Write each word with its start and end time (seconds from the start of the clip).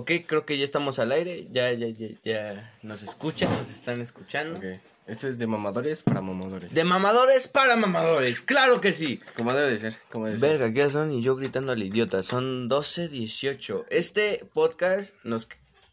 Ok, 0.00 0.12
creo 0.26 0.46
que 0.46 0.56
ya 0.56 0.64
estamos 0.64 0.98
al 0.98 1.12
aire, 1.12 1.46
ya, 1.52 1.70
ya, 1.72 1.88
ya, 1.88 2.08
ya 2.24 2.74
nos 2.82 3.02
escuchan, 3.02 3.50
nos 3.52 3.68
están 3.68 4.00
escuchando. 4.00 4.56
Ok. 4.56 4.80
Esto 5.06 5.28
es 5.28 5.38
de 5.38 5.46
mamadores 5.46 6.02
para 6.02 6.22
mamadores. 6.22 6.72
De 6.72 6.84
mamadores 6.84 7.48
para 7.48 7.76
mamadores, 7.76 8.40
claro 8.40 8.80
que 8.80 8.94
sí. 8.94 9.20
Como 9.36 9.52
debe 9.52 9.72
de 9.72 9.76
ser, 9.76 9.98
como 10.10 10.24
debe 10.24 10.38
de 10.38 10.40
ser. 10.40 10.58
Verga, 10.58 10.72
¿qué 10.72 10.88
son? 10.88 11.12
Y 11.12 11.20
yo 11.20 11.36
gritando 11.36 11.72
al 11.72 11.82
idiota, 11.82 12.22
son 12.22 12.70
12.18. 12.70 13.84
Este 13.90 14.46
podcast 14.54 15.16
nos 15.22 15.50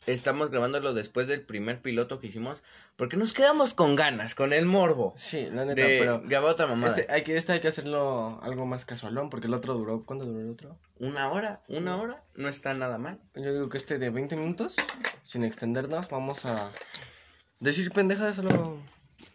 estamos 0.08 0.50
grabándolo 0.50 0.94
después 0.94 1.28
del 1.28 1.42
primer 1.42 1.82
piloto 1.82 2.20
que 2.20 2.28
hicimos, 2.28 2.64
porque 2.96 3.18
nos 3.18 3.34
quedamos 3.34 3.74
con 3.74 3.96
ganas, 3.96 4.34
con 4.34 4.54
el 4.54 4.66
morbo. 4.66 5.14
Sí, 5.18 5.48
la 5.52 5.66
neta, 5.66 5.82
De 5.82 6.00
pero 6.00 6.22
grabar 6.22 6.52
otra 6.52 6.66
mamada. 6.66 6.94
este 6.96 7.12
hay, 7.12 7.24
que, 7.24 7.38
este 7.38 7.54
hay 7.54 7.60
que 7.60 7.68
hacerlo 7.68 8.40
algo 8.42 8.66
más 8.66 8.86
casualón, 8.86 9.30
porque 9.30 9.48
el 9.48 9.54
otro 9.54 9.76
duró, 9.76 10.02
¿cuánto 10.04 10.26
duró 10.26 10.40
el 10.40 10.50
otro? 10.50 10.78
Una 10.98 11.30
hora, 11.30 11.62
una 11.68 11.98
hora, 11.98 12.24
no 12.36 12.48
está 12.50 12.74
nada 12.74 12.98
mal. 12.98 13.20
Yo 13.36 13.54
digo 13.54 13.70
que 13.70 13.78
este 13.78 14.00
de 14.00 14.10
20 14.10 14.36
minutos, 14.38 14.76
sin 15.24 15.44
extendernos, 15.44 16.10
vamos 16.10 16.46
a 16.46 16.72
decir 17.60 17.92
pendejadas, 17.92 18.38
solo 18.38 18.80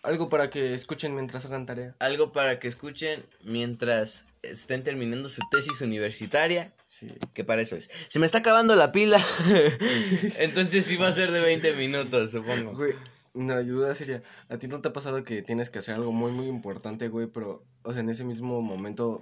algo 0.03 0.29
para 0.29 0.51
que 0.51 0.75
escuchen 0.75 1.15
mientras 1.15 1.45
hagan 1.45 1.67
tarea. 1.67 1.95
Algo 1.99 2.33
para 2.33 2.59
que 2.59 2.69
escuchen 2.69 3.25
mientras 3.45 4.25
estén 4.43 4.83
terminando 4.85 5.29
su 5.29 5.41
tesis 5.51 5.81
universitaria, 5.81 6.75
Sí. 6.87 7.07
que 7.33 7.43
para 7.45 7.63
eso 7.63 7.77
es. 7.77 7.89
Se 8.09 8.19
me 8.19 8.27
está 8.27 8.39
acabando 8.39 8.75
la 8.77 8.93
pila, 8.93 9.19
entonces 10.39 10.85
sí 10.85 10.97
va 10.97 11.09
a 11.09 11.13
ser 11.13 11.31
de 11.33 11.41
20 11.41 11.73
minutos, 11.75 12.31
supongo. 12.33 12.73
Güey, 12.75 12.95
no, 13.35 13.63
duda 13.65 13.95
sería, 13.95 14.23
¿a 14.49 14.59
ti 14.59 14.69
no 14.69 14.81
te 14.81 14.89
ha 14.89 14.93
pasado 14.93 15.23
que 15.23 15.43
tienes 15.43 15.71
que 15.71 15.79
hacer 15.79 15.95
algo 15.95 16.13
muy, 16.13 16.33
muy 16.33 16.47
importante, 16.49 17.09
güey, 17.09 17.29
pero, 17.29 17.65
o 17.83 17.93
sea, 17.93 18.01
en 18.01 18.11
ese 18.11 18.25
mismo 18.25 18.61
momento, 18.61 19.21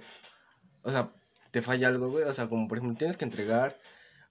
o 0.83 0.91
sea, 0.91 1.11
te 1.51 1.61
falla 1.61 1.87
algo, 1.87 2.09
güey? 2.09 2.25
O 2.25 2.33
sea, 2.33 2.47
como 2.47 2.67
por 2.67 2.77
ejemplo, 2.79 2.97
tienes 2.97 3.15
que 3.17 3.25
entregar 3.25 3.79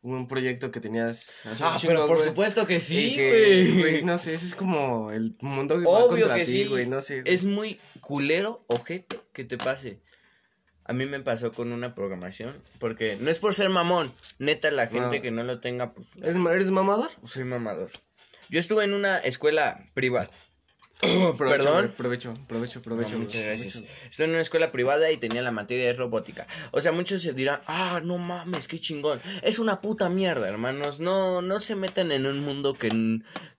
un 0.02 0.28
proyecto 0.28 0.70
que 0.70 0.80
tenías 0.80 1.44
hace 1.46 1.62
un 1.62 1.68
Ah, 1.70 1.76
chingo, 1.78 1.92
pero 1.94 2.06
por 2.06 2.16
güey, 2.16 2.28
supuesto 2.28 2.66
que 2.66 2.80
sí, 2.80 3.14
que, 3.14 3.28
güey. 3.70 3.78
güey, 3.80 4.02
no 4.02 4.16
sé, 4.18 4.34
eso 4.34 4.46
es 4.46 4.54
como 4.54 5.10
el 5.12 5.36
mundo 5.40 5.78
que 5.78 5.84
va 5.84 5.90
Obvio 5.90 6.20
contra 6.26 6.36
que 6.36 6.44
ti, 6.44 6.50
sí. 6.50 6.64
güey, 6.66 6.86
no 6.86 7.00
sé. 7.00 7.22
güey. 7.22 7.34
Es 7.34 7.44
muy 7.44 7.78
culero, 8.00 8.64
ojete, 8.66 9.18
que 9.32 9.44
te 9.44 9.56
pase. 9.58 10.00
A 10.90 10.92
mí 10.92 11.06
me 11.06 11.20
pasó 11.20 11.52
con 11.52 11.70
una 11.70 11.94
programación, 11.94 12.60
porque 12.80 13.16
no 13.20 13.30
es 13.30 13.38
por 13.38 13.54
ser 13.54 13.68
mamón, 13.68 14.10
neta 14.40 14.72
la 14.72 14.88
gente 14.88 15.16
No. 15.18 15.22
que 15.22 15.30
no 15.30 15.44
lo 15.44 15.60
tenga, 15.60 15.94
pues 15.94 16.08
¿Eres, 16.16 16.34
¿Eres 16.34 16.70
mamador? 16.72 17.10
soy 17.22 17.44
mamador. 17.44 17.92
Yo 18.48 18.58
estuve 18.58 18.82
en 18.82 18.94
una 18.94 19.18
escuela 19.18 19.86
privada. 19.94 20.28
Provecho, 21.36 21.36
Perdón. 21.64 21.94
Provecho, 21.96 22.34
provecho, 22.46 22.82
provecho. 22.82 23.12
No, 23.12 23.18
muchas 23.20 23.42
gracias. 23.42 23.74
provecho. 23.78 23.94
Estoy 24.10 24.24
en 24.24 24.30
una 24.32 24.40
escuela 24.40 24.70
privada 24.72 25.10
y 25.10 25.16
tenía 25.16 25.42
la 25.42 25.50
materia 25.52 25.86
de 25.86 25.92
robótica. 25.94 26.46
O 26.72 26.80
sea, 26.80 26.92
muchos 26.92 27.22
se 27.22 27.32
dirán, 27.32 27.60
ah, 27.66 28.00
no 28.04 28.18
mames, 28.18 28.68
qué 28.68 28.78
chingón. 28.78 29.20
Es 29.42 29.58
una 29.58 29.80
puta 29.80 30.08
mierda, 30.08 30.48
hermanos. 30.48 31.00
No, 31.00 31.40
no 31.42 31.58
se 31.58 31.74
metan 31.76 32.12
en 32.12 32.26
un 32.26 32.40
mundo 32.40 32.74
que, 32.74 32.88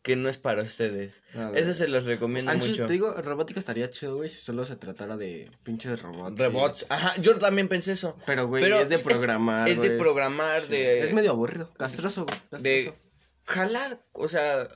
que 0.03 0.15
no 0.15 0.29
es 0.29 0.37
para 0.37 0.61
ustedes. 0.61 1.23
Eso 1.55 1.73
se 1.73 1.87
los 1.87 2.05
recomiendo 2.05 2.51
Antes, 2.51 2.69
mucho. 2.69 2.85
te 2.85 2.93
digo, 2.93 3.13
robótica 3.21 3.59
estaría 3.59 3.89
chido, 3.89 4.17
güey, 4.17 4.29
si 4.29 4.39
solo 4.41 4.65
se 4.65 4.75
tratara 4.75 5.17
de 5.17 5.49
pinches 5.63 6.01
robots. 6.01 6.39
y- 6.39 6.43
Robots. 6.43 6.85
Ajá, 6.89 7.13
yo 7.21 7.37
también 7.37 7.67
pensé 7.67 7.93
eso. 7.93 8.17
Pero, 8.25 8.47
güey, 8.47 8.63
es 8.71 8.89
de 8.89 8.99
programar, 8.99 9.67
Es 9.69 9.81
de 9.81 9.91
programar, 9.91 10.61
Sí. 10.61 10.67
de... 10.69 10.99
Es 10.99 11.13
medio 11.13 11.31
aburrido, 11.31 11.73
castroso, 11.73 12.25
güey. 12.25 12.61
de 12.61 12.85
castroso. 12.85 13.10
Jalar, 13.45 14.01
o 14.13 14.27
sea, 14.27 14.67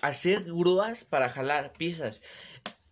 hacer 0.00 0.44
grúas 0.44 1.04
para 1.04 1.28
jalar 1.28 1.72
piezas. 1.72 2.22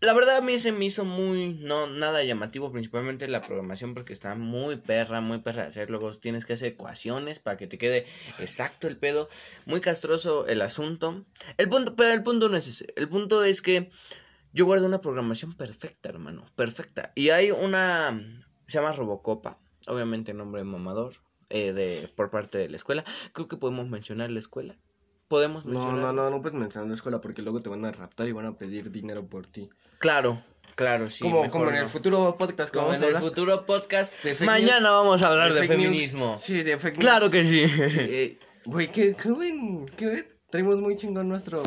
La 0.00 0.14
verdad 0.14 0.38
a 0.38 0.40
mí 0.40 0.58
se 0.58 0.72
me 0.72 0.86
hizo 0.86 1.04
muy, 1.04 1.52
no, 1.60 1.86
nada 1.86 2.24
llamativo, 2.24 2.72
principalmente 2.72 3.28
la 3.28 3.42
programación 3.42 3.92
porque 3.92 4.14
está 4.14 4.34
muy 4.34 4.76
perra, 4.76 5.20
muy 5.20 5.40
perra 5.40 5.64
de 5.64 5.68
hacer, 5.68 5.90
luego 5.90 6.14
tienes 6.14 6.46
que 6.46 6.54
hacer 6.54 6.68
ecuaciones 6.68 7.38
para 7.38 7.58
que 7.58 7.66
te 7.66 7.76
quede 7.76 8.06
exacto 8.38 8.88
el 8.88 8.96
pedo, 8.96 9.28
muy 9.66 9.82
castroso 9.82 10.46
el 10.46 10.62
asunto. 10.62 11.26
El 11.58 11.68
punto, 11.68 11.96
pero 11.96 12.12
el 12.14 12.22
punto 12.22 12.48
no 12.48 12.56
es 12.56 12.66
ese, 12.66 12.92
el 12.96 13.10
punto 13.10 13.44
es 13.44 13.60
que 13.60 13.90
yo 14.54 14.64
guardo 14.64 14.86
una 14.86 15.02
programación 15.02 15.54
perfecta, 15.54 16.08
hermano, 16.08 16.46
perfecta. 16.56 17.12
Y 17.14 17.28
hay 17.28 17.50
una, 17.50 18.42
se 18.66 18.78
llama 18.78 18.92
Robocopa, 18.92 19.58
obviamente 19.86 20.32
nombre 20.32 20.64
mamador, 20.64 21.16
eh, 21.50 21.74
de, 21.74 22.08
por 22.16 22.30
parte 22.30 22.56
de 22.56 22.70
la 22.70 22.76
escuela. 22.76 23.04
Creo 23.32 23.48
que 23.48 23.58
podemos 23.58 23.88
mencionar 23.88 24.30
la 24.30 24.38
escuela. 24.38 24.78
Podemos 25.30 25.64
No, 25.64 25.78
mencionar. 25.78 26.12
no, 26.12 26.24
no, 26.24 26.28
no 26.30 26.42
puedes 26.42 26.58
mencionar 26.58 26.88
la 26.88 26.94
escuela 26.94 27.20
porque 27.20 27.40
luego 27.40 27.60
te 27.60 27.68
van 27.68 27.84
a 27.84 27.92
raptar 27.92 28.26
y 28.26 28.32
van 28.32 28.46
a 28.46 28.58
pedir 28.58 28.90
dinero 28.90 29.24
por 29.24 29.46
ti. 29.46 29.70
Claro, 30.00 30.42
claro, 30.74 31.08
sí. 31.08 31.22
como, 31.22 31.36
mejor 31.42 31.50
como 31.52 31.68
en 31.70 31.76
el 31.76 31.82
no. 31.84 31.88
futuro 31.88 32.36
podcast 32.36 32.74
Como 32.74 32.92
en 32.92 33.04
el 33.04 33.14
futuro 33.16 33.64
podcast. 33.64 34.12
Mañana 34.40 34.90
vamos 34.90 35.22
a 35.22 35.28
hablar 35.28 35.54
de, 35.54 35.60
news. 35.60 35.68
feminismo. 35.68 36.36
Sí, 36.36 36.64
de 36.64 36.76
fake 36.80 36.94
news. 36.96 37.04
Claro 37.04 37.30
que 37.30 37.44
sí. 37.44 37.62
Eh, 37.64 38.38
Güey, 38.64 38.88
qué, 38.90 39.14
qué 39.14 39.30
buen, 39.30 39.86
qué 39.96 40.08
buen. 40.08 40.26
Traemos 40.50 40.78
muy 40.80 40.96
chingón 40.96 41.28
nuestro... 41.28 41.62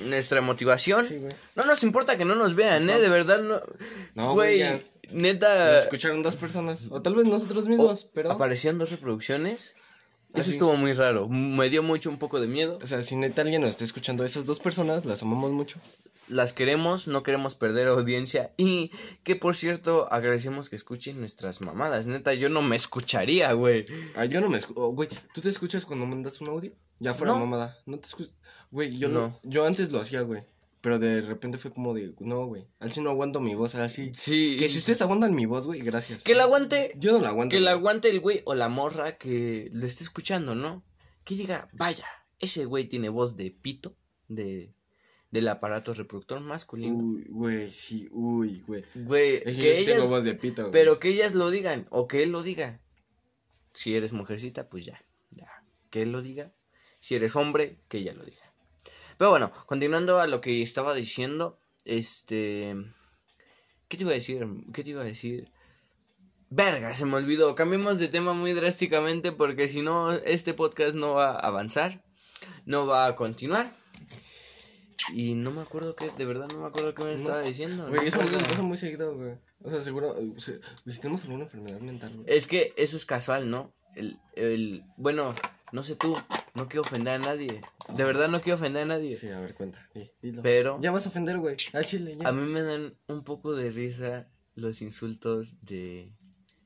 Nuestra 0.00 0.40
motivación. 0.40 1.04
Sí. 1.04 1.20
No 1.56 1.64
nos 1.64 1.82
importa 1.82 2.16
que 2.16 2.24
no 2.24 2.34
nos 2.34 2.54
vean, 2.54 2.88
Es 2.88 2.96
¿eh? 2.96 3.00
De 3.00 3.10
verdad, 3.10 3.42
no. 3.42 3.60
No, 4.14 4.32
güey. 4.32 4.64
Neta. 5.12 5.72
Nos 5.74 5.82
escucharon 5.82 6.22
dos 6.22 6.36
personas. 6.36 6.88
O 6.90 7.02
tal 7.02 7.14
vez 7.14 7.26
nosotros 7.26 7.68
mismos, 7.68 8.06
oh, 8.06 8.10
pero... 8.14 8.32
Aparecían 8.32 8.78
dos 8.78 8.90
reproducciones. 8.90 9.76
Eso 10.34 10.50
estuvo 10.50 10.76
muy 10.76 10.92
raro. 10.92 11.28
Me 11.28 11.70
dio 11.70 11.82
mucho 11.82 12.10
un 12.10 12.18
poco 12.18 12.40
de 12.40 12.46
miedo. 12.48 12.78
O 12.82 12.86
sea, 12.86 13.02
si 13.02 13.14
neta 13.16 13.42
alguien 13.42 13.60
nos 13.62 13.70
está 13.70 13.84
escuchando 13.84 14.24
esas 14.24 14.46
dos 14.46 14.58
personas, 14.60 15.04
las 15.04 15.22
amamos 15.22 15.52
mucho. 15.52 15.78
Las 16.28 16.52
queremos, 16.52 17.06
no 17.06 17.22
queremos 17.22 17.54
perder 17.54 17.86
audiencia. 17.88 18.52
Y 18.56 18.90
que 19.22 19.36
por 19.36 19.54
cierto, 19.54 20.08
agradecemos 20.12 20.68
que 20.70 20.76
escuchen 20.76 21.20
nuestras 21.20 21.60
mamadas. 21.60 22.06
Neta, 22.06 22.34
yo 22.34 22.48
no 22.48 22.62
me 22.62 22.76
escucharía, 22.76 23.52
güey. 23.52 23.84
Ah, 24.16 24.24
yo 24.24 24.40
no 24.40 24.48
me 24.48 24.58
escucho. 24.58 24.80
Güey, 24.88 25.08
¿tú 25.34 25.40
te 25.40 25.48
escuchas 25.50 25.84
cuando 25.84 26.06
mandas 26.06 26.40
un 26.40 26.48
audio? 26.48 26.72
Ya 26.98 27.14
fuera 27.14 27.34
No. 27.34 27.40
mamada. 27.40 27.78
No 27.86 27.98
te 27.98 28.06
escuchas. 28.06 28.34
Güey, 28.70 28.96
yo 28.98 29.08
No. 29.08 29.20
no. 29.28 29.38
Yo 29.44 29.66
antes 29.66 29.92
lo 29.92 30.00
hacía, 30.00 30.22
güey. 30.22 30.42
Pero 30.84 30.98
de 30.98 31.22
repente 31.22 31.56
fue 31.56 31.70
como 31.70 31.94
de, 31.94 32.14
no, 32.20 32.44
güey. 32.44 32.68
Al 32.78 32.92
chino 32.92 33.04
no 33.04 33.10
aguanto 33.12 33.40
mi 33.40 33.54
voz 33.54 33.74
así. 33.74 34.10
Sí. 34.12 34.58
Que 34.58 34.68
si 34.68 34.76
ustedes 34.76 35.00
aguantan 35.00 35.34
mi 35.34 35.46
voz, 35.46 35.66
güey, 35.66 35.80
gracias. 35.80 36.22
Que 36.22 36.34
la 36.34 36.42
aguante. 36.42 36.92
Yo 36.98 37.12
no 37.12 37.20
la 37.20 37.30
aguanto. 37.30 37.56
Que 37.56 37.62
la 37.62 37.70
aguante 37.70 38.10
el 38.10 38.20
güey 38.20 38.42
o 38.44 38.54
la 38.54 38.68
morra 38.68 39.16
que 39.16 39.70
lo 39.72 39.86
esté 39.86 40.04
escuchando, 40.04 40.54
¿no? 40.54 40.84
Que 41.24 41.36
diga, 41.36 41.70
vaya, 41.72 42.04
ese 42.38 42.66
güey 42.66 42.86
tiene 42.86 43.08
voz 43.08 43.34
de 43.34 43.50
pito, 43.50 43.96
de 44.28 44.74
del 45.30 45.48
aparato 45.48 45.94
reproductor 45.94 46.38
masculino. 46.40 46.98
Uy, 46.98 47.24
güey, 47.30 47.70
sí, 47.70 48.06
uy, 48.12 48.62
güey. 48.66 48.84
Güey, 48.94 49.36
Es 49.42 49.56
que 49.56 49.74
sí 49.76 49.86
tengo 49.86 50.00
ellas, 50.00 50.10
voz 50.10 50.24
de 50.24 50.34
pito, 50.34 50.62
güey. 50.64 50.72
pero 50.72 50.98
que 50.98 51.08
ellas 51.08 51.34
lo 51.34 51.48
digan, 51.48 51.86
o 51.88 52.06
que 52.08 52.22
él 52.22 52.30
lo 52.30 52.42
diga. 52.42 52.82
Si 53.72 53.96
eres 53.96 54.12
mujercita, 54.12 54.68
pues 54.68 54.84
ya, 54.84 55.02
ya. 55.30 55.48
Que 55.88 56.02
él 56.02 56.12
lo 56.12 56.20
diga. 56.20 56.52
Si 57.00 57.14
eres 57.14 57.36
hombre, 57.36 57.80
que 57.88 57.96
ella 57.98 58.12
lo 58.12 58.22
diga. 58.22 58.43
Pero 59.18 59.30
bueno, 59.30 59.52
continuando 59.66 60.20
a 60.20 60.26
lo 60.26 60.40
que 60.40 60.62
estaba 60.62 60.94
diciendo, 60.94 61.58
este... 61.84 62.76
¿Qué 63.88 63.96
te 63.96 64.02
iba 64.02 64.12
a 64.12 64.14
decir? 64.14 64.46
¿Qué 64.72 64.82
te 64.82 64.90
iba 64.90 65.02
a 65.02 65.06
decir? 65.06 65.52
Verga, 66.50 66.94
se 66.94 67.04
me 67.04 67.16
olvidó. 67.16 67.54
Cambiemos 67.54 67.98
de 67.98 68.08
tema 68.08 68.32
muy 68.32 68.52
drásticamente 68.52 69.32
porque 69.32 69.68
si 69.68 69.82
no, 69.82 70.12
este 70.12 70.54
podcast 70.54 70.94
no 70.94 71.14
va 71.14 71.32
a 71.32 71.38
avanzar. 71.38 72.04
No 72.64 72.86
va 72.86 73.06
a 73.06 73.16
continuar. 73.16 73.72
Y 75.12 75.34
no 75.34 75.50
me 75.50 75.60
acuerdo 75.60 75.94
qué, 75.94 76.10
de 76.16 76.24
verdad 76.24 76.48
no 76.52 76.60
me 76.60 76.66
acuerdo 76.66 76.94
qué 76.94 77.04
me 77.04 77.14
estaba 77.14 77.42
diciendo. 77.42 77.88
Güey, 77.88 78.06
eso 78.08 78.22
me 78.22 78.26
pasa 78.26 78.62
muy 78.62 78.76
seguido, 78.76 79.14
güey. 79.14 79.34
O 79.62 79.70
sea, 79.70 79.80
seguro. 79.80 80.16
si 80.38 81.00
tenemos 81.00 81.24
alguna 81.24 81.44
enfermedad 81.44 81.80
mental, 81.80 82.12
güey. 82.14 82.26
Es 82.28 82.46
que 82.46 82.72
eso 82.76 82.96
es 82.96 83.04
casual, 83.04 83.50
¿no? 83.50 83.74
El, 83.96 84.18
el, 84.34 84.84
bueno, 84.96 85.34
no 85.72 85.82
sé 85.82 85.96
tú, 85.96 86.16
no 86.54 86.68
quiero 86.68 86.82
ofender 86.82 87.14
a 87.14 87.18
nadie. 87.18 87.60
De 87.88 88.04
verdad 88.04 88.28
no 88.28 88.40
quiero 88.40 88.56
ofender 88.56 88.82
a 88.82 88.86
nadie. 88.86 89.14
Sí, 89.16 89.28
a 89.28 89.40
ver, 89.40 89.54
cuenta. 89.54 89.88
di- 89.94 90.10
dilo. 90.22 90.42
Pero 90.42 90.78
Ya 90.80 90.90
vas 90.90 91.06
a 91.06 91.08
ofender, 91.08 91.38
güey. 91.38 91.56
Al 91.72 91.84
chile, 91.84 92.16
ya. 92.16 92.28
a 92.28 92.32
mí 92.32 92.50
me 92.50 92.62
dan 92.62 92.94
un 93.08 93.24
poco 93.24 93.54
de 93.54 93.70
risa 93.70 94.28
los 94.54 94.82
insultos 94.82 95.56
de 95.62 96.12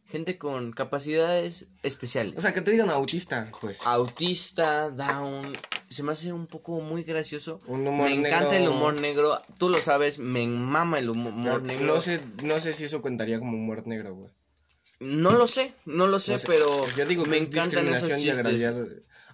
gente 0.05 0.39
con 0.39 0.73
capacidades 0.73 1.69
especiales. 1.83 2.35
O 2.39 2.41
sea, 2.41 2.53
que 2.53 2.61
te 2.63 2.71
digan 2.71 2.89
autista, 2.91 3.51
pues. 3.61 3.81
Autista, 3.87 4.91
down, 4.91 5.53
se 5.89 6.03
me 6.03 6.13
hace 6.13 6.33
un 6.33 6.47
poco 6.47 6.81
muy 6.81 7.03
gracioso. 7.05 7.59
Un 7.67 7.87
humor 7.87 8.09
me 8.09 8.15
encanta 8.17 8.51
negro. 8.53 8.57
el 8.57 8.69
humor 8.69 9.01
negro, 9.01 9.39
tú 9.59 9.69
lo 9.69 9.77
sabes, 9.79 10.19
me 10.19 10.47
mama 10.47 10.99
el 10.99 11.11
humo- 11.11 11.29
humor 11.29 11.63
negro. 11.63 11.87
No 11.87 12.01
sé, 12.01 12.21
no 12.43 12.59
sé 12.59 12.73
si 12.73 12.85
eso 12.85 13.03
contaría 13.03 13.39
como 13.39 13.57
humor 13.57 13.87
negro, 13.87 14.15
güey. 14.15 14.31
No 15.01 15.33
lo 15.33 15.47
sé, 15.47 15.75
no 15.85 16.07
lo 16.07 16.19
sé, 16.19 16.37
pero 16.47 16.87
yo 16.97 17.07
digo 17.07 17.23
que 17.25 17.31
me 17.31 17.37
es 17.39 17.45
encantan 17.45 17.89
esos 17.89 18.17
chistes. 18.17 18.39
agraviar. 18.39 18.75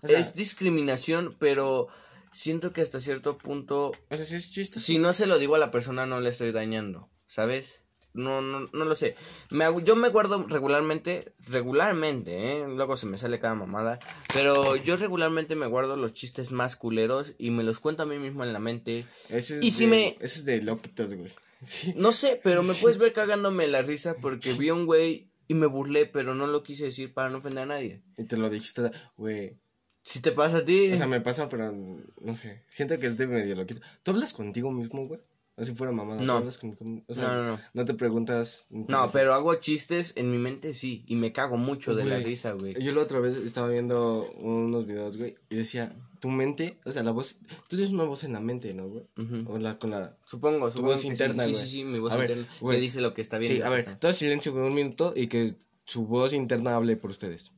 O 0.02 0.06
sea, 0.08 0.19
es 0.19 0.34
discriminación, 0.34 1.34
pero 1.38 1.88
siento 2.32 2.72
que 2.72 2.82
hasta 2.82 3.00
cierto 3.00 3.38
punto, 3.38 3.93
o 4.11 4.16
sea, 4.16 4.25
sí 4.26 4.34
es 4.34 4.50
chistoso. 4.50 4.84
si 4.84 4.99
no 4.99 5.12
se 5.14 5.26
lo 5.26 5.38
digo 5.38 5.55
a 5.55 5.58
la 5.58 5.70
persona, 5.70 6.05
no 6.05 6.20
le 6.20 6.28
estoy 6.28 6.52
dañando, 6.52 7.08
¿sabes? 7.26 7.81
No, 8.12 8.40
no, 8.43 8.61
no 8.72 8.84
lo 8.84 8.94
sé. 8.94 9.16
Me, 9.50 9.64
yo 9.82 9.96
me 9.96 10.08
guardo 10.08 10.46
regularmente, 10.49 11.32
regularmente, 11.49 12.52
¿eh? 12.52 12.64
Luego 12.69 12.94
se 12.94 13.06
me 13.06 13.16
sale 13.19 13.40
cada 13.40 13.55
mamada. 13.56 13.99
Pero 14.32 14.76
yo 14.76 14.96
regularmente 14.96 15.56
me 15.56 15.66
guardo 15.66 15.96
los 15.96 16.12
chistes 16.12 16.52
más 16.52 16.76
culeros 16.76 17.32
y 17.38 17.50
me 17.50 17.64
los 17.64 17.81
cuento 17.81 18.05
a 18.05 18.06
mí 18.06 18.19
mismo 18.19 18.44
en 18.44 18.52
la 18.52 18.61
mente. 18.61 19.00
Eso 19.31 19.55
es 19.56 19.64
Y 19.64 19.70
si 19.72 19.87
de- 19.87 19.90
me- 19.90 20.08
Eso 20.20 20.38
es 20.40 20.44
de 20.44 20.62
loquitos, 20.62 21.14
güey. 21.14 21.32
Sí. 21.64 21.94
No 21.96 22.12
sé, 22.12 22.38
pero 22.44 22.62
me 22.62 22.75
puedes 22.75 22.99
ver 22.99 23.12
cagándome 23.14 23.66
la 23.66 23.81
risa 23.82 24.14
porque 24.20 24.52
vi 24.52 24.69
a 24.69 24.75
un 24.75 24.84
güey 24.87 25.31
y 25.49 25.55
me 25.55 25.67
burlé, 25.67 26.06
pero 26.06 26.35
no 26.35 26.46
lo 26.46 26.62
quise 26.62 26.85
decir 26.85 27.12
para 27.12 27.31
no 27.31 27.38
ofender 27.38 27.64
a 27.64 27.67
nadie. 27.67 28.02
Y 28.17 28.25
te 28.25 28.37
lo 28.37 28.50
dijiste, 28.50 28.91
güey. 29.17 29.58
Si 30.02 30.20
te 30.20 30.32
pasa 30.32 30.58
a 30.58 30.64
ti. 30.64 30.93
O 30.93 30.96
sea, 30.96 31.06
me 31.06 31.20
pasa, 31.20 31.49
pero 31.49 31.73
no 31.73 32.35
sé. 32.35 32.62
Siento 32.69 32.99
que 32.99 33.06
es 33.06 33.17
de 33.17 33.26
medio 33.26 33.56
loquito. 33.56 33.81
¿Tú 34.02 34.11
hablas 34.11 34.32
contigo 34.32 34.70
mismo, 34.70 35.06
güey? 35.06 35.20
Así 35.56 35.73
fuera 35.73 35.93
mamada. 35.93 36.19
¿tú 36.19 36.25
No. 36.25 36.39
o 36.39 37.15
sea, 37.15 37.29
no, 37.29 37.35
no, 37.35 37.49
no. 37.53 37.61
No 37.75 37.85
te 37.85 37.95
preguntas. 37.95 38.67
No, 38.71 39.11
pero 39.12 39.35
hago 39.35 39.55
chistes 39.55 40.12
en 40.17 40.31
mi 40.33 40.39
mente, 40.39 40.75
sí. 40.75 41.05
Y 41.06 41.15
me 41.15 41.31
cago 41.31 41.56
mucho 41.56 41.95
de 41.95 42.05
la 42.05 42.19
risa, 42.19 42.53
güey. 42.53 42.75
Yo 42.83 42.91
la 42.91 43.03
otra 43.03 43.21
vez 43.21 43.37
estaba 43.37 43.69
viendo 43.69 44.29
unos 44.41 44.87
videos, 44.87 45.17
güey, 45.17 45.37
y 45.51 45.56
decía, 45.56 45.95
tu 46.21 46.29
mente, 46.29 46.81
o 46.85 46.91
sea, 46.91 47.05
la 47.05 47.12
voz, 47.12 47.39
tú 47.69 47.77
tienes 47.77 47.93
una 47.93 48.05
voz 48.05 48.25
en 48.25 48.33
la 48.33 48.41
mente, 48.41 48.75
¿no, 48.75 48.89
güey? 48.89 49.05
O 49.47 49.59
la, 49.59 49.79
con 49.79 49.91
la... 49.91 50.17
Supongo, 50.25 50.71
supongo. 50.71 50.93
voz 50.93 51.03
que 51.03 51.09
interna, 51.09 51.45
sí. 51.45 51.55
Sí, 51.55 51.61
sí, 51.61 51.67
sí, 51.69 51.85
mi 51.85 52.00
voz 52.00 52.12
A 52.12 52.17
ver, 52.17 52.31
interna. 52.33 52.71
Que 52.73 52.81
dice 52.81 53.00
lo 53.00 53.15
que 53.15 53.21
está 53.21 53.39
bien. 53.39 53.53
Sí, 53.53 53.62
a 53.62 53.69
ver, 53.69 53.97
todo 54.00 54.12
silencio 54.12 54.53
por 54.53 54.62
un 54.62 54.75
minuto 54.75 55.12
y 55.15 55.29
que 55.29 55.55
su 55.85 56.05
voz 56.05 56.33
interna 56.33 56.75
hable 56.75 56.97
por 56.97 57.11
ustedes. 57.11 57.53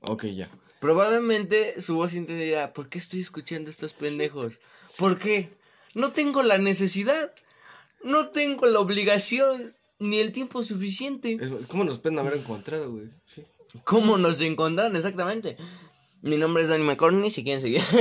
Ok, 0.00 0.24
ya. 0.26 0.48
Probablemente 0.80 1.80
su 1.80 1.96
voz 1.96 2.14
interna 2.14 2.42
dirá, 2.42 2.72
¿por 2.72 2.88
qué 2.88 2.98
estoy 2.98 3.20
escuchando 3.20 3.70
estos 3.70 3.92
pendejos? 3.94 4.58
¿Por 4.98 5.18
qué? 5.18 5.50
No 5.94 6.12
tengo 6.12 6.42
la 6.42 6.58
necesidad, 6.58 7.32
no 8.04 8.28
tengo 8.28 8.66
la 8.66 8.78
obligación, 8.78 9.74
ni 9.98 10.20
el 10.20 10.32
tiempo 10.32 10.62
suficiente. 10.62 11.36
¿Cómo 11.68 11.84
nos 11.84 11.98
pueden 11.98 12.18
haber 12.18 12.34
encontrado, 12.34 12.88
güey? 12.90 13.08
Sí. 13.26 13.44
¿Cómo 13.84 14.16
nos 14.18 14.40
encontraron? 14.40 14.94
Exactamente. 14.96 15.56
Mi 16.22 16.36
nombre 16.36 16.62
es 16.62 16.68
Dani 16.68 16.84
McCorney, 16.84 17.30
si 17.30 17.42
quieren 17.44 17.60
seguir. 17.60 17.82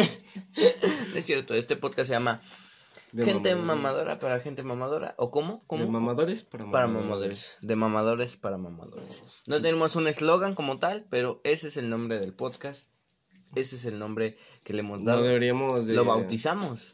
No 1.11 1.17
es 1.17 1.25
cierto, 1.25 1.55
este 1.55 1.75
podcast 1.75 2.07
se 2.09 2.13
llama 2.13 2.41
De 3.11 3.23
Gente 3.23 3.55
mamadora 3.55 4.19
para 4.19 4.39
gente 4.39 4.63
mamadora. 4.63 5.15
¿O 5.17 5.31
cómo? 5.31 5.61
¿Cómo? 5.67 5.83
De 5.83 5.89
mamadores 5.89 6.43
para 6.43 6.65
mamadores. 6.65 6.71
Para 6.91 7.03
mamadores. 7.05 7.57
De 7.61 7.75
mamadores 7.75 8.35
para 8.37 8.57
mamadores. 8.57 9.23
No 9.45 9.61
tenemos 9.61 9.95
un 9.95 10.07
eslogan 10.07 10.55
como 10.55 10.77
tal, 10.77 11.05
pero 11.09 11.39
ese 11.43 11.67
es 11.67 11.77
el 11.77 11.89
nombre 11.89 12.19
del 12.19 12.33
podcast. 12.33 12.89
Ese 13.55 13.77
es 13.77 13.85
el 13.85 13.97
nombre 13.97 14.35
que 14.65 14.73
le 14.73 14.79
hemos 14.81 14.99
No 14.99 15.05
dado. 15.11 15.23
deberíamos 15.23 15.87
de... 15.87 15.93
Lo 15.93 16.03
bautizamos. 16.03 16.93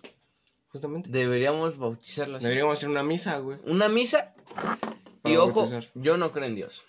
Justamente. 0.69 1.09
Deberíamos 1.09 1.77
bautizarlo 1.77 2.37
así. 2.37 2.43
Deberíamos 2.45 2.77
hacer 2.77 2.89
una 2.89 3.03
misa, 3.03 3.39
güey. 3.39 3.57
Una 3.65 3.89
misa. 3.89 4.33
Y 5.23 5.35
ojo, 5.35 5.61
bautizar. 5.67 5.85
yo 5.95 6.17
no 6.17 6.31
creo 6.31 6.45
en 6.45 6.55
Dios. 6.55 6.83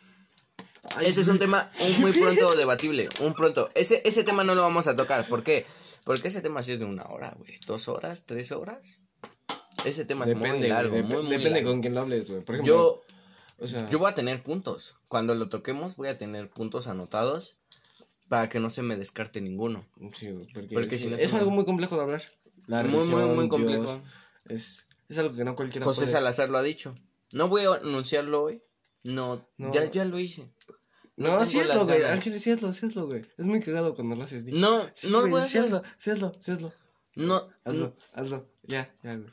Ay, 0.97 1.07
Ese 1.07 1.23
es 1.23 1.29
un 1.29 1.39
tema 1.39 1.71
un- 1.81 2.01
muy 2.03 2.13
pronto 2.21 2.55
debatible. 2.57 3.09
Un 3.21 3.33
pronto. 3.33 3.71
Ese, 3.75 4.03
ese 4.05 4.23
tema 4.23 4.45
no 4.45 4.55
lo 4.55 4.61
vamos 4.63 4.87
a 4.87 4.95
tocar. 4.95 5.27
¿Por 5.29 5.43
qué? 5.43 5.65
Porque 6.05 6.29
ese 6.29 6.43
tema 6.43 6.63
sí 6.63 6.73
es 6.73 6.79
de 6.79 6.85
una 6.85 7.05
hora, 7.05 7.35
güey. 7.39 7.59
¿Dos 7.67 7.89
horas? 7.89 8.25
¿Tres 8.27 8.53
horas? 8.53 8.99
Ese 9.85 10.05
tema 10.05 10.25
es 10.25 10.37
muy 10.37 10.61
largo. 10.69 10.97
dep- 10.97 11.05
muy, 11.05 11.23
muy 11.23 11.31
depende 11.31 11.51
largo. 11.61 11.71
con 11.71 11.81
quién 11.81 11.95
lo 11.95 12.01
hables, 12.01 12.31
güey. 12.31 12.43
Por 12.43 12.55
ejemplo, 12.57 12.75
Yo, 12.75 13.03
o 13.59 13.67
sea, 13.67 13.87
yo 13.89 13.99
voy 13.99 14.11
a 14.11 14.15
tener 14.15 14.43
puntos. 14.43 14.97
Cuando 15.09 15.35
lo 15.35 15.49
toquemos, 15.49 15.97
voy 15.97 16.09
a 16.09 16.17
tener 16.17 16.51
puntos 16.51 16.87
anotados 16.87 17.57
para 18.29 18.49
que 18.49 18.59
no 18.61 18.71
se 18.71 18.83
me 18.83 18.97
descarte 18.97 19.41
ninguno. 19.41 19.87
sí, 20.15 20.29
porque, 20.53 20.75
porque 20.75 20.95
es, 20.97 21.01
si 21.03 21.09
no 21.09 21.17
es 21.17 21.33
me- 21.33 21.39
algo 21.39 21.51
muy 21.51 21.65
complejo 21.65 21.97
de 21.97 22.03
hablar. 22.03 22.23
La 22.67 22.83
muy, 22.83 22.91
muy, 22.93 23.01
religión, 23.23 23.35
muy 23.35 23.45
Dios, 23.45 23.51
complejo. 23.51 24.03
es, 24.49 24.87
es 25.09 25.19
algo 25.19 25.35
que 25.37 25.45
no 25.45 25.55
cualquiera 25.55 25.85
José 25.85 26.01
puede. 26.03 26.13
Salazar 26.13 26.49
lo 26.49 26.59
ha 26.59 26.63
dicho. 26.63 26.95
No 27.33 27.49
voy 27.49 27.63
a 27.67 27.75
anunciarlo 27.75 28.43
hoy. 28.43 28.63
No, 29.03 29.47
No. 29.59 29.71
Ya, 29.73 29.91
ya 29.91 30.05
lo 30.07 30.19
hice. 30.19 30.51
No, 31.17 31.29
tengo 31.29 31.45
sí 31.47 31.61
hazlo, 31.61 31.85
güey. 31.87 32.03
Al 32.03 32.21
chile, 32.21 32.41
sí 32.41 32.51
hazlo, 32.51 32.73
sí 32.73 32.87
hazlo, 32.87 33.07
güey. 33.07 33.21
Es 33.39 33.47
muy 33.47 33.61
cagado 33.61 33.95
cuando 33.95 34.17
lo 34.17 34.25
haces. 34.25 34.45
No, 34.47 34.89
Sí, 34.95 35.11
no 35.11 35.21
lo 35.21 35.29
voy 35.29 35.43
a 35.43 35.45
sí 35.45 35.59
hacer. 35.59 35.67
hazlo, 35.75 35.83
sí 35.99 36.11
hazlo, 36.11 36.33
sí 36.41 36.51
hazlo. 36.53 36.73
No, 37.17 37.49
Hazlo, 37.65 37.93
hazlo. 38.13 38.47
Ya, 38.67 38.91
ya. 39.03 39.11
Hazlo. 39.13 39.31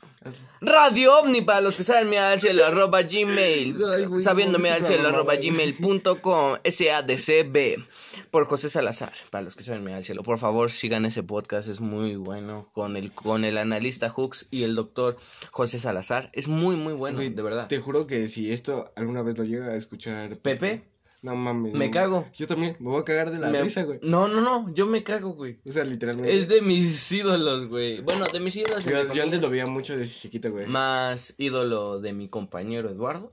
Radio 0.60 1.18
Omni 1.18 1.40
para 1.40 1.62
los 1.62 1.76
que 1.76 1.82
saben 1.82 2.10
me 2.10 2.18
al 2.18 2.38
cielo 2.38 2.66
arroba 2.66 3.02
gmail 3.02 3.76
Ay, 3.94 4.22
sabiéndome 4.22 4.70
al 4.70 4.84
cielo 4.84 5.08
arroba 5.08 5.36
gmail.com 5.36 6.58
SADCB 6.64 7.82
por 8.30 8.46
José 8.46 8.68
Salazar 8.68 9.12
para 9.30 9.42
los 9.42 9.56
que 9.56 9.62
saben 9.62 9.84
me 9.84 9.94
al 9.94 10.04
cielo 10.04 10.22
por 10.22 10.38
favor 10.38 10.70
sigan 10.70 11.06
ese 11.06 11.22
podcast 11.22 11.68
es 11.68 11.80
muy 11.80 12.16
bueno 12.16 12.68
con 12.72 12.96
el 12.96 13.12
con 13.12 13.44
el 13.46 13.56
analista 13.56 14.10
Hooks 14.10 14.48
y 14.50 14.64
el 14.64 14.74
doctor 14.74 15.16
José 15.50 15.78
Salazar 15.78 16.30
es 16.34 16.48
muy 16.48 16.76
muy 16.76 16.92
bueno 16.92 17.20
de 17.20 17.30
verdad 17.42 17.68
Te 17.68 17.78
juro 17.78 18.06
que 18.06 18.28
si 18.28 18.52
esto 18.52 18.92
alguna 18.96 19.22
vez 19.22 19.38
lo 19.38 19.44
llega 19.44 19.68
a 19.68 19.76
escuchar. 19.76 20.36
Pepe 20.38 20.91
No 21.22 21.36
mames. 21.36 21.72
Me 21.72 21.86
no. 21.86 21.92
cago. 21.92 22.26
Yo 22.36 22.46
también, 22.48 22.76
me 22.80 22.90
voy 22.90 23.00
a 23.00 23.04
cagar 23.04 23.30
de 23.30 23.38
la 23.38 23.48
Me- 23.48 23.62
risa, 23.62 23.84
güey. 23.84 24.00
no 24.02 24.26
no 24.28 24.40
no 24.40 24.72
yo 24.74 24.86
me 24.86 25.02
cago 25.04 25.34
güey 25.34 25.60
O 25.64 25.70
sea, 25.70 25.84
literalmente. 25.84 26.36
es 26.36 26.48
de 26.48 26.60
mis 26.62 27.10
ídolos 27.12 27.68
güey 27.68 28.00
bueno 28.02 28.26
de 28.32 28.40
mis 28.40 28.56
ídolos 28.56 28.84
Yo, 28.84 29.14
yo 29.14 29.22
antes 29.22 29.40
lo 29.40 29.48
veía 29.48 29.66
mucho 29.66 29.96
desde 29.96 30.18
chiquito, 30.20 30.50
güey. 30.50 30.66
más 30.66 31.34
ídolo 31.38 32.00
de 32.00 32.12
mi 32.12 32.28
compañero 32.28 32.90
Eduardo 32.90 33.32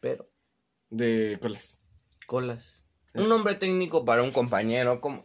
pero 0.00 0.28
De 0.90 1.38
colas. 1.40 1.80
Colas. 2.26 2.82
Un 3.14 3.28
nombre 3.28 3.54
técnico 3.56 4.04
para 4.06 4.22
un 4.22 4.30
compañero. 4.30 5.00
Como... 5.00 5.24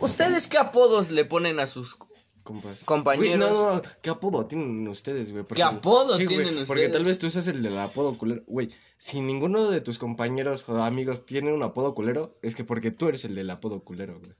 ¿Ustedes 0.00 0.46
qué 0.48 0.58
apodos 0.58 1.10
le 1.10 1.24
ponen 1.24 1.60
a 1.60 1.66
sus... 1.66 1.96
Compas. 2.42 2.84
Compañeros. 2.84 3.38
Güey, 3.38 3.38
no, 3.52 3.74
no, 3.76 3.82
¿qué 4.02 4.10
apodo 4.10 4.46
tienen 4.46 4.86
ustedes, 4.88 5.30
güey? 5.30 5.44
Porque- 5.44 5.56
¿Qué 5.56 5.62
apodo 5.62 6.16
Sí, 6.16 6.24
güey, 6.24 6.38
tienen 6.38 6.54
Porque 6.66 6.82
ustedes? 6.86 6.90
tal 6.92 7.04
vez 7.04 7.18
tú 7.18 7.26
usas 7.28 7.46
el 7.46 7.62
del 7.62 7.78
apodo 7.78 8.18
culero. 8.18 8.42
Güey, 8.46 8.68
si 8.98 9.20
ninguno 9.20 9.70
de 9.70 9.80
tus 9.80 9.98
compañeros 9.98 10.64
o 10.68 10.82
amigos 10.82 11.24
tiene 11.26 11.52
un 11.52 11.62
apodo 11.62 11.94
culero, 11.94 12.36
es 12.42 12.54
que 12.54 12.64
porque 12.64 12.90
tú 12.90 13.08
eres 13.08 13.24
el 13.24 13.34
del 13.34 13.50
apodo 13.50 13.80
culero, 13.84 14.18
güey. 14.18 14.32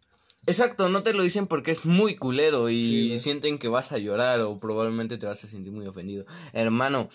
Exacto, 0.47 0.89
no 0.89 1.05
te 1.05 1.13
lo 1.13 1.23
dicen 1.23 1.47
porque 1.47 1.71
es 1.71 1.85
muy 1.87 2.17
culero 2.17 2.69
y 2.69 2.75
Sí, 2.75 3.19
sienten 3.21 3.59
que 3.59 3.69
vas 3.69 3.93
a 3.93 3.99
llorar 3.99 4.41
o 4.41 4.59
probablemente 4.59 5.17
te 5.17 5.27
vas 5.27 5.45
a 5.45 5.47
sentir 5.47 5.73
muy 5.73 5.87
ofendido. 5.87 6.27
Hermano, 6.53 7.09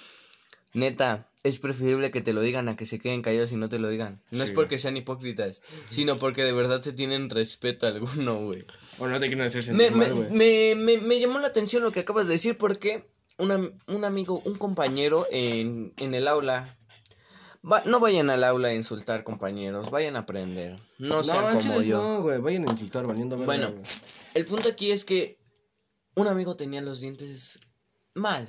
neta, 0.73 1.29
es 1.43 1.59
preferible 1.59 2.11
que 2.11 2.21
te 2.21 2.31
lo 2.33 2.41
digan 2.41 2.69
a 2.69 2.75
que 2.75 2.85
se 2.85 2.99
queden 2.99 3.21
callados 3.21 3.51
y 3.51 3.55
no 3.57 3.67
te 3.69 3.79
lo 3.79 3.89
digan. 3.89 4.21
No 4.31 4.43
es 4.43 4.51
porque 4.51 4.77
sean 4.77 4.95
hipócritas, 4.97 5.61
sino 5.89 6.17
porque 6.17 6.43
de 6.43 6.53
verdad 6.53 6.81
te 6.81 6.93
tienen 6.93 7.29
respeto 7.29 7.85
alguno, 7.87 8.45
güey. 8.45 8.65
O 8.99 9.07
no 9.07 9.19
te 9.19 9.27
quieren 9.27 9.45
hacer 9.45 9.59
Me, 9.73 9.85
sentir 9.85 9.91
me, 9.91 9.97
mal, 10.07 10.13
güey. 10.15 10.29
me, 10.31 10.75
me, 10.75 10.97
me 10.97 11.19
llamó 11.19 11.39
la 11.39 11.47
atención 11.47 11.83
lo 11.83 11.91
que 11.91 11.99
acabas 12.01 12.27
de 12.27 12.33
decir 12.33 12.57
porque 12.57 13.09
un, 13.37 13.51
am- 13.51 13.77
un 13.87 14.05
amigo, 14.05 14.41
un 14.45 14.55
compañero 14.57 15.27
en, 15.31 15.93
en 15.97 16.13
el 16.15 16.27
aula... 16.27 16.77
va- 17.69 17.83
no 17.85 17.99
vayan 17.99 18.29
al 18.29 18.43
aula 18.43 18.69
a 18.69 18.73
insultar 18.73 19.23
compañeros, 19.23 19.91
vayan 19.91 20.15
a 20.15 20.19
aprender. 20.19 20.79
No 20.97 21.21
sean 21.23 21.45
al 21.45 21.59
como 21.63 21.81
yo. 21.81 21.97
No, 22.01 22.21
güey, 22.23 22.39
vayan 22.39 22.67
a 22.67 22.71
insultar 22.71 23.05
valiendo 23.05 23.37
verga, 23.37 23.45
Bueno. 23.45 23.73
El 24.33 24.45
punto 24.45 24.69
aquí 24.69 24.91
es 24.91 25.05
que 25.05 25.39
un 26.15 26.27
amigo 26.27 26.55
tenía 26.55 26.81
los 26.81 26.99
dientes 26.99 27.59
mal, 28.15 28.47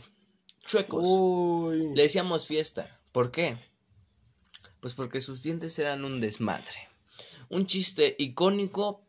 chuecos. 0.64 1.02
Uy. 1.04 1.92
Le 1.94 2.02
decíamos 2.02 2.46
fiesta. 2.46 3.00
¿Por 3.12 3.30
qué? 3.30 3.56
Pues 4.80 4.94
porque 4.94 5.20
sus 5.20 5.42
dientes 5.42 5.78
eran 5.78 6.04
un 6.04 6.20
desmadre. 6.20 6.88
Un 7.50 7.66
chiste 7.66 8.14
icónico, 8.18 9.02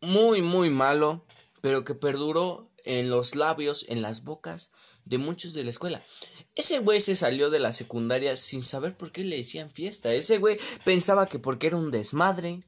muy, 0.00 0.42
muy 0.42 0.70
malo, 0.70 1.24
pero 1.60 1.84
que 1.84 1.94
perduró 1.94 2.70
en 2.84 3.10
los 3.10 3.34
labios, 3.34 3.86
en 3.88 4.02
las 4.02 4.24
bocas 4.24 4.70
de 5.04 5.18
muchos 5.18 5.54
de 5.54 5.64
la 5.64 5.70
escuela. 5.70 6.02
Ese 6.54 6.78
güey 6.78 7.00
se 7.00 7.16
salió 7.16 7.50
de 7.50 7.58
la 7.58 7.72
secundaria 7.72 8.36
sin 8.36 8.62
saber 8.62 8.96
por 8.96 9.10
qué 9.10 9.24
le 9.24 9.36
decían 9.36 9.70
fiesta. 9.70 10.12
Ese 10.12 10.38
güey 10.38 10.58
pensaba 10.84 11.26
que 11.26 11.38
porque 11.38 11.66
era 11.66 11.76
un 11.76 11.90
desmadre, 11.90 12.62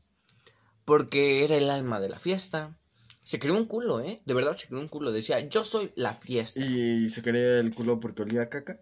porque 0.84 1.44
era 1.44 1.56
el 1.56 1.70
alma 1.70 2.00
de 2.00 2.08
la 2.08 2.18
fiesta. 2.18 2.76
Se 3.22 3.38
creó 3.38 3.54
un 3.56 3.66
culo, 3.66 4.00
¿eh? 4.00 4.22
De 4.24 4.34
verdad 4.34 4.54
se 4.54 4.66
creó 4.66 4.80
un 4.80 4.88
culo. 4.88 5.12
Decía, 5.12 5.40
yo 5.48 5.62
soy 5.62 5.92
la 5.94 6.14
fiesta. 6.14 6.64
¿Y 6.64 7.10
se 7.10 7.22
quería 7.22 7.58
el 7.58 7.74
culo 7.74 8.00
porque 8.00 8.22
olía 8.22 8.42
a 8.42 8.48
caca? 8.48 8.80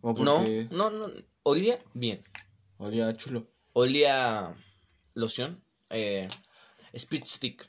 ¿O 0.00 0.12
No, 0.12 0.36
porque 0.36 0.68
no, 0.70 0.90
no. 0.90 1.10
Olía 1.42 1.78
bien. 1.94 2.22
olía 2.78 3.14
chulo? 3.16 3.46
Olía 3.72 4.56
loción. 5.14 5.62
Eh, 5.90 6.28
speed 6.98 7.24
stick. 7.24 7.68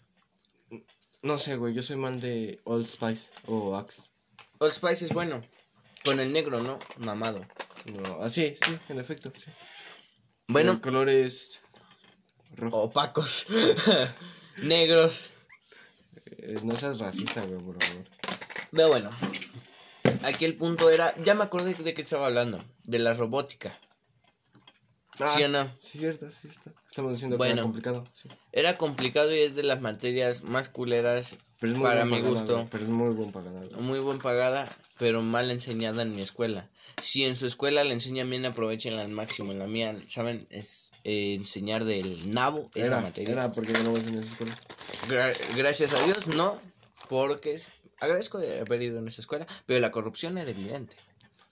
No 1.22 1.38
sé, 1.38 1.58
güey, 1.58 1.74
yo 1.74 1.82
soy 1.82 1.96
mal 1.98 2.20
de 2.20 2.60
Old 2.64 2.86
Spice 2.86 3.32
o 3.48 3.76
Axe. 3.76 4.04
Old 4.60 4.74
Spice 4.74 5.06
es 5.06 5.14
bueno. 5.14 5.42
Con 6.06 6.20
el 6.20 6.32
negro, 6.32 6.62
¿no? 6.62 6.80
Mamado. 6.98 7.46
No, 7.86 8.22
así, 8.22 8.56
sí, 8.56 8.78
en 8.90 9.00
efecto, 9.00 9.32
sí. 9.36 9.52
Bueno, 10.48 10.80
color 10.80 11.10
es 11.10 11.60
rojo. 12.56 12.84
opacos. 12.84 13.48
Negros. 14.58 15.32
Eh, 16.26 16.56
no 16.64 16.76
seas 16.76 17.00
racista, 17.00 17.44
güey, 17.44 17.62
por 17.62 17.84
favor. 17.84 18.06
Pero 18.72 18.88
bueno. 18.88 19.10
Aquí 20.24 20.46
el 20.46 20.56
punto 20.56 20.90
era. 20.90 21.14
Ya 21.18 21.36
me 21.36 21.44
acordé 21.44 21.74
de 21.74 21.94
qué 21.94 22.02
estaba 22.02 22.28
hablando. 22.28 22.64
De 22.84 23.00
la 23.00 23.14
robótica. 23.14 23.78
¿Sí 25.18 25.44
o 25.44 25.48
no? 25.50 25.60
Ah, 25.60 25.76
Sí, 25.80 25.98
cierto, 26.00 26.30
sí, 26.32 26.48
cierto. 26.50 26.72
Estamos 26.88 27.12
diciendo 27.14 27.36
que 27.36 27.40
Bueno. 27.40 27.54
era 27.54 27.64
complicado, 27.64 28.04
sí. 28.14 28.30
Era 28.52 28.78
complicado 28.78 29.36
y 29.36 29.40
es 29.40 29.56
de 29.56 29.64
las 29.64 29.82
materias 29.82 30.44
más 30.44 30.70
culeras 30.70 31.36
Pero 31.60 31.72
es 31.74 31.78
muy 31.78 31.84
para 31.88 32.06
mi 32.06 32.12
pagada, 32.12 32.30
gusto. 32.30 32.68
Pero 32.72 32.84
es 32.84 32.90
muy 32.90 33.10
buen 33.14 33.32
pagada. 33.32 33.62
Muy 33.80 34.00
buen 34.00 34.20
pagada, 34.20 34.70
pero 35.00 35.22
mal 35.22 35.50
enseñada 35.52 36.04
en 36.04 36.16
mi 36.16 36.22
escuela. 36.22 36.70
Si 37.02 37.24
en 37.26 37.36
su 37.36 37.48
escuela 37.48 37.84
le 37.84 37.94
enseñan 37.94 38.30
bien, 38.30 38.46
aprovechenla 38.46 39.02
al 39.02 39.10
máximo. 39.10 39.52
En 39.52 39.60
la 39.60 39.66
mía, 39.68 39.96
¿saben? 40.08 40.46
Es 40.50 40.92
eh, 41.04 41.34
enseñar 41.36 41.86
del 41.86 42.32
nabo 42.32 42.70
esa 42.76 42.88
Era, 42.88 43.02
materia. 43.02 43.32
era 43.34 43.50
porque 43.50 43.74
yo 43.74 43.84
no 43.84 43.92
voy 43.92 44.02
en 44.02 44.16
esa 44.20 44.32
escuela. 44.32 44.58
Gra- 45.08 45.36
gracias 45.56 45.94
a 45.94 46.04
Dios, 46.04 46.28
no, 46.28 46.60
porque 47.10 47.60
agradezco 48.00 48.38
de 48.40 48.60
haber 48.60 48.82
ido 48.82 49.00
en 49.00 49.08
esa 49.08 49.22
escuela, 49.22 49.48
pero 49.66 49.80
la 49.80 49.92
corrupción 49.92 50.38
era 50.38 50.52
evidente. 50.52 50.96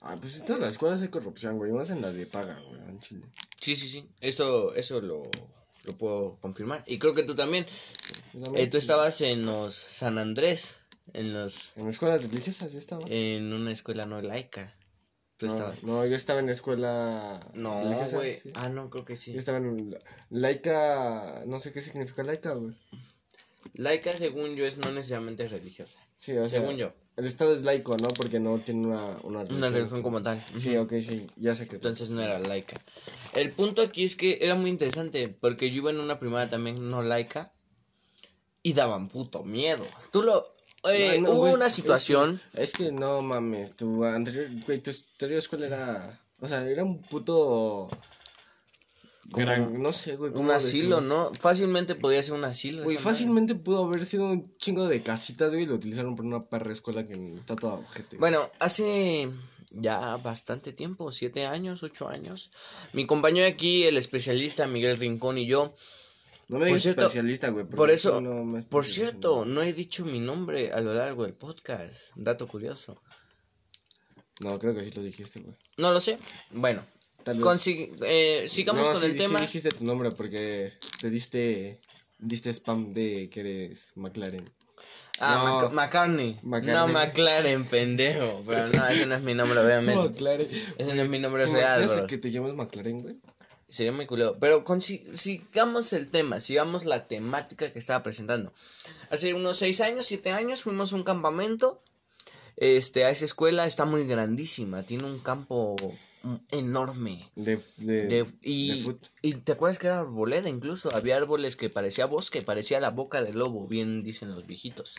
Ah, 0.08 0.16
pues 0.20 0.38
en 0.40 0.46
todas 0.46 0.60
las 0.60 0.70
escuelas 0.70 1.00
hay 1.02 1.08
corrupción, 1.08 1.58
güey. 1.58 1.72
Más 1.72 1.90
en 1.90 2.00
las 2.02 2.14
de 2.14 2.26
paga, 2.26 2.58
güey, 2.60 2.80
en 2.88 3.00
Chile. 3.00 3.26
Sí, 3.60 3.74
sí, 3.76 3.88
sí, 3.88 4.08
eso, 4.20 4.74
eso 4.74 5.00
lo, 5.00 5.28
lo 5.84 5.92
puedo 5.98 6.36
confirmar. 6.40 6.84
Y 6.86 6.98
creo 6.98 7.14
que 7.14 7.22
tú 7.24 7.34
también. 7.34 7.66
Eh, 8.54 8.66
tú 8.68 8.76
estabas 8.78 9.20
en 9.22 9.44
los 9.44 9.74
San 9.74 10.18
Andrés, 10.18 10.78
en 11.12 11.32
los 11.34 11.72
En 11.76 11.88
escuelas 11.88 12.22
religiosas 12.22 12.72
yo 12.72 12.78
estaba. 12.78 13.04
en 13.08 13.52
una 13.52 13.72
escuela 13.72 14.06
no 14.06 14.20
laica. 14.22 14.74
Tú 15.38 15.46
no, 15.46 15.52
estabas. 15.52 15.82
no, 15.82 16.06
yo 16.06 16.16
estaba 16.16 16.40
en 16.40 16.48
escuela 16.48 17.40
No, 17.52 17.82
güey. 18.12 18.40
sí. 18.40 18.50
Ah, 18.54 18.68
no, 18.70 18.88
creo 18.88 19.04
que 19.04 19.16
sí. 19.16 19.32
Yo 19.34 19.40
estaba 19.40 19.58
en 19.58 19.90
la- 19.90 19.98
laica, 20.30 21.42
no 21.46 21.60
sé 21.60 21.72
qué 21.72 21.80
significa 21.82 22.22
laica, 22.22 22.52
güey. 22.54 22.74
Laica, 23.74 24.12
según 24.12 24.54
yo, 24.56 24.64
es 24.64 24.78
no 24.78 24.90
necesariamente 24.92 25.46
religiosa. 25.48 25.98
Sí, 26.16 26.32
o 26.32 26.48
sea, 26.48 26.60
Según 26.60 26.76
yo. 26.76 26.94
El 27.16 27.26
estado 27.26 27.54
es 27.54 27.62
laico, 27.62 27.96
¿no? 27.96 28.08
Porque 28.08 28.38
no 28.40 28.58
tiene 28.58 28.86
una 28.88 29.06
una 29.22 29.40
Una 29.42 29.70
religión 29.70 30.02
como 30.02 30.22
tal. 30.22 30.42
Sí, 30.56 30.76
ok, 30.76 30.92
sí, 31.00 31.26
ya 31.36 31.54
sé 31.56 31.66
que 31.66 31.76
Entonces 31.76 32.10
no 32.10 32.20
era 32.22 32.38
laica. 32.38 32.76
El 33.34 33.50
punto 33.52 33.82
aquí 33.82 34.04
es 34.04 34.16
que 34.16 34.38
era 34.42 34.54
muy 34.54 34.70
interesante 34.70 35.28
porque 35.40 35.70
yo 35.70 35.78
iba 35.78 35.90
en 35.90 36.00
una 36.00 36.18
primaria 36.18 36.48
también 36.50 36.90
no 36.90 37.02
laica 37.02 37.52
y 38.62 38.72
daban 38.72 39.08
puto 39.08 39.44
miedo. 39.44 39.84
Tú 40.12 40.22
lo... 40.22 40.52
eh, 40.90 41.20
no, 41.20 41.30
hubo 41.30 41.38
güey, 41.40 41.54
una 41.54 41.66
es 41.66 41.72
que- 41.74 41.82
situación... 41.82 42.40
Es 42.54 42.72
que, 42.72 42.90
no 42.92 43.22
mames, 43.22 43.76
tu 43.76 44.04
anterior, 44.04 44.48
güey, 44.66 44.80
tu 44.80 44.90
anterior 44.90 45.38
escuela 45.38 45.66
era, 45.66 46.20
o 46.40 46.48
sea, 46.48 46.68
era 46.68 46.82
un 46.84 47.00
puto 47.02 47.88
Como 49.30 49.44
gran- 49.46 49.82
no 49.82 49.92
sé, 49.92 50.16
güey, 50.16 50.32
Un 50.34 50.50
asilo. 50.50 51.00
¿no? 51.00 51.32
Fácilmente 51.40 51.94
podía 51.94 52.22
ser 52.22 52.34
un 52.34 52.44
asilo. 52.44 52.84
Güey, 52.84 52.96
fácilmente 52.96 53.54
pudo 53.54 53.84
haber 53.84 54.04
sido 54.04 54.30
un 54.30 54.56
chingo 54.56 54.86
de 54.88 55.02
casitas, 55.02 55.52
güey, 55.52 55.64
y 55.64 55.66
lo 55.66 55.74
utilizaron 55.74 56.16
por 56.16 56.24
una 56.24 56.44
perra 56.46 56.72
escuela 56.72 57.06
que 57.06 57.12
está 57.34 57.56
toda 57.56 57.76
güey. 57.76 58.18
Bueno, 58.18 58.50
hace 58.60 59.30
ya 59.72 60.16
bastante 60.16 60.72
tiempo, 60.72 61.10
siete 61.12 61.46
años, 61.46 61.82
ocho 61.82 62.08
años, 62.08 62.50
mi 62.92 63.06
compañero 63.06 63.46
aquí, 63.48 63.84
el 63.84 63.96
especialista 63.96 64.66
Miguel 64.66 64.96
Rincón 64.96 65.38
y 65.38 65.46
yo, 65.46 65.74
no 66.48 66.58
me 66.58 66.66
digas 66.66 66.86
especialista, 66.86 67.48
güey. 67.48 67.64
porque 67.64 67.76
por 67.76 67.90
eso, 67.90 68.20
no 68.20 68.44
me 68.44 68.62
por 68.62 68.86
cierto, 68.86 69.44
no. 69.44 69.54
no 69.56 69.62
he 69.62 69.72
dicho 69.72 70.04
mi 70.04 70.20
nombre 70.20 70.72
a 70.72 70.80
lo 70.80 70.94
largo 70.94 71.24
del 71.24 71.34
podcast, 71.34 72.10
dato 72.14 72.46
curioso. 72.46 73.02
No, 74.40 74.58
creo 74.58 74.74
que 74.74 74.84
sí 74.84 74.90
lo 74.90 75.02
dijiste, 75.02 75.40
güey. 75.40 75.56
No 75.78 75.92
lo 75.92 75.98
sé. 75.98 76.18
Bueno, 76.50 76.84
Tal 77.26 77.38
vez. 77.38 77.44
consi- 77.44 77.90
eh, 78.06 78.46
sigamos 78.48 78.86
No, 78.86 78.92
con 78.92 79.00
sí- 79.00 79.06
el 79.06 79.12
sí 79.14 79.18
tema. 79.18 79.40
dijiste 79.40 79.68
tu 79.70 79.84
nombre 79.84 80.12
porque 80.12 80.72
te 81.00 81.10
diste, 81.10 81.80
diste 82.18 82.50
spam 82.52 82.92
de 82.94 83.28
que 83.28 83.40
eres 83.40 83.90
McLaren. 83.96 84.48
Ah, 85.18 85.60
No. 85.64 85.70
McCartney. 85.70 86.36
McCartney. 86.42 86.74
No, 86.74 86.86
McLaren, 86.88 87.64
pendejo. 87.64 88.44
Pero 88.46 88.68
no, 88.68 88.86
ese 88.86 89.06
no 89.06 89.14
es 89.16 89.22
mi 89.22 89.34
nombre, 89.34 89.58
obviamente. 89.58 89.96
McLaren. 90.08 90.48
Ese 90.78 90.94
no 90.94 91.02
es 91.02 91.08
mi 91.08 91.18
nombre 91.18 91.46
¿Te 91.46 91.52
real, 91.52 91.86
bro. 91.86 92.06
que 92.06 92.18
te 92.18 92.30
llamas 92.30 92.52
McLaren, 92.54 93.00
güey? 93.00 93.16
Sería 93.68 93.90
muy 93.92 94.06
culero. 94.06 94.36
Pero 94.38 94.64
consi- 94.64 95.12
sigamos 95.14 95.92
el 95.92 96.10
tema, 96.12 96.38
sigamos 96.38 96.84
la 96.84 97.08
temática 97.08 97.72
que 97.72 97.78
estaba 97.80 98.04
presentando. 98.04 98.52
Hace 99.10 99.34
unos 99.34 99.56
seis 99.56 99.80
años, 99.80 100.06
siete 100.06 100.30
años, 100.30 100.62
fuimos 100.62 100.92
a 100.92 100.96
un 100.96 101.02
campamento. 101.02 101.82
Este, 102.56 103.04
a 103.04 103.10
esa 103.10 103.24
escuela 103.24 103.66
está 103.66 103.84
muy 103.84 104.04
grandísima. 104.06 104.82
Tiene 104.84 105.04
un 105.06 105.18
campo 105.18 105.74
enorme. 106.50 107.28
De, 107.34 107.58
de, 107.78 108.06
De- 108.06 108.26
y, 108.42 108.82
de 108.84 108.96
y 109.22 109.34
te 109.34 109.52
acuerdas 109.52 109.78
que 109.78 109.86
era 109.86 110.00
arboleda 110.00 110.48
incluso. 110.48 110.88
Había 110.94 111.16
árboles 111.16 111.56
que 111.56 111.70
parecía 111.70 112.06
bosque, 112.06 112.42
parecía 112.42 112.80
la 112.80 112.90
boca 112.90 113.22
del 113.22 113.38
lobo, 113.38 113.66
bien 113.66 114.02
dicen 114.02 114.30
los 114.30 114.46
viejitos. 114.46 114.94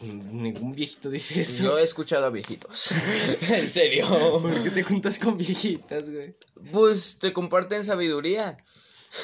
Ningún 0.00 0.72
viejito 0.72 1.10
dice 1.10 1.40
eso. 1.40 1.64
Yo 1.64 1.78
he 1.78 1.82
escuchado 1.82 2.26
a 2.26 2.30
viejitos. 2.30 2.90
en 3.50 3.68
serio. 3.68 4.06
¿Por 4.40 4.62
qué 4.62 4.70
te 4.70 4.82
juntas 4.84 5.18
con 5.18 5.36
viejitas, 5.36 6.08
güey? 6.10 6.36
Pues 6.72 7.18
te 7.18 7.32
comparten 7.32 7.82
sabiduría. 7.82 8.56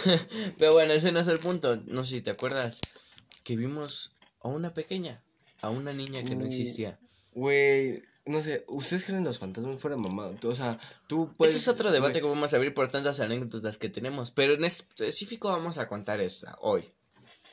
Pero 0.59 0.73
bueno, 0.73 0.93
ese 0.95 1.13
no 1.13 1.21
es 1.21 1.29
el 1.29 1.39
punto. 1.39 1.77
No 1.87 2.03
sé 2.03 2.11
si 2.17 2.21
te 2.23 2.31
acuerdas 2.31 2.81
que 3.45 3.55
vimos 3.57 4.13
a 4.41 4.49
una 4.49 4.75
pequeña, 4.75 5.21
a 5.61 5.71
una 5.71 5.93
niña 5.93 6.23
que 6.25 6.35
no 6.35 6.45
Uh, 6.45 6.49
existía. 6.49 6.99
Güey, 7.33 8.03
no 8.27 8.41
sé, 8.43 8.65
¿ustedes 8.69 9.05
creen 9.05 9.19
en 9.19 9.25
los 9.25 9.39
fantasmas 9.39 9.81
fuera 9.81 9.97
mamá? 9.97 10.31
Tú, 10.41 10.51
O 10.51 10.55
sea, 10.55 10.79
tú 11.07 11.35
puedes... 11.37 11.55
Ese 11.55 11.63
es 11.63 11.69
otro 11.69 11.91
debate 11.93 12.21
que 12.21 12.27
vamos 12.27 12.53
a 12.53 12.57
abrir 12.57 12.73
por 12.75 12.91
tantas 12.91 13.21
anécdotas 13.21 13.77
que 13.79 13.89
tenemos. 13.89 14.31
Pero 14.31 14.55
en 14.55 14.65
específico 14.65 15.49
vamos 15.49 15.79
a 15.79 15.89
contar 15.89 16.21
esta 16.21 16.57
hoy. 16.61 16.91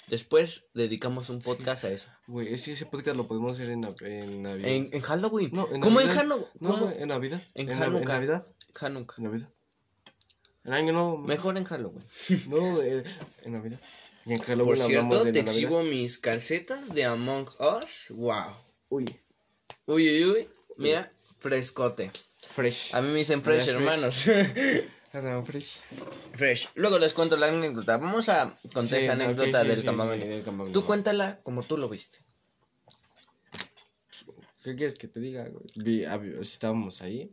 Después 0.07 0.65
dedicamos 0.73 1.29
un 1.29 1.39
podcast 1.39 1.85
a 1.85 1.91
eso. 1.91 2.09
Güey, 2.27 2.53
ese, 2.53 2.73
ese 2.73 2.85
podcast 2.85 3.15
lo 3.15 3.27
podemos 3.27 3.53
hacer 3.53 3.69
en, 3.69 3.81
en 4.01 4.41
Navidad. 4.41 4.69
En, 4.69 4.89
en 4.91 5.01
Halloween. 5.01 5.49
No, 5.53 5.69
en 5.71 5.79
¿Cómo 5.79 6.01
en. 6.01 6.09
Halloween? 6.09 6.47
No, 6.59 6.91
en 6.91 7.07
Navidad. 7.07 7.41
En 7.53 7.67
Nav- 7.69 7.83
Hanukkah. 7.83 7.99
En 8.01 8.07
Navidad. 8.07 8.47
Hanukkah. 8.79 9.15
En 9.17 9.23
Navidad. 9.23 9.49
En 10.65 10.73
año 10.73 10.93
no. 10.93 11.17
Mejor 11.17 11.57
en 11.57 11.63
Halloween. 11.63 12.05
No, 12.49 12.75
güey, 12.75 13.03
en 13.43 13.51
Navidad. 13.53 13.79
Y 14.25 14.33
en 14.33 14.39
Halloween 14.39 14.75
Por 14.75 14.85
cierto, 14.85 15.23
de 15.23 15.31
te 15.31 15.39
exhibo 15.39 15.81
mis 15.83 16.19
calcetas 16.19 16.93
de 16.93 17.05
Among 17.05 17.47
Us. 17.81 18.07
Wow. 18.09 18.51
Uy, 18.89 19.05
Uy, 19.85 20.09
uy, 20.09 20.25
uy. 20.25 20.49
Mira, 20.81 21.11
frescote. 21.39 22.11
fresh. 22.38 22.93
A 22.93 23.01
mí 23.01 23.09
me 23.09 23.19
dicen 23.19 23.41
fresh, 23.43 23.63
Fresh, 23.65 23.75
fresh. 23.75 24.27
hermanos. 24.27 24.88
Ah, 25.13 25.43
fresh. 25.45 25.79
fresh. 26.35 26.69
Luego 26.75 26.97
les 26.97 27.13
cuento 27.13 27.35
la 27.35 27.47
anécdota. 27.47 27.97
Vamos 27.97 28.29
a 28.29 28.55
contar 28.73 28.85
Sí, 28.85 28.95
esa 28.95 29.11
anécdota 29.11 29.61
sí, 29.63 29.67
del 29.67 29.79
sí, 29.79 29.83
campamento. 29.85 30.25
sí, 30.25 30.31
del 30.31 30.41
campamento. 30.43 30.79
Tú 30.79 30.85
cuéntala 30.85 31.41
como 31.43 31.63
tú 31.63 31.77
lo 31.77 31.89
viste. 31.89 32.19
¿Qué 34.63 34.75
quieres 34.75 34.93
que 34.93 35.07
te 35.09 35.19
diga, 35.19 35.50
güey? 35.50 35.65
Vi, 35.75 36.05
estábamos 36.39 37.01
ahí. 37.01 37.29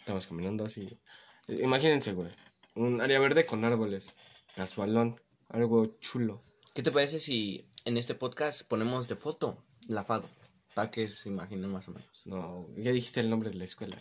Estábamos 0.00 0.26
caminando 0.26 0.64
así. 0.64 0.98
Imagínense, 1.46 2.12
güey. 2.12 2.30
Un 2.74 3.00
área 3.00 3.20
verde 3.20 3.46
con 3.46 3.64
árboles. 3.64 4.08
Casualón. 4.56 5.20
Algo 5.48 5.96
chulo. 6.00 6.40
¿Qué 6.74 6.82
te 6.82 6.90
parece 6.90 7.18
si 7.18 7.68
en 7.84 7.98
este 7.98 8.14
podcast 8.16 8.62
ponemos 8.66 9.06
de 9.06 9.16
foto 9.16 9.62
la 9.86 10.02
fado? 10.04 10.28
Para 10.74 10.90
que 10.90 11.08
se 11.08 11.28
imaginen 11.28 11.70
más 11.70 11.88
o 11.88 11.92
menos. 11.92 12.22
No, 12.24 12.66
ya 12.76 12.92
dijiste 12.92 13.20
el 13.20 13.30
nombre 13.30 13.50
de 13.50 13.56
la 13.56 13.64
escuela. 13.64 13.96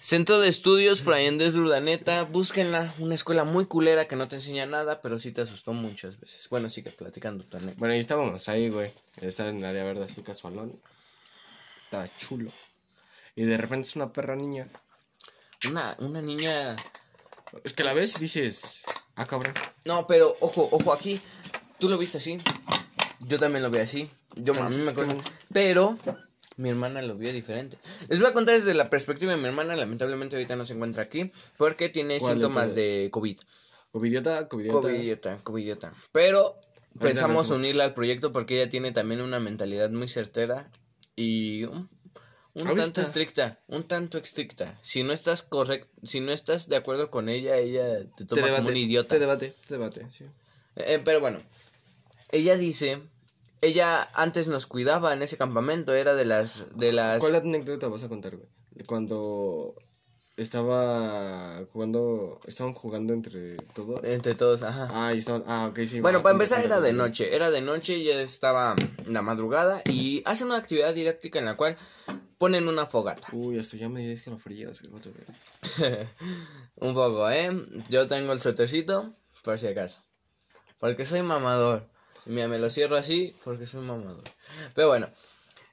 Centro 0.00 0.38
de 0.38 0.48
Estudios 0.48 1.00
Fray 1.00 1.26
Andrés 1.26 1.54
de 1.54 1.60
Urdaneta, 1.60 2.22
búsquenla, 2.22 2.94
una 3.00 3.16
escuela 3.16 3.42
muy 3.42 3.66
culera 3.66 4.04
que 4.04 4.14
no 4.14 4.28
te 4.28 4.36
enseña 4.36 4.64
nada, 4.64 5.02
pero 5.02 5.18
sí 5.18 5.32
te 5.32 5.40
asustó 5.40 5.72
muchas 5.72 6.20
veces. 6.20 6.48
Bueno, 6.48 6.68
sigue 6.68 6.92
platicando 6.92 7.44
tu 7.44 7.56
anécdota. 7.56 7.78
Bueno, 7.80 7.94
y 7.96 7.98
estábamos 7.98 8.48
ahí, 8.48 8.68
güey. 8.68 8.92
Estaba 9.16 9.50
en 9.50 9.56
el 9.56 9.64
área 9.64 9.82
verde 9.82 10.04
así 10.04 10.22
casualón. 10.22 10.80
Estaba 11.84 12.08
chulo. 12.18 12.52
Y 13.34 13.44
de 13.44 13.56
repente 13.56 13.88
es 13.88 13.96
una 13.96 14.12
perra 14.12 14.36
niña. 14.36 14.68
Una, 15.68 15.96
una 15.98 16.22
niña... 16.22 16.76
Es 17.64 17.72
que 17.72 17.82
la 17.82 17.92
ves 17.92 18.16
y 18.16 18.20
dices, 18.20 18.82
ah, 19.16 19.26
cabrón. 19.26 19.54
No, 19.84 20.06
pero 20.06 20.36
ojo, 20.40 20.68
ojo 20.70 20.92
aquí. 20.92 21.20
Tú 21.80 21.88
lo 21.88 21.98
viste 21.98 22.18
así. 22.18 22.38
Yo 23.20 23.38
también 23.38 23.62
lo 23.62 23.70
vi 23.70 23.80
así. 23.80 24.08
Yo 24.36 24.54
a 24.62 24.68
mí 24.68 24.76
me 24.76 24.94
cosa. 24.94 25.16
Pero 25.52 25.96
mi 26.56 26.68
hermana 26.68 27.02
lo 27.02 27.16
vio 27.16 27.32
diferente. 27.32 27.78
Les 28.08 28.18
voy 28.18 28.28
a 28.28 28.32
contar 28.32 28.54
desde 28.54 28.74
la 28.74 28.88
perspectiva 28.88 29.32
de 29.32 29.38
mi 29.38 29.46
hermana. 29.46 29.76
Lamentablemente 29.76 30.36
ahorita 30.36 30.56
no 30.56 30.64
se 30.64 30.74
encuentra 30.74 31.02
aquí 31.02 31.30
porque 31.56 31.88
tiene 31.88 32.18
¿Cuál 32.18 32.38
de 32.38 32.40
síntomas 32.40 32.74
de 32.74 33.08
COVID. 33.10 33.38
Covidiota, 33.92 34.48
covidiota. 34.48 34.80
Covidiota, 34.80 35.38
covidiota. 35.42 35.94
Pero 36.12 36.58
pensamos 36.98 37.50
unirla 37.50 37.84
al 37.84 37.94
proyecto 37.94 38.32
porque 38.32 38.60
ella 38.60 38.70
tiene 38.70 38.92
también 38.92 39.20
una 39.20 39.40
mentalidad 39.40 39.90
muy 39.90 40.08
certera 40.08 40.70
y 41.14 41.64
un, 41.64 41.88
tanto 42.76 43.00
estricta, 43.00 43.60
un 43.68 43.86
tanto 43.86 44.18
estricta. 44.18 44.78
Si 44.82 45.02
no 45.02 45.12
estás 45.12 45.42
correcto, 45.42 45.88
si 46.04 46.20
no 46.20 46.32
estás 46.32 46.68
de 46.68 46.76
acuerdo 46.76 47.10
con 47.10 47.28
ella, 47.28 47.56
ella 47.56 48.00
te 48.16 48.24
Te 48.24 48.24
toma 48.24 48.42
debate. 48.42 48.62
como 48.62 48.68
un 48.68 48.76
idiota. 48.76 49.14
Te 49.14 49.18
debate, 49.18 49.54
te 49.66 49.74
debate, 49.74 50.06
sí. 50.10 50.24
Eh, 50.76 51.00
pero 51.04 51.20
bueno, 51.20 51.40
ella 52.30 52.56
dice, 52.56 53.02
ella 53.60 54.08
antes 54.14 54.48
nos 54.48 54.66
cuidaba 54.66 55.12
en 55.12 55.22
ese 55.22 55.36
campamento, 55.36 55.94
era 55.94 56.14
de 56.14 56.24
las, 56.24 56.64
de 56.76 56.92
las, 56.92 57.20
¿Cuál 57.20 57.36
anécdota 57.36 57.88
vas 57.88 58.04
a 58.04 58.08
contar, 58.08 58.36
güey? 58.36 58.48
Cuando 58.86 59.74
estaba 60.36 61.64
jugando, 61.72 62.40
estaban 62.46 62.74
jugando 62.74 63.14
entre 63.14 63.56
todos. 63.74 64.04
entre 64.04 64.34
todos, 64.34 64.62
ajá. 64.62 64.88
Ah, 64.90 65.14
y 65.14 65.18
estaban, 65.18 65.44
ah, 65.46 65.68
ok, 65.70 65.80
sí. 65.86 66.00
Bueno, 66.00 66.18
va, 66.18 66.24
para 66.24 66.32
empezar 66.34 66.64
era 66.64 66.80
de 66.80 66.92
noche, 66.92 67.34
era 67.34 67.50
de 67.50 67.62
noche, 67.62 68.02
ya 68.02 68.20
estaba 68.20 68.76
la 69.06 69.22
madrugada 69.22 69.82
y 69.86 70.22
hacen 70.26 70.48
una 70.48 70.58
actividad 70.58 70.94
didáctica 70.94 71.38
en 71.38 71.46
la 71.46 71.56
cual 71.56 71.78
ponen 72.38 72.68
una 72.68 72.86
fogata. 72.86 73.28
Uy, 73.32 73.58
hasta 73.58 73.76
ya 73.76 73.88
me 73.88 74.12
otra 74.12 75.12
vez. 75.12 76.06
Un 76.76 76.94
poco, 76.94 77.30
¿eh? 77.30 77.50
Yo 77.88 78.06
tengo 78.06 78.32
el 78.32 78.40
suétercito, 78.40 79.14
por 79.42 79.58
si 79.58 79.66
acaso. 79.66 80.00
Porque 80.78 81.06
soy 81.06 81.22
mamador. 81.22 81.88
Mira, 82.26 82.48
me 82.48 82.58
lo 82.58 82.68
cierro 82.70 82.96
así 82.96 83.34
porque 83.44 83.66
soy 83.66 83.82
mamador. 83.84 84.24
Pero 84.74 84.88
bueno, 84.88 85.08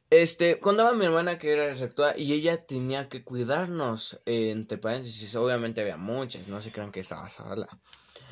este, 0.10 0.60
contaba 0.60 0.94
mi 0.94 1.06
hermana 1.06 1.38
que 1.40 1.52
era 1.52 1.74
rectora 1.74 2.14
y 2.18 2.34
ella 2.34 2.58
tenía 2.58 3.10
que 3.10 3.24
cuidarnos, 3.24 4.20
eh, 4.26 4.52
entre 4.52 4.78
paréntesis. 4.78 5.34
Obviamente 5.36 5.82
había 5.82 5.98
muchas, 5.98 6.48
no 6.48 6.62
se 6.62 6.72
crean 6.72 6.92
que 6.92 7.00
estaba 7.00 7.28
sola. 7.30 7.68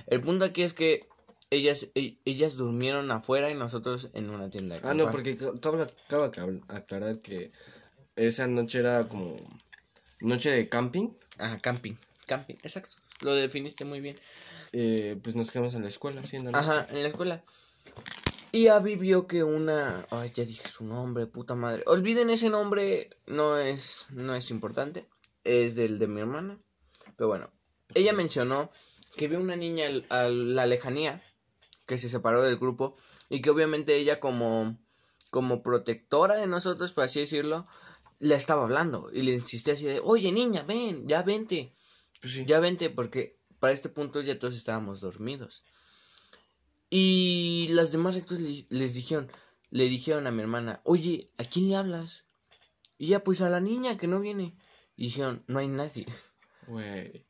El 0.07 0.21
punto 0.21 0.45
aquí 0.45 0.61
es 0.63 0.73
que 0.73 0.99
ellas, 1.49 1.89
e- 1.95 2.17
ellas 2.25 2.55
durmieron 2.55 3.09
afuera 3.11 3.49
y 3.49 3.55
nosotros 3.55 4.09
en 4.13 4.29
una 4.29 4.49
tienda 4.49 4.75
de 4.79 4.87
Ah, 4.87 4.93
no, 4.93 5.09
porque 5.11 5.35
ca- 5.35 5.53
cabe, 5.61 5.85
cabe 6.07 6.31
acab- 6.31 6.63
aclarar 6.69 7.17
que 7.19 7.51
esa 8.15 8.47
noche 8.47 8.79
era 8.79 9.07
como 9.07 9.35
noche 10.19 10.51
de 10.51 10.69
camping. 10.69 11.09
Ajá, 11.39 11.59
camping. 11.59 11.95
Camping, 12.27 12.55
exacto. 12.63 12.95
Lo 13.21 13.33
definiste 13.33 13.85
muy 13.85 13.99
bien. 14.01 14.17
eh, 14.73 15.19
pues 15.21 15.35
nos 15.35 15.51
quedamos 15.51 15.73
en 15.73 15.81
la 15.81 15.89
escuela, 15.89 16.23
sí, 16.25 16.37
en 16.37 16.45
la 16.45 16.51
noche. 16.51 16.63
Ajá, 16.65 16.87
en 16.91 17.01
la 17.03 17.09
escuela. 17.09 17.43
Y 18.51 18.67
Abby 18.67 18.95
vio 18.95 19.27
que 19.27 19.43
una. 19.43 20.05
Ay, 20.09 20.29
ya 20.33 20.43
dije 20.43 20.67
su 20.67 20.83
nombre, 20.83 21.25
puta 21.25 21.55
madre. 21.55 21.83
Olviden 21.87 22.29
ese 22.29 22.49
nombre, 22.49 23.09
no 23.25 23.57
es, 23.57 24.07
no 24.09 24.35
es 24.35 24.51
importante. 24.51 25.07
Es 25.43 25.75
del 25.75 25.99
de 25.99 26.07
mi 26.07 26.19
hermana. 26.19 26.59
Pero 27.15 27.29
bueno, 27.29 27.49
ella 27.93 28.11
mencionó 28.11 28.71
que 29.15 29.27
vio 29.27 29.39
una 29.39 29.55
niña 29.55 29.87
a 30.09 30.23
la 30.23 30.65
lejanía 30.65 31.23
que 31.85 31.97
se 31.97 32.09
separó 32.09 32.41
del 32.41 32.57
grupo 32.57 32.95
y 33.29 33.41
que 33.41 33.49
obviamente 33.49 33.95
ella 33.95 34.19
como 34.19 34.77
como 35.29 35.63
protectora 35.63 36.35
de 36.35 36.45
nosotros, 36.45 36.91
por 36.91 37.05
así 37.05 37.21
decirlo, 37.21 37.65
le 38.19 38.35
estaba 38.35 38.63
hablando 38.63 39.09
y 39.13 39.21
le 39.21 39.31
insistía 39.31 39.73
así 39.73 39.85
de, 39.85 40.01
"Oye, 40.03 40.31
niña, 40.33 40.63
ven, 40.63 41.07
ya 41.07 41.23
vente." 41.23 41.73
Pues 42.19 42.33
sí. 42.33 42.45
Ya 42.45 42.59
vente, 42.59 42.89
porque 42.89 43.39
para 43.59 43.71
este 43.71 43.87
punto 43.87 44.19
ya 44.19 44.37
todos 44.37 44.55
estábamos 44.55 44.99
dormidos. 44.99 45.63
Y 46.93 47.67
las 47.71 47.91
demás 47.93 48.15
le- 48.15 48.65
les 48.69 48.93
dijeron, 48.93 49.31
le 49.69 49.85
dijeron 49.85 50.27
a 50.27 50.31
mi 50.31 50.41
hermana, 50.41 50.81
oye, 50.83 51.29
¿a 51.37 51.45
quién 51.45 51.69
le 51.69 51.77
hablas? 51.77 52.25
Y 52.97 53.07
ya, 53.07 53.23
pues 53.23 53.41
a 53.41 53.49
la 53.49 53.61
niña 53.61 53.97
que 53.97 54.07
no 54.07 54.19
viene. 54.19 54.53
Y 54.97 55.05
dijeron, 55.05 55.43
no 55.47 55.59
hay 55.59 55.69
nadie. 55.69 56.05
Güey. 56.67 57.25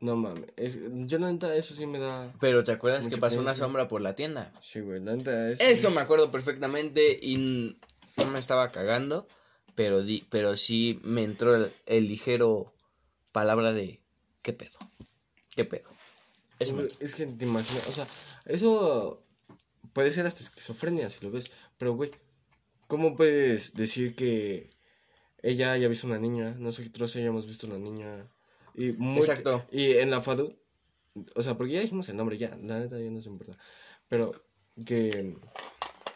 No 0.00 0.16
mames. 0.16 0.44
es- 0.56 0.78
yo 1.06 1.18
la 1.18 1.30
neta, 1.30 1.54
eso 1.54 1.74
sí 1.74 1.86
me 1.86 1.98
da. 1.98 2.32
Pero 2.40 2.64
¿te 2.64 2.72
acuerdas 2.72 3.06
que 3.06 3.16
pasó 3.16 3.40
una 3.40 3.54
sombra 3.54 3.86
por 3.86 4.00
la 4.00 4.14
tienda? 4.14 4.52
Sí, 4.60 4.80
güey. 4.80 5.00
La 5.00 5.14
neta, 5.14 5.48
eso. 5.50 5.62
Eso 5.62 5.90
me 5.90 6.00
acuerdo 6.00 6.30
perfectamente 6.32 7.18
y 7.22 7.76
no 8.16 8.26
me 8.32 8.38
estaba 8.38 8.72
cagando, 8.72 9.28
pero, 9.76 10.02
di, 10.02 10.26
pero 10.30 10.56
sí 10.56 10.98
me 11.04 11.22
entró 11.22 11.54
el, 11.54 11.70
el 11.86 12.08
ligero 12.08 12.74
palabra 13.30 13.72
de, 13.72 14.00
¿qué 14.42 14.52
pedo? 14.52 14.78
¿Qué 15.54 15.64
pedo? 15.64 15.88
Es 16.60 17.14
que 17.14 17.26
te 17.26 17.44
imaginas, 17.46 17.86
o 17.88 17.92
sea, 17.92 18.06
eso 18.44 19.24
puede 19.92 20.12
ser 20.12 20.26
hasta 20.26 20.42
esquizofrenia 20.42 21.08
si 21.10 21.24
lo 21.24 21.30
ves, 21.30 21.50
pero 21.78 21.94
güey, 21.94 22.10
¿cómo 22.86 23.16
puedes 23.16 23.74
decir 23.74 24.14
que 24.14 24.68
ella 25.42 25.72
haya 25.72 25.88
visto 25.88 26.06
una 26.06 26.18
niña, 26.18 26.54
nosotros 26.58 27.16
hayamos 27.16 27.46
visto 27.46 27.66
una 27.66 27.78
niña? 27.78 28.28
Y 28.74 28.92
muy- 28.92 29.20
Exacto. 29.20 29.64
Y 29.72 29.92
en 29.96 30.10
la 30.10 30.20
FADU, 30.20 30.56
o 31.34 31.42
sea, 31.42 31.56
porque 31.56 31.72
ya 31.72 31.80
dijimos 31.80 32.08
el 32.08 32.16
nombre, 32.16 32.36
ya, 32.38 32.50
la 32.62 32.78
neta 32.78 32.98
ya 33.00 33.10
no 33.10 33.20
se 33.22 33.30
importa, 33.30 33.58
pero 34.08 34.32
que, 34.84 35.36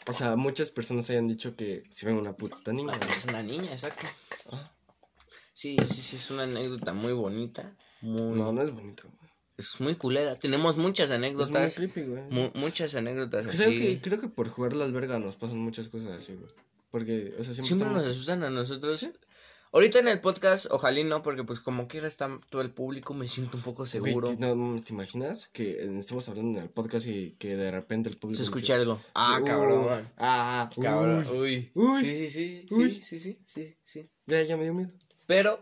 o 0.08 0.12
sea, 0.12 0.36
muchas 0.36 0.70
personas 0.70 1.08
hayan 1.10 1.26
dicho 1.26 1.56
que 1.56 1.84
si 1.90 2.04
ven 2.06 2.16
una 2.16 2.36
puta 2.36 2.72
niña. 2.72 2.98
Es 3.08 3.24
una 3.24 3.42
niña, 3.42 3.72
exacto. 3.72 4.06
Ah, 4.52 4.70
Sí, 5.54 5.76
sí, 5.86 6.02
sí, 6.02 6.16
es 6.16 6.30
una 6.30 6.42
anécdota 6.42 6.92
muy 6.92 7.12
bonita. 7.12 7.76
Muy, 8.02 8.36
no, 8.38 8.52
no 8.52 8.60
es 8.60 8.70
bonito, 8.72 9.04
güey. 9.04 9.23
Es 9.56 9.80
muy 9.80 9.94
culera. 9.94 10.34
Tenemos 10.36 10.76
muchas 10.76 11.10
Es 11.10 11.18
muy 11.18 11.28
anécdotas. 11.28 11.74
creepy, 11.76 12.02
güey. 12.02 12.22
mu- 12.30 12.50
muchas 12.54 12.94
anécdotas 12.96 13.46
Creo 13.46 13.68
así. 13.68 13.78
que, 13.78 14.00
creo 14.00 14.20
que 14.20 14.28
por 14.28 14.48
jugar 14.48 14.74
la 14.74 14.84
alberga 14.84 15.18
nos 15.18 15.36
pasan 15.36 15.58
muchas 15.58 15.88
cosas 15.88 16.10
así, 16.12 16.34
güey. 16.34 16.50
Porque, 16.90 17.34
o 17.38 17.42
sea, 17.44 17.54
siempre, 17.54 17.64
Siempre 17.76 17.88
nos 17.90 18.06
asustan 18.06 18.42
a 18.44 18.50
nosotros. 18.50 19.08
Ahorita 19.72 19.98
en 19.98 20.06
el 20.06 20.20
podcast, 20.20 20.66
ojalá 20.70 21.00
y 21.00 21.04
no, 21.04 21.20
porque 21.24 21.42
pues 21.42 21.58
como 21.58 21.88
quiera 21.88 22.06
está 22.06 22.38
todo 22.48 22.62
el 22.62 22.70
público, 22.70 23.12
me 23.12 23.26
siento 23.26 23.56
un 23.56 23.64
poco 23.64 23.84
seguro. 23.86 24.28
¿te- 24.28 24.36
no, 24.36 24.80
¿te 24.80 24.92
imaginas 24.92 25.48
que 25.52 25.98
estamos 25.98 26.28
hablando 26.28 26.58
en 26.60 26.64
el 26.66 26.70
podcast 26.70 27.06
y 27.08 27.32
que 27.38 27.56
de 27.56 27.72
repente 27.72 28.08
el 28.08 28.16
público... 28.16 28.36
Se 28.36 28.44
escucha 28.44 28.76
algo. 28.76 29.00
Ah, 29.14 29.38
Sí, 29.40 29.44
cabrón. 29.44 29.84
uh, 29.84 30.04
ah, 30.18 30.70
Cabrón. 30.80 31.26
uy. 31.32 31.38
Uy. 31.38 31.72
Uy. 31.74 32.04
Sí, 32.04 32.28
sí, 32.28 32.30
sí. 32.30 32.66
Uy. 32.70 32.90
Sí, 32.92 33.02
sí, 33.02 33.18
sí, 33.18 33.38
sí, 33.44 33.76
sí. 33.82 34.08
Ya, 34.26 34.42
ya 34.44 34.56
me 34.56 34.62
dio 34.62 34.74
miedo. 34.74 34.90
Pero, 35.26 35.58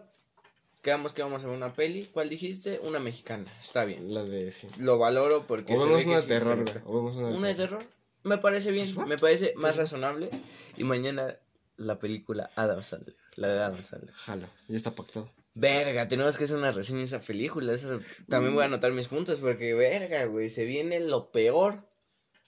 quedamos 0.83 1.13
que 1.13 1.23
vamos 1.23 1.43
a 1.45 1.47
ver 1.49 1.57
una 1.57 1.73
peli. 1.73 2.03
¿Cuál 2.05 2.29
dijiste? 2.29 2.81
Una 2.85 3.01
mexicana. 3.01 3.47
Está 3.61 3.85
bien. 3.85 4.13
La 4.13 4.23
de... 4.25 4.51
Sí. 4.53 4.69
Lo 4.79 4.99
valoro 4.99 5.47
porque 5.47 5.75
O 5.75 5.81
vemos 5.85 6.05
una 6.05 6.17
de 6.17 6.23
sí 6.23 6.29
terror. 6.29 6.65
O 6.85 6.95
vemos 6.97 7.17
una 7.17 7.29
de 7.29 7.35
Una 7.37 7.49
de 7.49 7.55
terror. 7.55 7.79
terror. 7.79 7.95
Me 8.25 8.39
parece 8.39 8.71
bien, 8.71 8.87
me 9.09 9.17
parece 9.17 9.55
más 9.57 9.77
razonable. 9.77 10.29
Y 10.77 10.85
mañana 10.85 11.39
la 11.77 11.99
película 11.99 12.51
Adam 12.55 12.83
Sandler, 12.83 13.17
la 13.37 13.49
de 13.49 13.59
Adam 13.61 13.83
Sandler. 13.83 14.13
Jalo, 14.15 14.49
ya 14.69 14.77
está 14.77 14.95
pactado. 14.95 15.29
Verga, 15.55 16.07
tenemos 16.09 16.37
que 16.37 16.45
hacer 16.45 16.57
una 16.57 16.71
reseña 16.71 16.99
de 17.01 17.05
esa 17.05 17.21
película. 17.21 17.73
esa- 17.73 17.99
También 18.29 18.55
voy 18.55 18.63
a 18.63 18.67
anotar 18.67 18.93
mis 18.93 19.09
puntos 19.09 19.39
porque, 19.41 19.75
verga, 19.75 20.25
güey, 20.27 20.51
se 20.51 20.65
viene 20.67 21.01
lo 21.01 21.31
peor. 21.33 21.89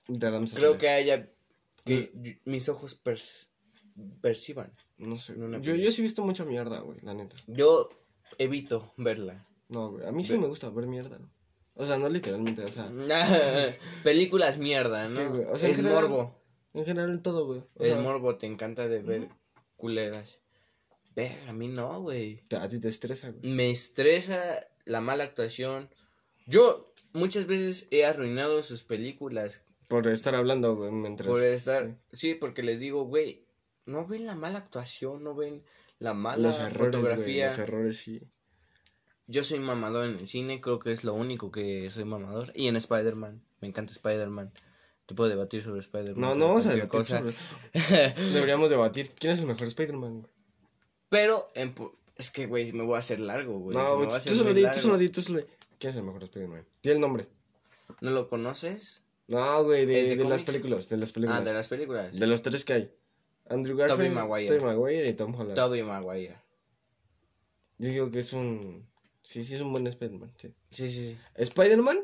De 0.07 0.27
Adam 0.27 0.47
Creo 0.47 0.71
Sandler. 0.73 0.79
que 0.79 0.89
haya 0.91 1.31
que 1.85 2.13
y- 2.15 2.39
mis 2.49 2.69
ojos 2.69 3.03
pers- 3.03 3.51
perciban. 4.21 4.73
No 4.97 5.19
sé. 5.19 5.35
Yo, 5.61 5.75
yo 5.75 5.91
sí 5.91 6.01
he 6.01 6.05
visto 6.05 6.23
mucha 6.25 6.45
mierda, 6.45 6.79
güey, 6.81 6.99
la 7.03 7.15
neta. 7.15 7.35
Yo 7.49 7.91
evito 8.39 8.93
verla. 8.97 9.47
No, 9.69 9.91
güey. 9.93 10.07
A 10.07 10.13
mí 10.13 10.25
sí 10.25 10.33
Ve- 10.35 10.41
me 10.41 10.47
gusta 10.49 10.71
ver 10.71 10.87
mierda. 10.87 11.19
O 11.75 11.85
sea, 11.85 11.99
no 11.99 12.09
literalmente, 12.09 12.63
o 12.65 12.71
sea... 12.71 12.89
Películas 14.05 14.59
mierda, 14.59 15.05
¿no? 15.05 15.11
Sí, 15.11 15.23
güey, 15.25 15.45
o 15.45 15.57
sea, 15.57 15.69
en 15.69 15.75
el 15.75 15.77
general- 15.83 16.03
morbo. 16.09 16.41
En 16.73 16.85
general 16.85 17.23
todo, 17.23 17.47
güey. 17.47 17.61
O 17.75 17.83
El 17.85 17.93
sea, 17.93 18.01
morbo 18.01 18.37
te 18.37 18.47
encanta 18.47 18.89
de 18.89 19.01
ver 19.01 19.29
culeras. 19.77 20.41
Verga, 21.15 21.51
a 21.51 21.53
mí 21.53 21.69
no, 21.69 22.01
güey. 22.03 22.43
A 22.61 22.69
ti 22.69 22.81
te 22.81 22.89
estresa, 22.89 23.31
güey. 23.31 23.53
Me 23.53 23.71
estresa 23.71 24.67
la 24.85 25.01
mala 25.01 25.25
actuación. 25.25 25.89
Yo 26.47 26.93
muchas 27.13 27.47
veces 27.47 27.87
he 27.91 28.05
arruinado 28.05 28.63
sus 28.63 28.83
películas 28.83 29.63
Por 29.89 30.09
estar 30.09 30.35
hablando, 30.35 30.75
güey, 30.77 30.91
mientras... 30.91 31.29
por 31.29 31.41
estar. 31.43 31.97
Sí, 32.13 32.35
porque 32.35 32.63
les 32.65 32.81
digo, 32.81 33.05
güey, 33.05 33.47
no 33.87 34.07
ven 34.07 34.27
la 34.27 34.35
mala 34.35 34.59
actuación, 34.59 35.23
no 35.23 35.35
ven 35.35 35.63
la 35.99 36.15
mala 36.15 36.49
Los 36.49 36.59
errores, 36.59 36.77
güey, 36.79 37.03
fotografía. 37.03 37.47
los 37.47 37.59
errores, 37.59 37.99
sí. 37.99 38.21
Yo 39.27 39.43
soy 39.43 39.59
mamador 39.59 40.07
en 40.07 40.17
el 40.19 40.29
cine, 40.29 40.61
creo 40.61 40.79
que 40.79 40.93
es 40.93 41.03
lo 41.05 41.15
único 41.15 41.51
que 41.51 41.89
soy 41.91 42.05
mamador. 42.05 42.53
Y 42.55 42.69
en 42.69 42.77
Spider-Man, 42.77 43.43
me 43.61 43.69
encanta 43.69 43.93
Spider-Man. 43.93 44.53
Te 45.07 45.15
puedo 45.15 45.31
debatir 45.31 45.63
sobre 45.63 45.81
Spider-Man. 45.81 46.21
No, 46.21 46.35
no 46.35 46.49
vamos 46.49 46.67
a 46.67 46.71
debatir 46.75 46.91
cosa. 46.91 47.19
sobre- 47.19 47.35
Deberíamos 48.33 48.71
debatir. 48.71 49.11
¿Quién 49.19 49.33
es 49.33 49.41
el 49.41 49.47
mejor 49.47 49.67
Spider-Man? 49.69 50.27
Pero, 51.09 51.51
en 51.55 51.75
es 52.17 52.31
que, 52.31 52.47
güey, 52.47 52.73
me 52.73 52.85
voy 52.85 52.97
a 52.97 52.99
hacer 52.99 53.21
largo, 53.21 53.59
güey. 53.59 53.77
No, 53.77 53.83
me 53.83 53.95
güey, 53.95 54.07
voy 54.07 54.15
a 54.15 54.17
hacer 54.19 54.33
tú 54.33 54.39
solo 54.39 54.55
di, 54.55 54.63
tú 54.71 54.79
solo 54.79 54.99
di, 54.99 55.09
tú 55.09 55.23
solo 55.23 55.39
di. 55.41 55.45
¿Quién 55.79 55.91
es 55.91 55.97
el 55.97 56.03
mejor 56.05 56.25
Spider-Man? 56.25 56.67
Di 56.83 56.91
el 56.91 57.01
nombre. 57.01 57.29
¿No 58.01 58.11
lo 58.11 58.29
conoces? 58.29 59.03
No, 59.27 59.65
güey, 59.65 59.87
de, 59.87 60.01
¿Es 60.01 60.09
de 60.09 60.17
de 60.17 60.25
las 60.29 60.43
películas, 60.43 60.89
de 60.89 60.97
las 60.99 61.13
películas. 61.13 61.41
Ah, 61.41 61.45
de 61.45 61.55
las 61.55 61.69
películas. 61.69 62.13
De 62.19 62.27
los 62.27 62.43
tres 62.43 62.65
que 62.65 62.73
hay. 62.75 62.95
Andrew 63.47 63.77
Garfield, 63.77 64.15
Maguire. 64.15 64.49
Tobey 64.49 64.65
Maguire 64.65 65.09
y 65.09 65.13
Tom 65.15 65.35
Holland. 65.35 65.55
Tobey 65.55 65.83
Maguire. 65.83 66.37
Yo 67.79 67.89
digo 67.89 68.11
que 68.11 68.21
es 68.21 68.33
un... 68.33 68.89
Sí, 69.23 69.43
sí 69.43 69.55
es 69.55 69.61
un 69.61 69.73
buen 69.73 69.87
Spider-Man, 69.87 70.33
sí. 70.37 70.55
Sí, 70.71 70.89
sí, 70.89 71.09
sí. 71.09 71.19
Spider-Man, 71.35 71.99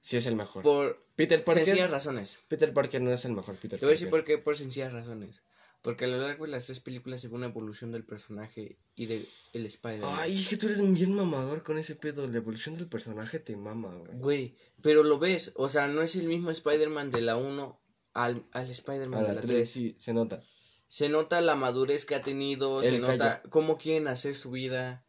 sí 0.00 0.16
es 0.16 0.26
el 0.26 0.36
mejor. 0.36 0.62
Por 0.62 1.06
Peter 1.16 1.42
Parker, 1.42 1.64
sencillas 1.64 1.90
razones. 1.90 2.40
Peter 2.48 2.72
Parker 2.72 3.00
no 3.00 3.10
es 3.10 3.24
el 3.24 3.32
mejor 3.32 3.56
Peter 3.56 3.78
Te 3.78 3.86
voy 3.86 3.92
a 3.92 3.94
decir 3.94 4.10
por 4.10 4.24
qué, 4.24 4.38
por 4.38 4.56
sencillas 4.56 4.92
razones. 4.92 5.42
Porque 5.82 6.04
a 6.04 6.08
lo 6.08 6.18
largo 6.18 6.44
de 6.44 6.50
las 6.50 6.66
tres 6.66 6.80
películas 6.80 7.20
se 7.20 7.28
ve 7.28 7.36
una 7.36 7.46
evolución 7.46 7.92
del 7.92 8.04
personaje 8.04 8.78
y 8.96 9.06
de 9.06 9.28
el 9.52 9.64
Spider-Man. 9.64 10.10
Ay, 10.18 10.36
es 10.36 10.48
que 10.48 10.56
tú 10.56 10.66
eres 10.66 10.80
bien 10.92 11.14
mamador 11.14 11.62
con 11.62 11.78
ese 11.78 11.94
pedo. 11.94 12.26
La 12.26 12.36
evolución 12.36 12.74
del 12.74 12.88
personaje 12.88 13.38
te 13.38 13.56
mama, 13.56 13.94
güey. 13.94 14.18
Güey, 14.18 14.56
pero 14.82 15.02
lo 15.04 15.18
ves, 15.18 15.52
o 15.54 15.68
sea, 15.68 15.88
no 15.88 16.02
es 16.02 16.16
el 16.16 16.26
mismo 16.26 16.50
Spider-Man 16.50 17.10
de 17.10 17.20
la 17.20 17.36
1 17.36 17.80
al, 18.12 18.44
al 18.52 18.70
Spider-Man 18.70 19.22
de 19.22 19.28
la 19.28 19.34
la 19.34 19.40
3 19.40 19.50
3. 19.50 19.70
sí, 19.70 19.96
se 19.98 20.12
nota. 20.12 20.42
Se 20.88 21.08
nota 21.08 21.40
la 21.40 21.54
madurez 21.54 22.04
que 22.06 22.14
ha 22.14 22.22
tenido, 22.22 22.82
se 22.82 22.98
nota 22.98 23.42
cómo 23.50 23.76
quieren 23.76 24.08
hacer 24.08 24.34
su 24.34 24.50
vida. 24.50 25.04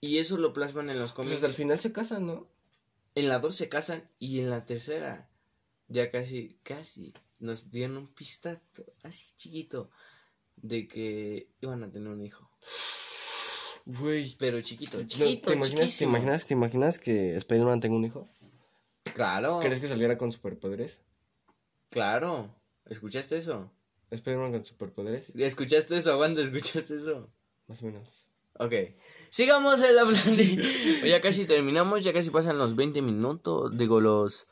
Y 0.00 0.18
eso 0.18 0.36
lo 0.36 0.52
plasman 0.52 0.90
en 0.90 0.98
los 0.98 1.12
Pues 1.12 1.16
cómics. 1.16 1.34
hasta 1.36 1.46
el 1.46 1.54
final 1.54 1.80
se 1.80 1.92
casan, 1.92 2.26
¿no? 2.26 2.46
En 3.14 3.28
la 3.28 3.38
2 3.38 3.54
se 3.54 3.68
casan 3.68 4.08
y 4.18 4.40
en 4.40 4.50
la 4.50 4.64
tercera 4.66 5.28
ya 5.88 6.10
casi, 6.10 6.58
casi 6.62 7.12
nos 7.38 7.70
dieron 7.70 7.96
un 7.96 8.08
pistato 8.08 8.84
así 9.02 9.26
chiquito 9.36 9.90
de 10.56 10.86
que 10.88 11.48
iban 11.60 11.82
a 11.84 11.90
tener 11.90 12.08
un 12.08 12.22
hijo. 12.24 12.50
Güey. 13.86 14.36
Pero 14.38 14.60
chiquito, 14.62 14.98
chiquito, 15.04 15.50
¿Te 15.50 15.56
imaginas, 15.56 15.96
te 15.98 16.04
imaginas, 16.04 16.46
te 16.46 16.54
imaginas 16.54 16.98
que 16.98 17.36
Spider-Man 17.36 17.80
tenga 17.80 17.96
un 17.96 18.04
hijo? 18.04 18.28
Claro, 19.14 19.60
¿Crees 19.60 19.80
que 19.80 19.88
saliera 19.88 20.16
con 20.18 20.32
superpoderes? 20.32 21.00
claro. 21.90 22.54
¿Escuchaste 22.86 23.36
eso? 23.38 23.70
Spider-Man 24.14 24.52
con 24.52 24.64
superpoderes, 24.64 25.34
¿Escuchaste 25.36 25.96
eso? 25.96 26.12
Aguanta, 26.12 26.40
¿escuchaste 26.40 26.96
eso? 26.96 27.30
más 27.66 27.82
o 27.82 27.86
menos. 27.86 28.28
Ok. 28.58 28.72
Sigamos 29.30 29.80
la 29.80 30.04
plática. 30.04 30.62
ya 31.06 31.20
casi 31.20 31.44
terminamos, 31.44 32.04
ya 32.04 32.12
casi 32.12 32.30
pasan 32.30 32.58
los 32.58 32.76
20 32.76 33.02
minutos. 33.02 33.76
Digo, 33.76 34.00
los. 34.00 34.46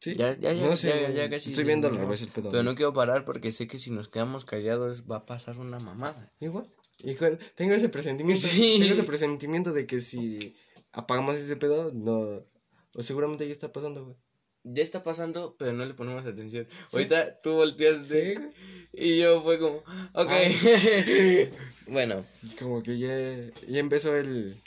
Sí. 0.00 0.14
Ya, 0.14 0.38
ya, 0.38 0.52
ya, 0.52 0.64
no 0.64 0.76
sé, 0.76 0.88
ya, 0.88 1.10
ya 1.10 1.30
casi. 1.30 1.50
Estoy 1.50 1.64
viendo 1.64 1.88
al 1.88 1.96
revés 1.96 2.22
el 2.22 2.28
pedo. 2.28 2.50
Pero 2.50 2.62
no 2.62 2.76
quiero 2.76 2.92
parar 2.92 3.24
porque 3.24 3.50
sé 3.50 3.66
que 3.66 3.78
si 3.78 3.90
nos 3.90 4.08
quedamos 4.08 4.44
callados 4.44 5.04
va 5.10 5.16
a 5.16 5.26
pasar 5.26 5.58
una 5.58 5.78
mamada. 5.80 6.32
Igual. 6.38 6.72
Igual. 6.98 7.38
Tengo 7.56 7.74
ese 7.74 7.88
presentimiento. 7.88 8.46
Sí. 8.46 8.76
Tengo 8.78 8.92
ese 8.92 9.02
presentimiento 9.02 9.72
de 9.72 9.86
que 9.86 10.00
si 10.00 10.54
apagamos 10.92 11.36
ese 11.36 11.56
pedo, 11.56 11.90
no. 11.92 12.44
O 12.94 13.02
seguramente 13.02 13.44
ya 13.46 13.52
está 13.52 13.72
pasando, 13.72 14.04
güey. 14.04 14.16
Ya 14.70 14.82
está 14.82 15.02
pasando, 15.02 15.56
pero 15.58 15.72
no 15.72 15.84
le 15.84 15.94
ponemos 15.94 16.26
atención. 16.26 16.66
Sí. 16.88 16.96
Ahorita 16.96 17.40
tú 17.40 17.52
volteaste 17.54 18.34
Sí. 18.34 18.40
y 18.92 19.18
yo 19.18 19.42
fue 19.42 19.58
como, 19.58 19.82
ok. 20.12 20.30
Bueno, 21.86 22.24
Y 22.42 22.54
Como 22.56 22.82
que 22.82 22.98
ya, 22.98 23.08
ya 23.66 23.80
empezó 23.80 24.14
el, 24.16 24.60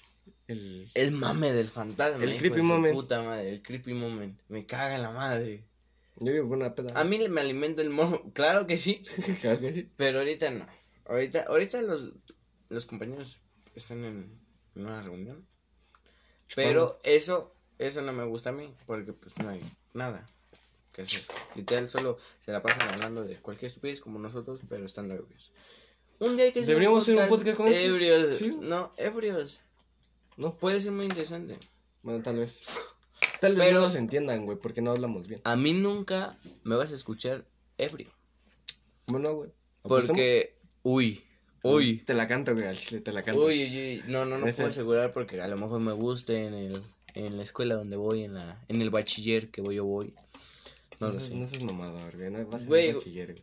El... 0.48 0.90
El 0.96 1.12
mame 1.12 1.54
del 1.54 1.70
fantasma. 1.70 2.24
El 2.24 2.38
creepy 2.38 2.62
moment. 2.62 2.94
Puta 2.96 3.22
madre, 3.22 3.50
el 3.50 3.62
creepy 3.62 3.94
moment. 3.94 4.40
Me 4.50 4.66
caga 4.66 4.98
la 4.98 5.12
madre. 5.12 5.66
Yo 6.20 6.32
digo 6.32 6.48
una 6.48 6.74
peda. 6.76 7.00
A 7.00 7.04
mí 7.04 7.20
me 7.30 7.42
alimenta 7.42 7.82
el 7.82 7.90
morbo. 7.90 8.32
Claro 8.34 8.68
que 8.68 8.78
sí. 8.78 9.04
claro 9.42 9.60
que 9.60 9.74
sí. 9.74 9.90
Pero 9.98 10.20
ahorita 10.20 10.52
no. 10.52 10.68
Ahorita, 11.06 11.46
ahorita 11.48 11.82
los, 11.82 12.14
los 12.70 12.86
compañeros 12.86 13.42
están 13.76 14.04
en, 14.04 14.40
en 14.76 14.86
una 14.86 15.02
reunión. 15.02 15.48
Pero 16.56 17.00
eso, 17.04 17.56
eso 17.88 18.02
no 18.02 18.13
me 18.13 18.24
gusta 18.24 18.50
a 18.50 18.54
mí. 18.54 18.74
Porque 18.86 19.13
pues 19.13 19.38
no 19.39 19.50
hay 19.50 19.62
nada 19.94 20.28
que 20.91 21.04
hacer. 21.04 21.22
Literal, 21.56 21.89
solo 21.89 22.17
se 22.39 22.52
la 22.52 22.62
pasan 22.62 22.89
hablando 22.89 23.24
de 23.24 23.36
cualquier 23.38 23.70
estupidez 23.70 24.02
como 24.02 24.20
nosotros, 24.20 24.60
pero 24.70 24.86
estando 24.86 25.15
ebrios. 25.15 25.52
Un 26.20 26.36
día 26.36 26.46
hay 26.46 26.52
que 26.52 26.62
Deberíamos 26.62 27.04
hacer 27.04 27.15
un 27.17 27.28
podcast 27.30 27.58
con 27.58 27.67
estos. 27.67 27.84
ebrios. 27.84 28.36
Sí. 28.38 28.56
No, 28.62 28.91
ebrios. 28.98 29.62
No, 30.38 30.56
Puede 30.56 30.80
ser 30.80 30.91
muy 30.91 31.06
interesante. 31.06 31.58
bueno, 32.04 32.22
tal 32.22 32.38
vez. 32.38 32.67
Tal 33.39 33.56
vez 33.56 33.65
Pero- 33.67 33.80
no 33.80 33.86
nos 33.86 33.96
entiendan, 33.96 34.46
güey, 34.46 34.58
porque 34.58 34.82
no 34.82 34.91
hablamos 34.91 35.28
bien. 35.28 35.41
A 35.44 35.56
mí 35.56 35.74
nunca 35.74 36.38
me 36.63 36.76
vas 36.76 36.91
a 36.91 36.96
escuchar 36.96 37.46
ebrio. 37.78 38.12
Bueno, 39.08 39.34
güey. 39.34 39.52
Porque, 39.82 40.58
uy, 40.84 41.24
uy. 41.63 41.98
Te 42.06 42.13
la 42.13 42.28
canto, 42.28 42.54
güey, 42.54 42.67
al 42.67 42.78
chile, 42.78 43.02
te 43.02 43.12
la 43.12 43.24
canto. 43.24 43.41
Uy, 43.44 43.63
uy, 43.63 43.78
uy, 43.78 44.04
no, 44.08 44.26
no, 44.26 44.38
no 44.38 44.46
Este- 44.46 44.62
puedo 44.62 44.70
asegurar 44.70 45.12
porque 45.13 45.41
a 45.41 45.48
lo 45.48 45.58
mejor 45.58 45.80
me 45.80 45.91
guste 45.94 46.46
en 46.46 46.54
el, 46.54 46.84
en 47.15 47.38
la 47.38 47.43
escuela 47.43 47.76
donde 47.76 47.97
voy, 47.97 48.24
en 48.24 48.34
la, 48.36 48.63
en 48.67 48.82
el 48.82 48.89
bachiller 48.89 49.50
que 49.52 49.62
voy 49.62 49.76
yo 49.76 49.86
voy. 49.86 50.13
No 51.00 51.08
lo 51.10 51.19
sé. 51.19 51.36
No 51.36 51.45
seas 51.47 51.63
mamador, 51.63 52.15
güey. 52.15 52.30
No 52.32 52.45
vas 52.47 52.63
a 52.63 52.65
Güey, 52.65 52.93
bachiller. 52.93 53.36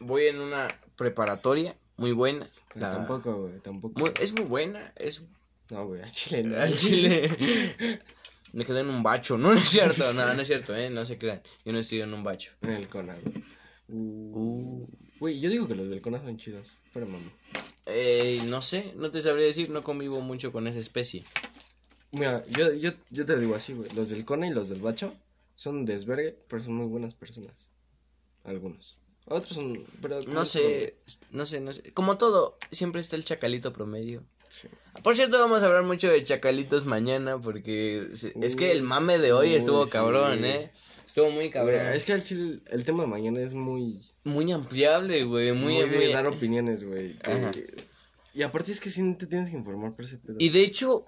Voy 0.00 0.24
en 0.26 0.40
una 0.40 0.68
preparatoria 0.96 1.76
muy 1.96 2.12
buena. 2.12 2.50
La- 2.74 2.90
Tampoco, 2.92 3.42
güey, 3.42 3.58
tampoco. 3.60 3.98
muy- 3.98 4.12
es 4.20 4.32
muy 4.34 4.44
buena, 4.44 4.92
es 4.96 5.22
No, 5.70 5.86
güey, 5.86 6.02
al 6.02 6.10
chile 6.12 6.42
no. 6.44 6.56
al 6.60 6.76
chile. 6.76 7.30
Me 8.52 8.64
quedé 8.64 8.80
en 8.80 8.88
un 8.88 9.02
bacho, 9.02 9.36
no, 9.36 9.52
no 9.52 9.58
es 9.60 9.68
cierto, 9.68 10.12
no, 10.14 10.32
no 10.32 10.40
es 10.40 10.46
cierto, 10.46 10.74
eh, 10.76 10.88
no 10.88 11.04
se 11.04 11.18
crean. 11.18 11.42
Yo 11.64 11.72
no 11.72 11.78
estoy 11.78 12.00
en 12.00 12.12
un 12.14 12.22
bacho. 12.22 12.52
En 12.62 12.70
el 12.70 12.88
Cona, 12.88 13.14
güey. 13.22 13.34
Uh, 13.88 14.32
Uh, 14.34 14.88
Güey, 15.18 15.40
yo 15.40 15.48
digo 15.50 15.66
que 15.66 15.74
los 15.74 15.88
del 15.88 16.00
Cona 16.02 16.18
son 16.20 16.36
chidos. 16.36 16.76
Pero 16.92 17.06
mami. 17.06 17.30
eh, 17.86 18.40
no 18.48 18.60
sé, 18.62 18.92
no 18.96 19.10
te 19.10 19.20
sabría 19.22 19.46
decir, 19.46 19.70
no 19.70 19.82
convivo 19.82 20.20
mucho 20.20 20.52
con 20.52 20.66
esa 20.66 20.78
especie. 20.80 21.24
Mira, 22.12 22.44
yo, 22.48 22.72
yo, 22.74 22.90
yo 23.10 23.26
te 23.26 23.36
digo 23.38 23.54
así, 23.54 23.72
güey. 23.74 23.88
Los 23.94 24.08
del 24.10 24.24
Cona 24.24 24.46
y 24.46 24.50
los 24.50 24.68
del 24.68 24.80
Bacho 24.80 25.12
son 25.54 25.84
desvergue, 25.84 26.36
pero 26.48 26.62
son 26.62 26.74
muy 26.74 26.86
buenas 26.86 27.14
personas. 27.14 27.70
Algunos. 28.44 28.96
Otros 29.26 29.54
son. 29.54 29.84
Pero 30.00 30.20
No 30.28 30.44
sé, 30.44 30.96
no 31.32 31.46
sé, 31.46 31.60
no 31.60 31.72
sé. 31.72 31.92
Como 31.92 32.16
todo, 32.16 32.58
siempre 32.70 33.00
está 33.00 33.16
el 33.16 33.24
chacalito 33.24 33.72
promedio. 33.72 34.22
Por 35.02 35.16
cierto, 35.16 35.38
vamos 35.40 35.62
a 35.62 35.66
hablar 35.66 35.82
mucho 35.82 36.08
de 36.08 36.22
chacalitos 36.22 36.86
mañana 36.86 37.38
porque 37.40 38.06
se- 38.14 38.32
es 38.40 38.54
que 38.54 38.70
el 38.70 38.82
mame 38.84 39.18
de 39.18 39.32
hoy 39.32 39.48
Uy, 39.48 39.54
estuvo 39.56 39.84
sí. 39.84 39.90
cabrón, 39.90 40.44
¿eh? 40.44 40.70
Estuvo 41.04 41.30
muy 41.30 41.50
cabrón. 41.50 41.74
Es 41.92 42.04
que 42.04 42.12
al 42.12 42.22
chile 42.22 42.60
el 42.70 42.84
tema 42.84 43.02
de 43.02 43.08
mañana 43.08 43.40
es 43.40 43.54
muy. 43.54 43.98
Muy 44.22 44.52
ampliable, 44.52 45.24
güey, 45.24 45.52
muy, 45.52 45.74
Muy, 45.84 45.86
muy... 45.86 46.12
dar 46.12 46.26
opiniones, 46.28 46.84
güey. 46.84 47.16
Y 48.32 48.42
aparte 48.42 48.70
es 48.70 48.80
que 48.80 48.90
sí 48.90 49.14
te 49.14 49.26
tienes 49.26 49.50
que 49.50 49.56
informar 49.56 49.94
por 49.96 50.04
ese 50.04 50.18
pedo. 50.18 50.36
Y 50.38 50.50
de 50.50 50.62
hecho, 50.62 51.04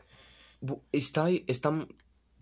está, 0.92 1.29
está, 1.47 1.87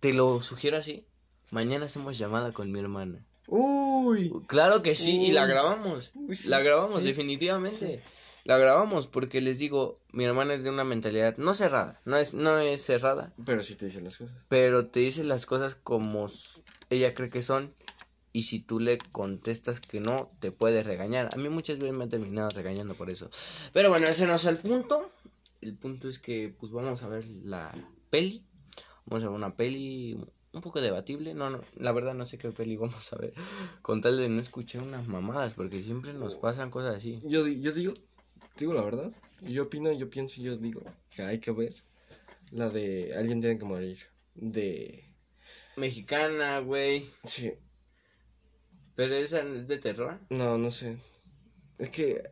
te 0.00 0.12
lo 0.12 0.40
sugiero 0.40 0.76
así, 0.76 1.04
mañana 1.50 1.86
hacemos 1.86 2.18
llamada 2.18 2.52
con 2.52 2.70
mi 2.72 2.78
hermana. 2.80 3.24
Uy. 3.48 4.32
Claro 4.48 4.82
que 4.82 4.94
sí, 4.96 5.20
y 5.20 5.32
la 5.32 5.46
grabamos. 5.46 6.10
Uy, 6.14 6.34
sí, 6.36 6.48
La 6.48 6.60
grabamos, 6.60 6.98
sí. 7.00 7.04
definitivamente. 7.04 8.02
La 8.44 8.58
grabamos 8.58 9.06
porque 9.08 9.40
les 9.40 9.58
digo, 9.58 10.00
mi 10.12 10.24
hermana 10.24 10.54
es 10.54 10.62
de 10.62 10.70
una 10.70 10.84
mentalidad 10.84 11.36
no 11.36 11.52
cerrada, 11.52 12.00
no 12.04 12.16
es, 12.16 12.32
no 12.34 12.58
es 12.58 12.80
cerrada, 12.80 13.32
Pero 13.44 13.62
sí 13.62 13.74
te 13.74 13.86
dicen 13.86 14.04
las 14.04 14.16
cosas. 14.16 14.36
pero 14.48 14.86
te 14.86 15.00
dice 15.00 15.24
las 15.24 15.46
cosas 15.46 15.74
como 15.74 16.26
ella 16.90 17.12
cree 17.12 17.28
que 17.28 17.42
son 17.42 17.72
y 18.32 18.44
si 18.44 18.60
tú 18.60 18.78
le 18.78 18.98
contestas 18.98 19.80
que 19.80 19.98
no, 19.98 20.30
te 20.40 20.52
puede 20.52 20.82
regañar. 20.84 21.28
A 21.32 21.36
mí 21.38 21.48
muchas 21.48 21.78
veces 21.78 21.96
me 21.96 22.04
han 22.04 22.10
terminado 22.10 22.48
regañando 22.50 22.94
por 22.94 23.10
eso. 23.10 23.30
Pero 23.72 23.88
bueno, 23.88 24.06
ese 24.06 24.26
no 24.26 24.34
es 24.34 24.44
el 24.44 24.58
punto. 24.58 25.10
El 25.60 25.76
punto 25.76 26.08
es 26.08 26.18
que 26.20 26.54
pues 26.56 26.70
vamos 26.70 27.02
a 27.02 27.08
ver 27.08 27.26
la 27.26 27.72
peli. 28.10 28.44
Vamos 29.06 29.22
a 29.22 29.28
ver 29.28 29.36
una 29.36 29.56
peli 29.56 30.18
un 30.52 30.60
poco 30.60 30.80
debatible. 30.80 31.34
No, 31.34 31.50
no, 31.50 31.60
la 31.76 31.92
verdad 31.92 32.14
no 32.14 32.26
sé 32.26 32.38
qué 32.38 32.50
peli 32.50 32.76
vamos 32.76 33.12
a 33.12 33.16
ver. 33.16 33.34
Con 33.82 34.00
tal 34.00 34.16
de 34.16 34.28
no 34.28 34.40
escuchar 34.40 34.82
unas 34.82 35.06
mamadas, 35.06 35.54
porque 35.54 35.80
siempre 35.80 36.12
nos 36.12 36.36
pasan 36.36 36.70
cosas 36.70 36.96
así. 36.96 37.20
Yo, 37.24 37.46
yo 37.46 37.72
digo, 37.72 37.94
digo 38.58 38.74
la 38.74 38.82
verdad. 38.82 39.12
Yo 39.42 39.64
opino, 39.64 39.92
yo 39.92 40.08
pienso, 40.08 40.40
yo 40.40 40.56
digo 40.56 40.82
que 41.14 41.22
hay 41.22 41.40
que 41.40 41.52
ver 41.52 41.74
la 42.50 42.70
de 42.70 43.14
Alguien 43.16 43.40
tiene 43.40 43.58
que 43.58 43.64
morir. 43.64 43.98
De. 44.34 45.04
Mexicana, 45.76 46.58
güey. 46.60 47.08
Sí. 47.24 47.52
Pero 48.94 49.14
esa 49.14 49.40
es 49.40 49.66
de 49.66 49.78
terror. 49.78 50.18
No, 50.30 50.58
no 50.58 50.70
sé. 50.70 50.98
Es 51.78 51.90
que. 51.90 52.30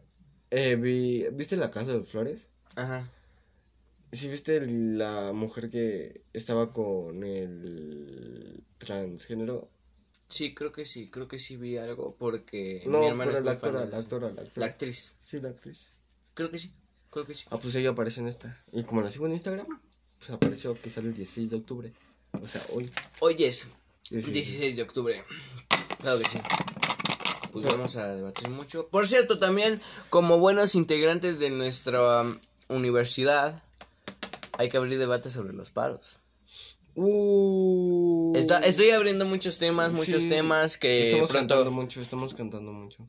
Eh, 0.50 0.76
vi, 0.76 1.26
¿Viste 1.32 1.56
la 1.56 1.70
casa 1.70 1.92
de 1.92 2.04
flores? 2.04 2.48
Ajá. 2.76 3.10
Sí, 4.14 4.29
viste 4.29 4.57
el- 4.59 4.98
la 4.98 5.33
mujer 5.33 5.70
que 5.70 6.22
estaba 6.33 6.72
con 6.72 7.24
el 7.24 8.62
transgénero. 8.79 9.68
Sí, 10.29 10.55
creo 10.55 10.72
que 10.72 10.85
sí, 10.85 11.09
creo 11.09 11.29
que 11.29 11.38
sí 11.38 11.57
vi 11.57 11.77
algo 11.77 12.16
porque 12.18 12.83
No, 12.87 13.00
mi 13.00 13.07
hermana 13.07 13.33
pero 13.33 13.38
es 13.40 13.44
la 13.44 13.50
fan 13.57 13.57
actora, 13.77 13.85
la 13.87 13.98
actora, 13.98 14.29
la 14.31 14.35
La 14.35 14.42
actora. 14.42 14.66
actriz. 14.66 15.16
Sí, 15.22 15.40
la 15.40 15.50
actriz. 15.50 15.88
Creo 16.35 16.50
que 16.50 16.59
sí, 16.59 16.72
creo 17.11 17.27
que 17.27 17.35
sí. 17.35 17.44
Ah, 17.50 17.59
pues 17.59 17.74
ella 17.74 17.90
aparece 17.90 18.20
en 18.20 18.29
esta. 18.29 18.62
Y 18.72 18.85
como 18.85 19.00
la 19.03 19.11
sigo 19.11 19.27
en 19.27 19.33
Instagram, 19.33 19.66
pues 20.18 20.31
apareció 20.31 20.74
que 20.81 20.90
sale 20.90 21.09
el 21.09 21.14
16 21.14 21.50
de 21.50 21.57
octubre. 21.57 21.92
O 22.40 22.46
sea, 22.46 22.62
hoy. 22.72 22.90
Hoy 23.20 23.35
es 23.44 23.68
16. 24.11 24.33
16 24.33 24.77
de 24.77 24.83
octubre. 24.83 25.22
Claro 26.00 26.18
que 26.20 26.29
sí. 26.29 26.38
Pues 27.53 27.64
vamos 27.66 27.94
a 27.96 28.14
debatir 28.14 28.48
mucho. 28.48 28.88
Por 28.88 29.07
cierto, 29.07 29.38
también 29.38 29.81
como 30.11 30.38
buenos 30.38 30.74
integrantes 30.74 31.38
de 31.38 31.50
nuestra 31.50 32.22
um, 32.22 32.37
universidad, 32.68 33.62
hay 34.58 34.68
que 34.68 34.76
abrir 34.76 34.98
debates 34.98 35.32
sobre 35.32 35.52
los 35.52 35.70
paros. 35.70 36.18
Uh. 36.96 38.32
Está, 38.36 38.60
estoy 38.60 38.90
abriendo 38.90 39.24
muchos 39.24 39.58
temas, 39.58 39.92
muchos 39.92 40.22
Sí, 40.22 40.28
temas 40.28 40.78
que 40.78 41.02
Estamos 41.02 41.30
pronto 41.30 41.54
cantando 41.54 41.70
mucho, 41.72 42.00
estamos 42.00 42.34
cantando 42.34 42.72
mucho. 42.72 43.08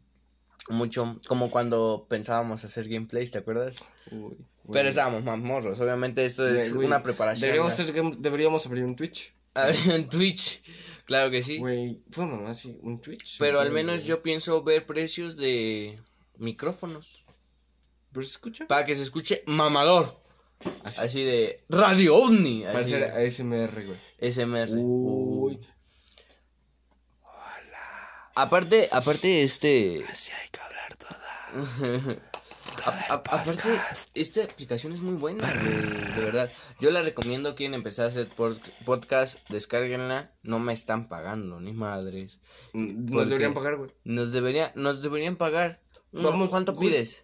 mucho, 0.70 1.20
como 1.28 1.52
cuando 1.52 2.08
pensábamos 2.10 2.64
hacer 2.66 2.90
gameplays, 2.90 3.32
¿te 3.32 3.38
acuerdas? 3.38 3.76
Uy. 4.12 4.38
Pero 4.72 4.90
estábamos 4.90 5.24
más 5.24 5.38
morros, 5.38 5.80
obviamente 5.80 6.26
esto 6.26 6.48
es 6.48 6.72
una 6.72 7.04
preparación. 7.04 7.52
Deberíamos, 7.52 8.22
deberíamos 8.22 8.66
abrir 8.66 8.84
un 8.84 8.96
Twitch. 8.96 9.34
Abrir 9.54 9.92
en 9.92 10.10
Twitch, 10.10 10.64
claro 11.06 11.30
que 11.30 11.44
sí. 11.44 11.60
Güey, 11.60 12.02
fue 12.10 12.26
mamá, 12.26 12.56
sí, 12.56 12.80
un 12.82 13.00
Twitch. 13.00 13.38
Pero 13.38 13.60
al 13.60 13.72
menos 13.72 14.06
yo 14.06 14.24
pienso 14.24 14.64
ver 14.64 14.88
precios 14.88 15.38
de 15.38 16.00
micrófonos. 16.38 17.24
¿Pero 18.12 18.24
se 18.24 18.32
escucha? 18.32 18.66
Para 18.66 18.86
que 18.86 18.96
se 18.96 19.04
escuche 19.04 19.44
mamador. 19.46 20.20
Así. 20.84 21.02
Así 21.02 21.24
de 21.24 21.64
Radio 21.70 22.16
OVNI. 22.16 22.64
Para 22.64 22.80
Así, 22.80 22.96
hacer 22.96 23.12
ASMR, 23.28 23.86
güey. 23.86 23.98
Uy. 24.84 25.60
Aparte, 28.38 28.90
aparte 28.92 29.44
este... 29.44 30.04
Así 30.10 30.32
hay 30.34 30.50
que 30.50 30.60
hablar 30.60 30.98
toda. 30.98 32.18
a- 32.86 33.14
a- 33.14 33.16
aparte, 33.16 33.70
esta 34.14 34.44
aplicación 34.44 34.92
es 34.92 35.00
muy 35.00 35.14
buena, 35.16 35.48
de 35.54 36.22
verdad. 36.22 36.52
Yo 36.82 36.92
la 36.92 37.02
recomiendo, 37.02 37.56
quieren 37.56 37.76
empezar 37.76 38.06
a 38.06 38.08
hacer 38.10 38.28
pod- 38.36 38.60
podcast, 38.84 39.40
descárguenla. 39.50 40.34
No 40.44 40.60
me 40.60 40.74
están 40.74 41.08
pagando, 41.08 41.62
ni 41.62 41.72
madres. 41.72 42.42
Nos 42.74 43.10
¿Por 43.14 43.26
deberían 43.28 43.54
pagar, 43.54 43.78
güey. 43.78 43.92
Nos, 44.04 44.34
debería, 44.34 44.74
nos 44.76 45.02
deberían 45.02 45.38
pagar. 45.38 45.82
Vamos, 46.12 46.50
¿Cuánto 46.50 46.74
güey. 46.74 46.90
pides? 46.90 47.24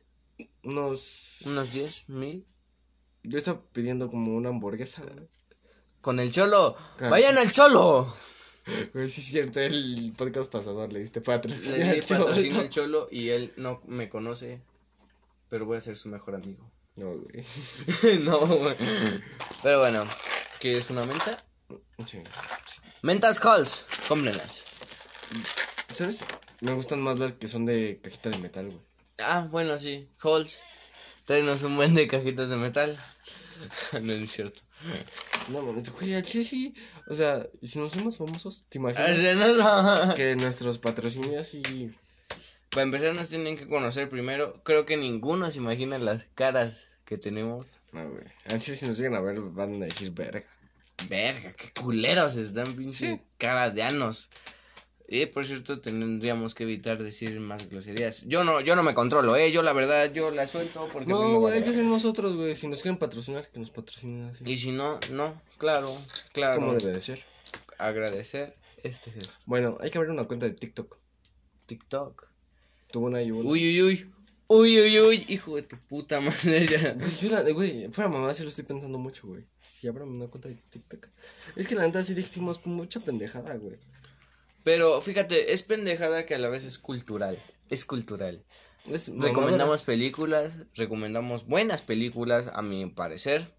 Unos. 0.63 1.39
¿Unos 1.45 1.73
10 1.73 2.07
mil? 2.09 2.47
Yo 3.23 3.37
estaba 3.37 3.61
pidiendo 3.71 4.09
como 4.09 4.35
una 4.35 4.49
hamburguesa, 4.49 5.03
güey. 5.03 5.27
Con 6.01 6.19
el 6.19 6.31
cholo. 6.31 6.75
Claro. 6.97 7.11
¡Vayan 7.11 7.37
al 7.37 7.51
cholo! 7.51 8.13
Güey, 8.93 9.09
sí 9.09 9.21
es 9.21 9.27
cierto, 9.27 9.59
el 9.59 10.13
podcast 10.15 10.51
pasado 10.51 10.85
le 10.87 10.99
diste 10.99 11.19
patrocinio. 11.19 11.77
Le 11.79 11.93
di 11.95 12.01
patrocinio 12.01 12.59
al 12.59 12.69
cholo 12.69 13.07
y 13.11 13.29
él 13.29 13.53
no 13.57 13.81
me 13.87 14.07
conoce. 14.07 14.61
Pero 15.49 15.65
voy 15.65 15.77
a 15.77 15.81
ser 15.81 15.97
su 15.97 16.09
mejor 16.09 16.35
amigo. 16.35 16.71
No, 16.95 17.17
güey. 17.17 18.19
no, 18.19 18.45
güey. 18.45 18.75
Pero 19.63 19.79
bueno, 19.79 20.05
¿qué 20.59 20.77
es 20.77 20.89
una 20.91 21.05
menta? 21.05 21.43
Sí. 22.05 22.21
Mentas 23.01 23.39
calls, 23.39 23.87
cómprenlas. 24.07 24.63
¿Sabes? 25.93 26.23
Me 26.61 26.73
gustan 26.73 27.01
más 27.01 27.17
las 27.17 27.33
que 27.33 27.47
son 27.47 27.65
de 27.65 27.99
cajita 28.03 28.29
de 28.29 28.37
metal, 28.37 28.65
güey. 28.67 28.81
Ah, 29.17 29.47
bueno, 29.49 29.77
sí. 29.79 30.07
Halls. 30.21 30.57
Tráenos 31.31 31.63
un 31.63 31.77
buen 31.77 31.95
de 31.95 32.09
cajitas 32.09 32.49
de 32.49 32.57
metal. 32.57 32.97
no 34.01 34.11
es 34.11 34.29
cierto. 34.29 34.59
No, 35.47 35.61
mames, 35.61 35.89
güey, 35.93 36.13
aquí 36.15 36.43
sí. 36.43 36.73
O 37.07 37.15
sea, 37.15 37.47
y 37.61 37.67
si 37.67 37.79
nos 37.79 37.93
hacemos 37.93 38.17
famosos, 38.17 38.65
¿te 38.67 38.79
O 38.79 38.81
imaginas? 38.81 39.15
sea, 39.15 39.33
no- 39.35 40.13
que 40.15 40.35
nuestros 40.35 40.77
patrocinios 40.77 41.53
y. 41.53 41.89
Para 42.69 42.83
empezar 42.83 43.15
nos 43.15 43.29
tienen 43.29 43.55
que 43.57 43.65
conocer 43.65 44.09
primero. 44.09 44.61
Creo 44.65 44.85
que 44.85 44.97
ninguno 44.97 45.49
se 45.49 45.59
imagina 45.59 45.97
las 45.99 46.25
caras 46.35 46.89
que 47.05 47.17
tenemos. 47.17 47.65
No, 47.93 48.09
güey. 48.09 48.25
Antes 48.49 48.77
si 48.79 48.85
nos 48.85 48.97
llegan 48.97 49.15
a 49.15 49.21
ver 49.21 49.39
van 49.39 49.81
a 49.81 49.85
decir 49.85 50.11
verga. 50.11 50.43
Verga, 51.07 51.53
qué 51.53 51.71
culeros 51.81 52.35
están, 52.35 52.75
pinche 52.75 53.11
Sí. 53.11 53.21
cara 53.37 53.69
de 53.69 53.83
anos. 53.83 54.29
Y 55.13 55.25
por 55.25 55.45
cierto, 55.45 55.81
tendríamos 55.81 56.55
que 56.55 56.63
evitar 56.63 57.03
decir 57.03 57.37
más 57.41 57.69
groserías. 57.69 58.23
Yo 58.27 58.45
no, 58.45 58.61
yo 58.61 58.77
no 58.77 58.81
me 58.83 58.93
controlo, 58.93 59.35
eh. 59.35 59.51
Yo 59.51 59.61
la 59.61 59.73
verdad, 59.73 60.09
yo 60.13 60.31
la 60.31 60.47
suelto 60.47 60.87
porque 60.93 61.09
No, 61.09 61.37
güey, 61.37 61.55
hay 61.57 61.63
que 61.65 61.73
ser 61.73 61.83
nosotros, 61.83 62.33
güey. 62.37 62.55
Si 62.55 62.69
nos 62.69 62.81
quieren 62.81 62.97
patrocinar, 62.97 63.49
que 63.51 63.59
nos 63.59 63.71
patrocinen 63.71 64.29
así. 64.29 64.45
Y 64.47 64.57
si 64.57 64.71
no, 64.71 65.01
no, 65.11 65.41
claro, 65.57 65.93
claro. 66.31 66.59
¿Cómo 66.61 66.73
debe 66.75 66.93
de 66.93 67.01
ser? 67.01 67.21
Agradecer 67.77 68.55
este 68.83 69.11
gesto. 69.11 69.33
Bueno, 69.47 69.77
hay 69.81 69.89
que 69.91 69.97
abrir 69.97 70.11
una 70.13 70.23
cuenta 70.23 70.45
de 70.45 70.53
TikTok. 70.53 70.97
TikTok. 71.65 72.27
Tuvo 72.93 73.07
una 73.07 73.21
y 73.21 73.31
una. 73.31 73.49
Uy, 73.49 73.67
uy, 73.67 73.81
uy. 73.81 74.11
Uy, 74.47 74.79
uy, 74.81 74.99
uy. 75.01 75.25
Hijo 75.27 75.57
de 75.57 75.63
tu 75.63 75.77
puta 75.77 76.21
madre. 76.21 76.65
ya. 76.67 76.93
Güey, 76.97 77.11
yo 77.21 77.29
la- 77.29 77.41
güey, 77.51 77.89
fuera 77.91 78.09
mamá, 78.09 78.33
sí 78.33 78.43
lo 78.43 78.49
estoy 78.49 78.63
pensando 78.63 78.97
mucho, 78.97 79.27
güey. 79.27 79.43
Si 79.59 79.89
abramos 79.89 80.15
una 80.15 80.27
cuenta 80.27 80.47
de 80.47 80.55
TikTok. 80.55 81.07
Es 81.57 81.67
que 81.67 81.75
la 81.75 81.85
neta 81.85 82.01
sí 82.01 82.13
dijimos 82.13 82.65
mucha 82.65 83.01
pendejada, 83.01 83.55
güey. 83.55 83.77
Pero 84.63 85.01
fíjate, 85.01 85.53
es 85.53 85.63
pendejada 85.63 86.25
que 86.25 86.35
a 86.35 86.39
la 86.39 86.49
vez 86.49 86.65
es 86.65 86.77
cultural. 86.77 87.37
Es 87.69 87.85
cultural. 87.85 88.43
Es. 88.89 89.11
Recomendamos 89.15 89.83
películas, 89.83 90.53
recomendamos 90.75 91.45
buenas 91.45 91.81
películas, 91.81 92.49
a 92.53 92.61
mi 92.61 92.85
parecer. 92.87 93.53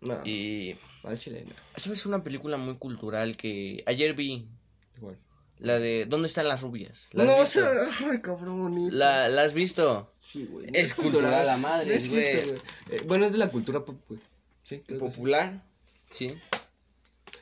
No, 0.00 0.24
Y. 0.24 0.76
al 1.04 1.18
chile, 1.18 1.44
no. 1.46 1.54
¿Sabes 1.76 2.06
una 2.06 2.24
película 2.24 2.56
muy 2.56 2.76
cultural 2.76 3.36
que 3.36 3.82
ayer 3.86 4.14
vi? 4.14 4.48
Igual. 4.96 5.18
La 5.58 5.78
de 5.78 6.06
¿Dónde 6.08 6.26
están 6.26 6.48
las 6.48 6.62
rubias? 6.62 7.08
¿La 7.12 7.24
No, 7.24 7.36
o 7.36 7.44
sea, 7.44 7.64
ay, 8.10 8.22
cabrón, 8.22 8.62
bonito. 8.62 8.96
¿La, 8.96 9.28
¿La 9.28 9.42
has 9.42 9.52
visto? 9.52 10.10
Sí, 10.18 10.46
güey. 10.50 10.68
Es 10.72 10.94
cultural 10.94 11.48
a 11.48 11.56
madres, 11.58 12.10
No 12.10 12.18
es 12.18 12.32
cierto, 12.32 12.48
güey. 12.86 12.98
Eh, 12.98 13.02
bueno, 13.06 13.26
es 13.26 13.32
de 13.32 13.38
la 13.38 13.50
cultura 13.50 13.84
pop, 13.84 14.00
güey. 14.08 14.20
Sí. 14.62 14.78
¿Popular? 14.98 15.62
Sí. 16.08 16.28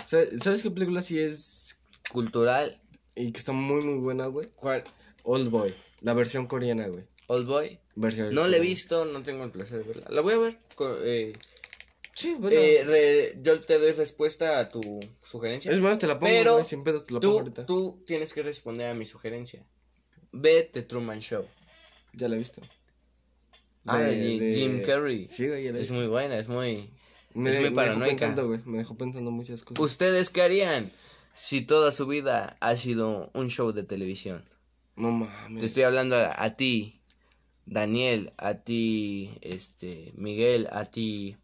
¿Sabes, 0.05 0.31
¿Sabes 0.43 0.63
qué 0.63 0.71
película 0.71 1.01
sí 1.01 1.21
es 1.21 1.78
¿Cultural? 2.11 2.81
y 3.15 3.33
que 3.33 3.39
está 3.39 3.51
muy, 3.53 3.85
muy 3.85 3.99
buena, 3.99 4.27
güey? 4.27 4.47
¿Cuál? 4.55 4.85
Old 5.25 5.51
Boy, 5.51 5.75
la 6.03 6.15
versión 6.15 6.47
coreana, 6.47 6.87
güey. 6.87 7.05
¿Old 7.27 7.49
Boy? 7.49 7.81
Versión 7.97 8.33
No 8.33 8.47
la 8.47 8.59
he 8.59 8.61
visto, 8.61 9.05
no 9.05 9.23
tengo 9.25 9.43
el 9.45 9.51
placer 9.51 9.79
de 9.81 9.85
verla. 9.85 10.07
La 10.11 10.21
voy 10.21 10.35
a 10.35 10.39
ver. 10.39 10.59
eh, 11.05 11.33
Sí, 12.15 12.37
bueno. 12.39 12.57
eh, 12.57 12.83
re- 12.85 13.39
yo 13.43 13.59
te 13.61 13.79
doy 13.79 13.91
respuesta 13.93 14.61
a 14.61 14.69
tu 14.69 14.81
sugerencia. 15.25 15.73
es 15.73 15.81
más, 15.81 15.99
te 15.99 16.07
la 16.07 16.19
pongo, 16.19 16.31
pero 16.33 16.53
güey, 16.55 16.65
sin 16.65 16.85
pedos, 16.85 17.07
te 17.07 17.15
la 17.15 17.21
pongo 17.21 17.33
Tú, 17.35 17.39
ahorita. 17.41 17.67
tú 17.67 18.03
tienes 18.07 18.33
que 18.33 18.43
responder 18.45 18.89
a 18.89 18.95
mi 18.95 19.05
sugerencia. 19.05 19.65
Ve 20.33 20.69
The 20.73 20.83
Truman 20.83 21.21
Show. 21.21 21.45
Ya 22.15 22.29
la 22.29 22.37
he 22.37 22.39
visto. 22.39 22.61
Ah, 23.87 23.99
De- 23.99 24.15
de 24.17 24.39
de- 24.39 24.53
Jim 24.53 24.83
Carrey. 24.83 25.27
Sí, 25.27 25.49
güey, 25.49 25.65
ya 25.65 25.73
la 25.73 25.79
he 25.79 25.81
Es 25.81 25.89
visto. 25.89 25.95
muy 25.95 26.07
buena, 26.07 26.39
es 26.39 26.49
muy... 26.49 26.91
Me, 27.35 27.51
es 27.51 27.57
muy 27.57 27.63
me 27.63 27.63
dejó 27.63 27.75
paranoica. 27.75 28.11
pensando, 28.11 28.47
güey. 28.47 28.61
Me 28.65 28.79
dejó 28.79 28.97
pensando 28.97 29.31
muchas 29.33 29.63
cosas. 29.63 29.85
¿Ustedes 29.85 30.31
qué 30.31 30.43
harían 30.43 30.91
si 31.35 31.61
toda 31.63 31.93
su 31.93 32.07
vida 32.07 32.57
ha 32.61 32.77
sido 32.77 33.31
un 33.35 33.49
show 33.49 33.73
de 33.73 33.85
televisión? 33.85 34.45
no 34.97 35.13
mames. 35.13 35.61
Te 35.61 35.67
estoy 35.67 35.85
hablando 35.85 36.17
a, 36.17 36.35
a 36.43 36.57
ti, 36.57 37.01
Daniel, 37.67 38.33
a 38.37 38.55
ti, 38.55 39.31
este, 39.43 40.13
Miguel, 40.17 40.67
a 40.73 40.87
ti, 40.87 41.37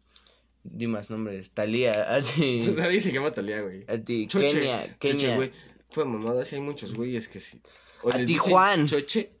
di 0.63 0.87
más 0.87 1.09
nombres, 1.09 1.51
Talía, 1.51 2.13
a 2.13 2.21
ti, 2.21 2.61
Nadie 2.75 2.99
se 2.99 3.11
llama 3.13 3.31
Talía, 3.31 3.61
güey. 3.61 3.85
a 3.87 3.97
ti, 3.97 4.27
Choche. 4.27 4.49
Kenia, 4.51 4.97
Kenia. 4.99 5.35
güey. 5.37 5.51
Fue 5.89 6.03
mamada, 6.03 6.43
sí 6.43 6.55
hay 6.55 6.61
muchos 6.61 6.93
güeyes 6.95 7.27
que 7.29 7.39
sí. 7.39 7.61
O 8.03 8.09
A 8.09 8.17
ti, 8.17 8.35
Juan. 8.37 8.87
Choche. 8.87 9.31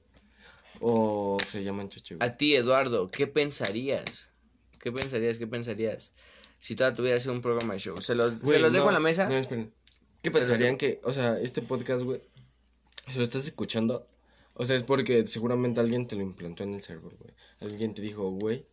O 0.79 1.37
se 1.45 1.63
llaman 1.63 1.89
Choche, 1.89 2.15
güey. 2.15 2.29
A 2.29 2.37
ti, 2.37 2.55
Eduardo, 2.55 3.09
¿qué 3.09 3.27
pensarías? 3.27 4.29
¿Qué 4.79 4.91
pensarías? 4.91 5.37
¿Qué 5.37 5.47
pensarías? 5.47 6.13
Si 6.59 6.75
toda 6.75 6.95
tu 6.95 7.03
vida 7.03 7.15
ha 7.15 7.19
sido 7.19 7.33
un 7.33 7.41
programa 7.41 7.73
de 7.73 7.79
show. 7.79 7.99
¿Se 8.01 8.15
los, 8.15 8.39
¿se 8.39 8.59
los 8.59 8.71
dejo 8.71 8.87
en 8.87 8.93
la 8.93 8.99
mesa? 9.01 9.27
No, 9.27 9.35
esperen. 9.35 9.73
¿Qué 10.25 10.31
pensarían 10.31 10.77
que, 10.77 10.99
o 11.03 11.13
sea, 11.13 11.39
este 11.39 11.61
podcast, 11.61 12.03
güey, 12.03 12.19
si 13.07 13.17
lo 13.17 13.23
estás 13.23 13.45
escuchando, 13.45 14.07
o 14.55 14.65
sea, 14.65 14.75
es 14.75 14.83
porque 14.83 15.25
seguramente 15.25 15.79
alguien 15.79 16.07
te 16.07 16.15
lo 16.15 16.23
implantó 16.23 16.63
en 16.63 16.73
el 16.73 16.81
server, 16.81 17.15
güey. 17.15 17.31
Alguien 17.59 17.93
te 17.93 18.01
dijo, 18.01 18.31
güey, 18.31 18.65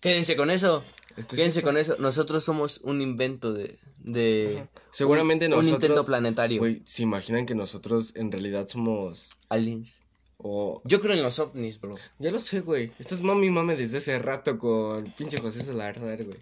Quédense 0.00 0.34
con 0.34 0.50
eso. 0.50 0.82
Quédense 1.28 1.60
esto. 1.60 1.68
con 1.68 1.76
eso. 1.76 1.96
Nosotros 1.98 2.42
somos 2.42 2.80
un 2.84 3.02
invento 3.02 3.52
de... 3.52 3.78
de 3.98 4.66
Seguramente 4.90 5.46
un, 5.46 5.52
nosotros. 5.52 5.70
Un 5.70 5.74
intento 5.74 6.06
planetario. 6.06 6.58
Güey, 6.58 6.82
se 6.84 7.02
imaginan 7.02 7.44
que 7.46 7.54
nosotros 7.54 8.12
en 8.16 8.32
realidad 8.32 8.66
somos. 8.66 9.28
Aliens. 9.50 10.00
O. 10.38 10.80
Yo 10.86 11.00
creo 11.00 11.14
en 11.14 11.22
los 11.22 11.38
ovnis, 11.38 11.80
bro. 11.80 11.96
Ya 12.18 12.30
lo 12.30 12.40
sé, 12.40 12.60
güey. 12.60 12.92
Estás 12.98 13.20
mami 13.20 13.50
mame 13.50 13.76
desde 13.76 13.98
hace 13.98 14.18
rato 14.18 14.58
con 14.58 15.04
pinche 15.18 15.38
José 15.38 15.60
Salazar, 15.60 16.24
güey. 16.24 16.38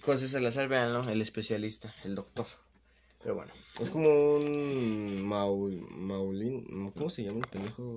José 0.00 0.26
Salazar, 0.26 0.68
véanlo, 0.68 1.06
el 1.10 1.20
especialista, 1.20 1.94
el 2.04 2.14
doctor. 2.14 2.46
Pero 3.22 3.34
bueno. 3.36 3.52
Es 3.80 3.90
como 3.90 4.08
un. 4.36 5.22
Maul, 5.22 5.86
Maulín. 5.90 6.92
¿Cómo 6.96 7.08
se 7.10 7.22
llama 7.24 7.38
el 7.38 7.46
pendejo? 7.46 7.94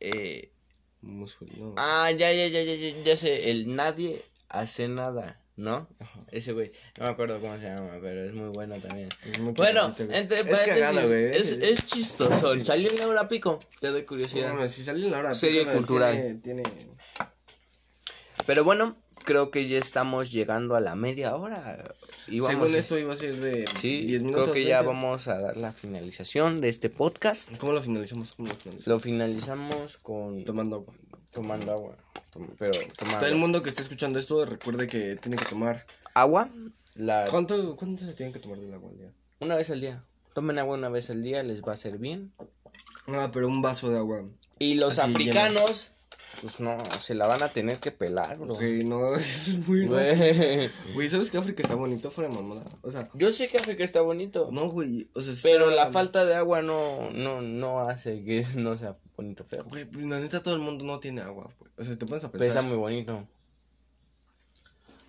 Eh, 0.00 0.50
Musulino. 1.00 1.74
ah, 1.76 2.10
ya, 2.10 2.32
ya, 2.32 2.46
ya, 2.48 2.62
ya, 2.62 2.74
ya, 2.74 3.02
ya 3.02 3.16
sé. 3.16 3.50
El 3.50 3.74
nadie 3.74 4.22
hace 4.48 4.88
nada, 4.88 5.40
¿no? 5.56 5.88
Ajá. 5.98 6.20
Ese 6.30 6.52
güey. 6.52 6.72
No 6.98 7.04
me 7.04 7.10
acuerdo 7.10 7.40
cómo 7.40 7.56
se 7.58 7.64
llama, 7.64 7.98
pero 8.00 8.24
es 8.24 8.34
muy 8.34 8.48
bueno 8.50 8.76
también. 8.80 9.08
Es 9.24 9.38
muy 9.38 9.52
Bueno, 9.54 9.92
entre 10.10 10.40
es 10.40 10.44
güey. 11.08 11.36
es, 11.36 11.52
es 11.52 11.86
chistoso. 11.86 12.62
Salió 12.64 12.90
en 12.90 12.98
la 12.98 13.06
hora 13.08 13.28
pico. 13.28 13.58
Te 13.80 13.88
doy 13.88 14.04
curiosidad. 14.04 14.52
Bueno, 14.52 14.68
si 14.68 14.84
sale 14.84 15.04
en 15.04 15.10
la 15.12 15.18
hora. 15.18 15.34
Serie 15.34 15.60
pico, 15.64 15.76
cultural. 15.76 16.14
Tiene, 16.42 16.62
tiene- 16.62 16.62
Pero 18.46 18.62
bueno, 18.64 18.96
creo 19.26 19.50
que 19.50 19.68
ya 19.68 19.78
estamos 19.78 20.32
llegando 20.32 20.74
a 20.76 20.80
la 20.80 20.94
media 20.96 21.36
hora. 21.36 21.84
Y 22.28 22.40
vamos 22.40 22.54
Según 22.58 22.74
a- 22.74 22.78
esto 22.78 22.98
iba 22.98 23.12
a 23.12 23.16
ser 23.16 23.36
de 23.36 23.66
Sí, 23.66 24.06
10 24.06 24.22
minutos. 24.22 24.44
creo 24.44 24.54
que 24.54 24.64
ya 24.64 24.78
20. 24.78 24.86
vamos 24.94 25.28
a 25.28 25.38
dar 25.38 25.56
la 25.58 25.72
finalización 25.72 26.62
de 26.62 26.70
este 26.70 26.88
podcast. 26.88 27.54
¿Cómo 27.58 27.72
lo 27.72 27.82
finalizamos? 27.82 28.32
¿Cómo 28.32 28.48
lo 28.48 28.54
finalizamos? 28.54 28.86
Lo 28.86 29.00
finalizamos 29.00 29.96
con 29.98 30.44
Tomando 30.44 30.76
agua. 30.76 30.94
tomando 31.30 31.72
agua. 31.72 31.96
Tom- 32.32 32.48
Pero 32.58 32.72
tomando 32.96 33.18
Todo 33.20 33.28
el 33.28 33.36
mundo 33.36 33.62
que 33.62 33.68
esté 33.68 33.82
escuchando 33.82 34.18
esto 34.18 34.46
recuerde 34.46 34.86
que 34.86 35.16
tiene 35.16 35.36
que 35.36 35.44
tomar. 35.44 35.84
agua 36.14 36.48
la 36.94 37.26
¿Cuánto, 37.30 37.76
cuánto 37.76 38.04
se 38.06 38.14
tiene 38.14 38.32
que 38.32 38.38
tomar 38.38 38.58
del 38.58 38.72
agua 38.72 38.88
al 38.90 38.96
día? 38.98 39.12
una 39.40 39.56
vez 39.56 39.68
al 39.70 39.80
día. 39.82 40.02
Tomen 40.34 40.58
agua 40.58 40.76
una 40.76 40.88
vez 40.88 41.10
al 41.10 41.22
día, 41.22 41.42
les 41.42 41.62
va 41.62 41.72
a 41.72 41.74
hacer 41.74 41.98
bien. 41.98 42.32
Ah, 43.06 43.30
pero 43.32 43.46
un 43.48 43.60
vaso 43.62 43.90
de 43.90 43.98
agua. 43.98 44.24
Y 44.58 44.74
los 44.74 44.98
Así, 44.98 45.10
africanos, 45.10 45.92
pues 46.40 46.60
no, 46.60 46.82
se 46.98 47.14
la 47.14 47.26
van 47.26 47.42
a 47.42 47.48
tener 47.48 47.78
que 47.78 47.90
pelar, 47.90 48.38
bro. 48.38 48.54
Ok, 48.54 48.62
no, 48.84 49.14
eso 49.16 49.50
es 49.50 49.68
muy. 49.68 49.86
Güey. 49.86 50.70
Güey, 50.94 51.08
¿sabes 51.08 51.30
que 51.30 51.38
África 51.38 51.62
está 51.62 51.74
bonito 51.74 52.10
fuera 52.10 52.30
de 52.30 52.36
mamada? 52.36 52.64
O 52.82 52.90
sea, 52.90 53.08
Yo 53.14 53.32
sé 53.32 53.48
que 53.48 53.56
África 53.56 53.84
está 53.84 54.00
bonito, 54.00 54.50
no, 54.52 54.68
güey, 54.68 55.08
o 55.14 55.20
sea, 55.20 55.34
pero 55.42 55.70
la 55.70 55.90
falta 55.90 56.24
de 56.24 56.34
agua 56.34 56.62
no, 56.62 57.10
no, 57.10 57.40
no 57.40 57.80
hace 57.80 58.24
que 58.24 58.44
no 58.56 58.76
sea 58.76 58.96
bonito 59.16 59.44
feo. 59.44 59.64
Güey, 59.64 59.84
pues, 59.86 60.04
la 60.04 60.20
neta 60.20 60.42
todo 60.42 60.54
el 60.54 60.60
mundo 60.60 60.84
no 60.84 61.00
tiene 61.00 61.22
agua, 61.22 61.50
güey. 61.58 61.70
O 61.78 61.84
sea, 61.84 61.96
te 61.96 62.06
pones 62.06 62.24
a 62.24 62.30
pensar. 62.30 62.48
Pesa 62.48 62.62
muy 62.62 62.76
bonito. 62.76 63.26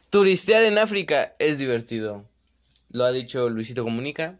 Turistear 0.10 0.63
en 0.63 0.77
África 0.77 1.36
es 1.38 1.58
divertido. 1.58 2.25
Lo 2.89 3.03
ha 3.03 3.12
dicho 3.12 3.49
Luisito 3.49 3.84
Comunica. 3.84 4.39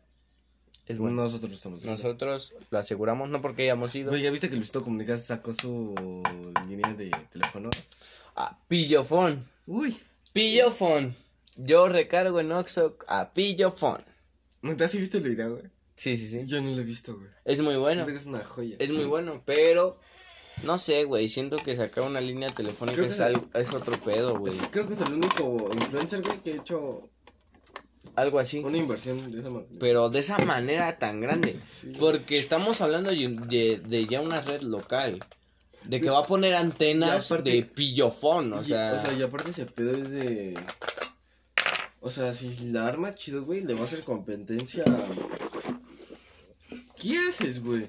Es 0.88 1.00
bueno. 1.00 1.24
Nosotros 1.24 1.52
estamos. 1.52 1.84
Nosotros 1.84 2.54
lo 2.70 2.78
aseguramos, 2.78 3.30
no 3.30 3.42
porque 3.42 3.64
hayamos 3.64 3.94
ido. 3.96 4.12
Güey, 4.12 4.22
¿ya 4.22 4.32
viste 4.32 4.50
que 4.50 4.56
Luisito 4.56 4.84
Comunica 4.84 5.18
sacó 5.18 5.54
su 5.54 5.94
línea 6.68 6.94
de 6.94 7.12
teléfono? 7.30 7.70
A 8.36 8.58
Pillofón. 8.68 9.46
Uy, 9.66 9.96
Pillofón. 10.32 11.14
Yo 11.58 11.90
recargo 11.90 12.40
en 12.40 12.52
Oxo 12.52 12.98
a 13.08 13.34
Pillofón. 13.34 14.04
¿neta 14.62 14.88
sí 14.88 15.00
viste 15.00 15.18
el 15.18 15.24
video, 15.24 15.56
güey? 15.56 15.66
Sí, 15.96 16.16
sí, 16.16 16.28
sí. 16.28 16.42
Yo 16.46 16.62
no 16.62 16.72
lo 16.72 16.82
he 16.82 16.84
visto, 16.84 17.16
güey. 17.16 17.28
Es 17.44 17.60
muy 17.60 17.76
bueno. 17.76 18.06
Siento 18.06 18.12
que 18.12 18.18
es 18.18 18.26
una 18.28 18.44
joya. 18.44 18.76
Es 18.80 18.92
muy 18.92 19.06
bueno, 19.06 19.42
pero 19.46 20.00
no 20.64 20.78
sé, 20.78 21.04
güey. 21.04 21.28
Siento 21.28 21.58
que 21.58 21.76
sacar 21.76 22.06
una 22.06 22.22
línea 22.22 22.50
telefónica 22.50 23.02
es, 23.02 23.20
es 23.20 23.74
otro 23.74 24.00
pedo, 24.00 24.38
güey. 24.40 24.54
Creo 24.72 24.88
que 24.88 24.94
es 24.94 25.02
el 25.02 25.14
único 25.14 25.70
influencer, 25.74 26.22
güey, 26.22 26.42
que 26.44 26.54
ha 26.54 26.56
hecho 26.56 27.10
Algo 28.18 28.40
así. 28.40 28.58
una 28.60 28.78
inversión 28.78 29.32
de 29.32 29.40
esa 29.40 29.50
manera. 29.50 29.70
Pero 29.80 30.10
de 30.10 30.20
esa 30.20 30.38
manera 30.40 30.98
tan 31.00 31.22
grande. 31.22 31.56
Porque 32.00 32.38
estamos 32.40 32.82
hablando 32.82 33.12
de, 33.12 33.28
de- 33.48 33.78
de 33.80 34.06
ya 34.08 34.22
una 34.22 34.42
red 34.42 34.62
local. 34.62 35.24
De 35.86 36.02
que 36.02 36.10
va 36.10 36.20
a 36.20 36.28
poner 36.28 36.54
antenas 36.56 37.32
aparte- 37.32 37.52
de 37.52 37.64
pillofón, 37.64 38.52
o 38.54 38.62
Y- 38.62 38.66
sea. 38.66 38.94
o 38.94 39.02
sea, 39.02 39.14
y 39.18 39.22
aparte 39.22 39.52
ese 39.52 39.66
pedo 39.68 39.96
es 39.96 40.12
de. 40.12 40.58
O 42.02 42.12
sea, 42.12 42.34
si 42.34 42.72
la 42.72 42.88
arma 42.88 43.14
chido, 43.16 43.44
güey, 43.44 43.62
le 43.64 43.74
va 43.74 43.82
a 43.82 43.86
hacer 43.86 44.04
competencia. 44.04 44.84
¿Qué 47.00 47.18
haces, 47.20 47.64
güey? 47.64 47.88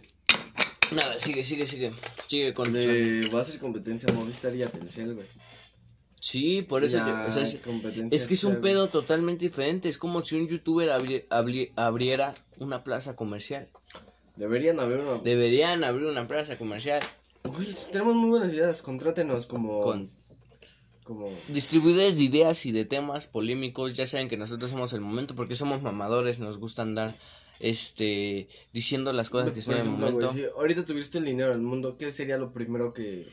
Nada, 0.93 1.19
sigue, 1.19 1.45
sigue, 1.45 1.67
sigue. 1.67 1.93
Sigue 2.27 2.55
con 2.55 2.73
Le 2.73 3.29
va 3.31 3.39
a 3.39 3.43
hacer 3.43 3.59
competencia 3.59 4.09
a 4.11 4.13
Movistar 4.13 4.55
y 4.55 4.63
a 4.63 4.69
Telcel, 4.69 5.15
güey. 5.15 5.27
Sí, 6.21 6.63
por 6.63 6.85
eso. 6.85 6.99
La 6.99 7.07
yo- 7.25 7.29
o 7.29 7.33
sea, 7.33 7.43
es, 7.43 8.27
que 8.27 8.35
es 8.35 8.45
un 8.45 8.61
pedo 8.61 8.89
totalmente 8.89 9.45
diferente. 9.47 9.89
Es 9.89 9.99
como 9.99 10.21
si 10.23 10.37
un 10.37 10.49
youtuber 10.49 10.89
abri- 10.91 11.27
abri- 11.29 11.73
abriera 11.77 12.35
una 12.59 12.83
plaza 12.83 13.15
comercial. 13.17 13.69
Deberían 14.37 14.79
haber 14.81 15.01
una. 15.01 15.19
Deberían 15.19 15.85
abrir 15.85 16.07
una 16.07 16.27
plaza 16.27 16.57
comercial 16.59 17.01
Güey, 17.45 17.69
tenemos 17.93 18.15
muy 18.17 18.31
buenas 18.31 18.53
ideas. 18.53 18.83
Contrátenos 18.83 19.47
como. 19.47 19.83
con 19.83 20.11
como... 21.05 21.29
distribuidores 21.49 22.19
de 22.19 22.25
ideas 22.25 22.67
y 22.67 22.73
de 22.73 22.85
temas 22.85 23.27
polémicos, 23.27 23.95
ya 23.95 24.05
saben 24.07 24.29
que 24.29 24.37
nosotros 24.37 24.71
somos 24.71 24.93
el 24.93 25.01
momento 25.01 25.35
porque 25.35 25.55
somos 25.55 25.81
mamadores, 25.83 26.39
nos 26.41 26.59
gusta 26.59 26.83
andar 26.83 27.17
este 27.61 28.49
diciendo 28.73 29.13
las 29.13 29.31
cosas 29.31 29.53
que 29.53 29.61
son 29.63 29.75
en 29.77 29.81
el 29.83 29.89
momento 29.91 30.31
si 30.33 30.45
ahorita 30.45 30.85
tuviste 30.85 31.19
el 31.19 31.25
dinero 31.25 31.51
del 31.51 31.61
mundo, 31.63 31.97
¿qué 31.97 32.11
sería 32.11 32.37
lo 32.39 32.53
primero 32.53 32.93
que... 32.93 33.27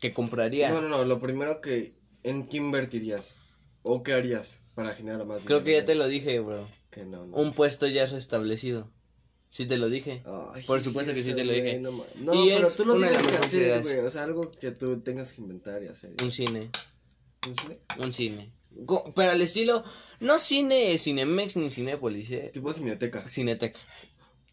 que 0.00 0.12
compraría. 0.12 0.68
No, 0.70 0.80
no, 0.80 0.88
no, 0.88 1.04
lo 1.04 1.18
primero 1.18 1.60
que... 1.60 1.92
¿En 2.28 2.46
qué 2.46 2.56
invertirías? 2.58 3.34
¿O 3.82 4.02
qué 4.02 4.12
harías 4.14 4.58
para 4.74 4.94
generar 4.94 5.24
más 5.26 5.42
Creo 5.44 5.64
que 5.64 5.72
ya 5.72 5.84
te 5.84 5.92
dinero? 5.92 6.04
lo 6.06 6.10
dije, 6.10 6.40
bro. 6.40 6.68
Que 6.90 7.04
no, 7.04 7.26
no. 7.26 7.36
Un 7.36 7.52
puesto 7.52 7.86
ya 7.86 8.06
restablecido. 8.06 8.90
Sí 9.48 9.64
te 9.66 9.78
lo 9.78 9.88
dije. 9.88 10.22
Ay, 10.54 10.62
Por 10.64 10.80
supuesto 10.80 11.14
que 11.14 11.22
sí 11.22 11.32
te 11.32 11.42
lo 11.44 11.52
güey, 11.52 11.62
dije. 11.62 11.78
No, 11.80 11.92
ma- 11.92 12.04
no, 12.16 12.34
Y 12.34 12.50
pero 12.50 12.66
es 12.66 12.76
tú 12.76 12.84
lo 12.84 12.94
una 12.96 13.06
de 13.08 13.16
tienes 13.16 13.24
las 13.24 13.26
que 13.26 13.32
mejores 13.32 13.46
hacer, 13.48 13.62
ideas. 13.62 13.82
güey. 13.94 14.06
O 14.06 14.10
sea, 14.10 14.24
algo 14.24 14.50
que 14.50 14.70
tú 14.72 15.00
tengas 15.00 15.32
que 15.32 15.40
inventar 15.40 15.82
y 15.82 15.86
hacer. 15.86 16.12
Un 16.22 16.30
cine, 16.30 16.70
¿Un 17.46 17.54
cine? 17.56 17.78
un 18.04 18.12
cine. 18.12 18.52
Pero 19.16 19.30
al 19.30 19.40
estilo, 19.40 19.82
no 20.20 20.38
cine 20.38 20.96
Cinemex 20.98 21.56
ni 21.56 21.70
Cinépolis, 21.70 22.30
eh. 22.32 22.50
Tipo 22.52 22.72
cineteca. 22.74 23.26
Cineteca. 23.26 23.78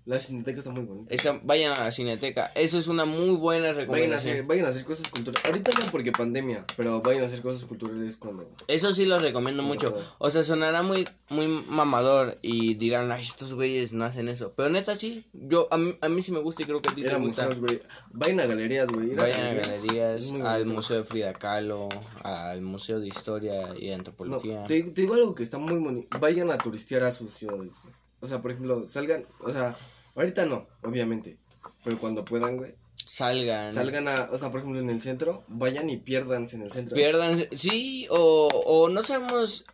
La 0.06 0.20
cineteca 0.20 0.60
está 0.60 0.70
muy 0.70 0.86
bonita. 0.86 1.16
Esa- 1.16 1.40
vayan 1.44 1.72
a 1.76 1.84
la 1.84 1.90
Cineteca. 1.90 2.52
Eso 2.54 2.78
es 2.78 2.88
una 2.88 3.06
muy 3.06 3.36
buena 3.38 3.70
Vayan 3.70 3.76
a, 3.76 3.80
recomendación. 3.80 4.34
hacer, 4.34 4.46
vayan 4.46 4.66
a 4.66 4.70
hacer 4.70 4.84
cosas 4.86 5.10
culturales. 5.10 5.44
Ahorita 5.46 5.72
no 5.80 5.92
porque 5.92 6.12
pandemia, 6.12 6.64
pero 6.78 7.02
vayan 7.02 7.24
a 7.24 7.26
hacer 7.26 7.42
cosas 7.42 7.66
culturales 7.66 8.16
cuando. 8.16 8.48
Eso 8.68 8.94
sí 8.94 9.08
lo 9.08 9.18
recomiendo 9.18 9.64
mucho. 9.64 9.96
O 10.20 10.30
sea, 10.30 10.44
sonará 10.44 10.84
muy, 10.84 11.08
muy 11.30 11.48
mamador 11.48 12.38
y 12.44 12.76
dirán, 12.76 13.12
ay, 13.12 13.24
estos 13.24 13.56
güeyes 13.56 13.94
no 13.94 14.06
hacen 14.06 14.28
eso. 14.28 14.54
Pero 14.56 14.70
neta 14.70 14.94
sí, 14.94 15.26
yo, 15.34 15.68
a 15.72 15.78
mí, 15.78 15.98
a 16.00 16.08
mí 16.08 16.22
sí 16.22 16.32
me 16.32 16.38
gusta 16.40 16.62
y 16.62 16.66
creo 16.66 16.84
que 16.84 16.90
a 16.90 16.94
ti 16.94 17.02
te 17.02 17.08
Era 17.08 17.18
gusta. 17.18 17.48
museos, 17.48 17.60
güey. 17.62 17.80
Vayan 18.12 18.40
a 18.42 18.46
galerías, 18.46 18.88
güey. 18.90 19.16
Vayan 19.16 19.44
a 19.48 19.54
galerías, 19.56 20.32
al. 20.44 20.68
Museo 20.68 20.98
de 20.98 21.04
Frida 21.04 21.34
Kahlo, 21.34 21.90
al 22.22 22.62
Museo 22.62 23.00
de 23.00 23.08
Historia 23.08 23.70
y 23.76 23.88
No, 23.90 23.96
Antropología. 23.96 24.66
te, 24.66 24.84
te 24.84 25.02
digo 25.02 25.16
algo 25.16 25.34
que 25.34 25.42
está 25.42 25.58
muy 25.58 25.80
bonito. 25.80 26.20
Vayan 26.20 26.52
a 26.52 26.60
turistear 26.60 27.02
a 27.06 27.12
sus 27.12 27.32
ciudades, 27.34 27.74
güey. 27.82 27.96
O 28.22 28.28
sea, 28.28 28.40
por 28.42 28.52
ejemplo, 28.52 28.88
salgan. 28.88 29.24
O 29.42 29.52
sea, 29.52 29.76
ahorita 30.16 30.46
no, 30.46 30.68
obviamente. 30.82 31.38
Pero 31.84 32.00
cuando 32.00 32.26
puedan, 32.26 32.58
güey. 32.58 32.76
Salgan. 32.96 33.74
Salgan 33.74 34.08
a. 34.08 34.30
O 34.32 34.38
sea, 34.38 34.50
por 34.50 34.62
ejemplo, 34.62 34.82
en 34.82 34.90
el 34.90 35.02
centro. 35.02 35.44
Vayan 35.48 35.90
y 35.90 35.98
piérdanse 35.98 36.56
en 36.56 36.64
el 36.64 36.72
centro. 36.72 36.96
Pierdan, 36.96 37.38
sí, 37.52 38.08
o, 38.10 38.48
o 38.66 38.90
no 38.90 39.04
sabemos, 39.04 39.66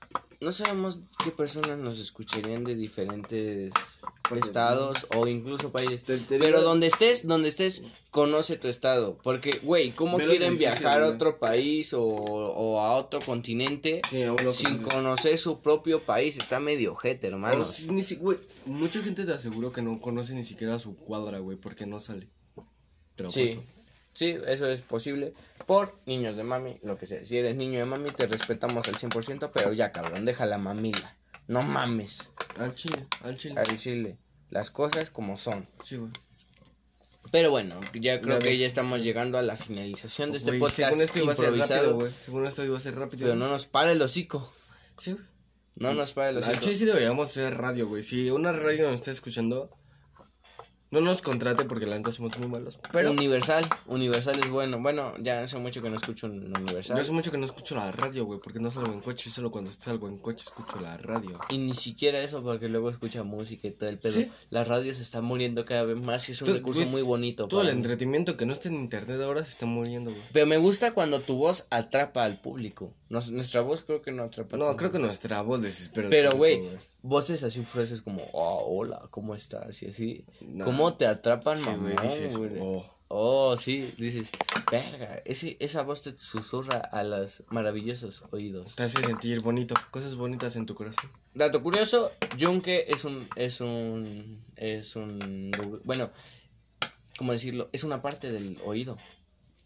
no 0.41 0.51
sabemos 0.51 0.99
qué 1.23 1.31
personas 1.31 1.77
nos 1.77 1.99
escucharían 1.99 2.63
de 2.63 2.75
diferentes 2.75 3.73
estados 4.39 5.07
o 5.15 5.27
incluso 5.27 5.71
países. 5.71 6.03
Te- 6.03 6.17
te 6.17 6.37
Pero 6.39 6.57
digo- 6.57 6.61
donde 6.61 6.87
estés, 6.87 7.25
donde 7.27 7.49
estés, 7.49 7.83
conoce 8.09 8.57
tu 8.57 8.67
estado. 8.67 9.17
Porque, 9.23 9.59
güey, 9.63 9.91
¿cómo 9.91 10.17
quieren 10.17 10.57
viajar 10.57 11.01
a 11.03 11.07
otro 11.09 11.39
país 11.39 11.93
o, 11.93 12.01
o 12.03 12.79
a 12.79 12.93
otro 12.95 13.19
continente 13.19 14.01
Sí, 14.09 14.17
sin 14.23 14.35
conoce. 14.35 14.83
conocer 14.83 15.37
su 15.37 15.59
propio 15.61 16.01
país? 16.01 16.37
Está 16.37 16.59
medio 16.59 16.91
ojete, 16.93 17.27
O 17.27 17.29
hermano. 17.31 17.67
ni 17.89 18.03
si- 18.03 18.15
güey, 18.15 18.37
mucha 18.65 19.01
gente 19.01 19.25
te 19.25 19.33
aseguro 19.33 19.71
que 19.71 19.81
no 19.81 19.99
conoce 20.01 20.33
ni 20.33 20.43
siquiera 20.43 20.77
su 20.79 20.95
cuadra, 20.95 21.39
güey, 21.39 21.57
porque 21.57 21.85
no 21.85 21.99
sale. 21.99 22.27
Te 23.15 23.23
lo 23.23 23.31
Sí, 23.31 23.41
apuesto. 23.51 23.63
sí, 24.13 24.35
eso 24.47 24.67
es 24.67 24.81
posible 24.81 25.33
por 25.65 25.93
niños 26.05 26.35
de 26.35 26.43
mami, 26.43 26.73
lo 26.83 26.97
que 26.97 27.05
sea. 27.05 27.23
Si 27.25 27.37
eres 27.37 27.55
niño 27.55 27.79
de 27.79 27.85
mami, 27.85 28.09
te 28.09 28.25
respetamos 28.27 28.87
al 28.87 28.95
100%, 28.97 29.51
pero 29.53 29.73
ya, 29.73 29.91
cabrón, 29.91 30.25
deja 30.25 30.45
la 30.45 30.57
mamila. 30.57 31.17
No 31.47 31.63
mames. 31.63 32.29
Al 32.57 32.73
chile, 32.75 33.05
al 33.23 33.35
chile. 33.35 33.55
a 33.59 33.63
decirle 33.63 34.17
las 34.51 34.69
cosas 34.69 35.09
como 35.09 35.37
son. 35.37 35.65
Sí, 35.83 35.97
güey. 35.97 36.11
Pero 37.31 37.49
bueno, 37.49 37.79
ya 37.93 38.19
creo 38.19 38.39
que 38.39 38.57
ya 38.57 38.67
estamos 38.67 39.03
llegando 39.03 39.37
a 39.37 39.41
la 39.41 39.55
finalización 39.55 40.31
de 40.31 40.37
este 40.37 40.51
Güey, 40.51 40.59
podcast 40.59 40.89
según 40.89 41.01
esto 41.03 41.19
iba 41.19 41.31
a 41.31 41.35
ser 41.35 41.53
rápido, 41.57 41.95
güey. 41.95 42.11
Según 42.25 42.45
esto 42.45 42.63
iba 42.65 42.77
a 42.77 42.81
ser 42.81 42.95
rápido. 42.95 43.23
pero 43.23 43.35
no 43.35 43.47
nos 43.47 43.65
para 43.67 43.91
el 43.93 44.01
hocico. 44.01 44.51
Sí, 44.97 45.13
güey. 45.13 45.23
No 45.75 45.93
nos 45.93 46.11
para 46.11 46.29
el 46.29 46.37
Al 46.37 46.43
hocico. 46.43 46.59
chile 46.59 46.75
sí 46.75 46.85
deberíamos 46.85 47.29
hacer 47.29 47.57
radio, 47.57 47.87
güey. 47.87 48.03
Si 48.03 48.29
una 48.29 48.51
radio 48.51 48.85
nos 48.87 48.95
está 48.95 49.11
escuchando, 49.11 49.69
no 50.91 51.01
nos 51.01 51.21
contrate 51.21 51.65
porque 51.65 51.87
la 51.87 51.97
neta 51.97 52.11
somos 52.11 52.37
muy 52.37 52.47
malos. 52.47 52.79
Pero 52.91 53.11
Universal, 53.11 53.63
Universal 53.87 54.39
es 54.43 54.49
bueno. 54.49 54.79
Bueno, 54.81 55.13
ya 55.21 55.41
hace 55.43 55.57
mucho 55.57 55.81
que 55.81 55.89
no 55.89 55.95
escucho 55.95 56.27
un 56.27 56.53
yo 56.53 56.59
Universal. 56.61 56.99
hace 56.99 57.11
mucho 57.11 57.31
que 57.31 57.37
no 57.37 57.45
escucho 57.45 57.75
la 57.75 57.91
radio, 57.91 58.25
güey, 58.25 58.39
porque 58.39 58.59
no 58.59 58.69
salgo 58.69 58.91
en 58.93 58.99
coche. 59.01 59.29
Solo 59.31 59.51
cuando 59.51 59.71
salgo 59.71 60.07
en 60.09 60.17
coche 60.17 60.43
escucho 60.45 60.79
la 60.81 60.97
radio. 60.97 61.39
Y 61.49 61.57
ni 61.57 61.73
siquiera 61.73 62.19
eso 62.21 62.43
porque 62.43 62.67
luego 62.69 62.89
escucha 62.89 63.23
música 63.23 63.67
y 63.67 63.71
todo 63.71 63.89
el 63.89 63.97
pedo. 63.99 64.13
Sí. 64.13 64.29
La 64.49 64.63
radio 64.63 64.93
se 64.93 65.01
está 65.01 65.21
muriendo 65.21 65.65
cada 65.65 65.83
vez 65.83 65.97
más 65.97 66.27
y 66.29 66.33
es 66.33 66.41
un 66.41 66.47
Tú- 66.47 66.53
recurso 66.55 66.81
güey, 66.81 66.91
muy 66.91 67.01
bonito. 67.01 67.47
Todo 67.47 67.61
el 67.61 67.67
mí. 67.67 67.73
entretenimiento 67.73 68.35
que 68.37 68.45
no 68.45 68.53
esté 68.53 68.67
en 68.67 68.75
internet 68.75 69.21
ahora 69.21 69.43
se 69.45 69.51
está 69.51 69.65
muriendo, 69.65 70.11
güey. 70.11 70.21
Pero 70.33 70.45
me 70.45 70.57
gusta 70.57 70.93
cuando 70.93 71.21
tu 71.21 71.35
voz 71.37 71.67
atrapa 71.69 72.25
al 72.25 72.41
público. 72.41 72.93
Nos- 73.09 73.31
nuestra 73.31 73.61
voz 73.61 73.81
creo 73.83 74.01
que 74.01 74.11
no 74.11 74.23
atrapa 74.23 74.57
No, 74.57 74.75
creo 74.77 74.91
que 74.91 74.99
nuestra 74.99 75.41
voz 75.41 75.61
desespera. 75.61 76.09
Pero, 76.09 76.31
güey, 76.37 76.61
voces 77.01 77.43
así 77.43 77.61
frases 77.63 78.01
como, 78.01 78.21
oh, 78.33 78.65
hola, 78.77 79.07
¿cómo 79.09 79.35
estás? 79.35 79.81
Y 79.83 79.87
así. 79.87 80.25
Nah. 80.41 80.65
¿Cómo 80.81 80.97
te 80.97 81.05
atrapan, 81.05 81.57
Sí, 81.57 81.65
mamón, 81.65 81.95
dices, 82.01 82.37
güey? 82.37 82.51
oh. 82.59 82.85
Oh, 83.13 83.57
sí, 83.57 83.93
dices, 83.97 84.31
verga, 84.71 85.21
ese, 85.25 85.57
esa 85.59 85.81
voz 85.83 86.01
te 86.01 86.17
susurra 86.17 86.77
a 86.77 87.03
los 87.03 87.43
maravillosos 87.49 88.23
oídos. 88.31 88.73
Te 88.75 88.83
hace 88.83 89.03
sentir 89.03 89.41
bonito, 89.41 89.75
cosas 89.91 90.15
bonitas 90.15 90.55
en 90.55 90.65
tu 90.65 90.75
corazón. 90.75 91.11
Dato 91.33 91.61
curioso, 91.61 92.09
Yunque 92.37 92.85
es 92.87 93.03
un, 93.03 93.27
es 93.35 93.59
un, 93.59 94.41
es 94.55 94.95
un, 94.95 95.51
bueno, 95.83 96.09
¿cómo 97.17 97.33
decirlo? 97.33 97.69
Es 97.73 97.83
una 97.83 98.01
parte 98.01 98.31
del 98.31 98.57
oído, 98.63 98.97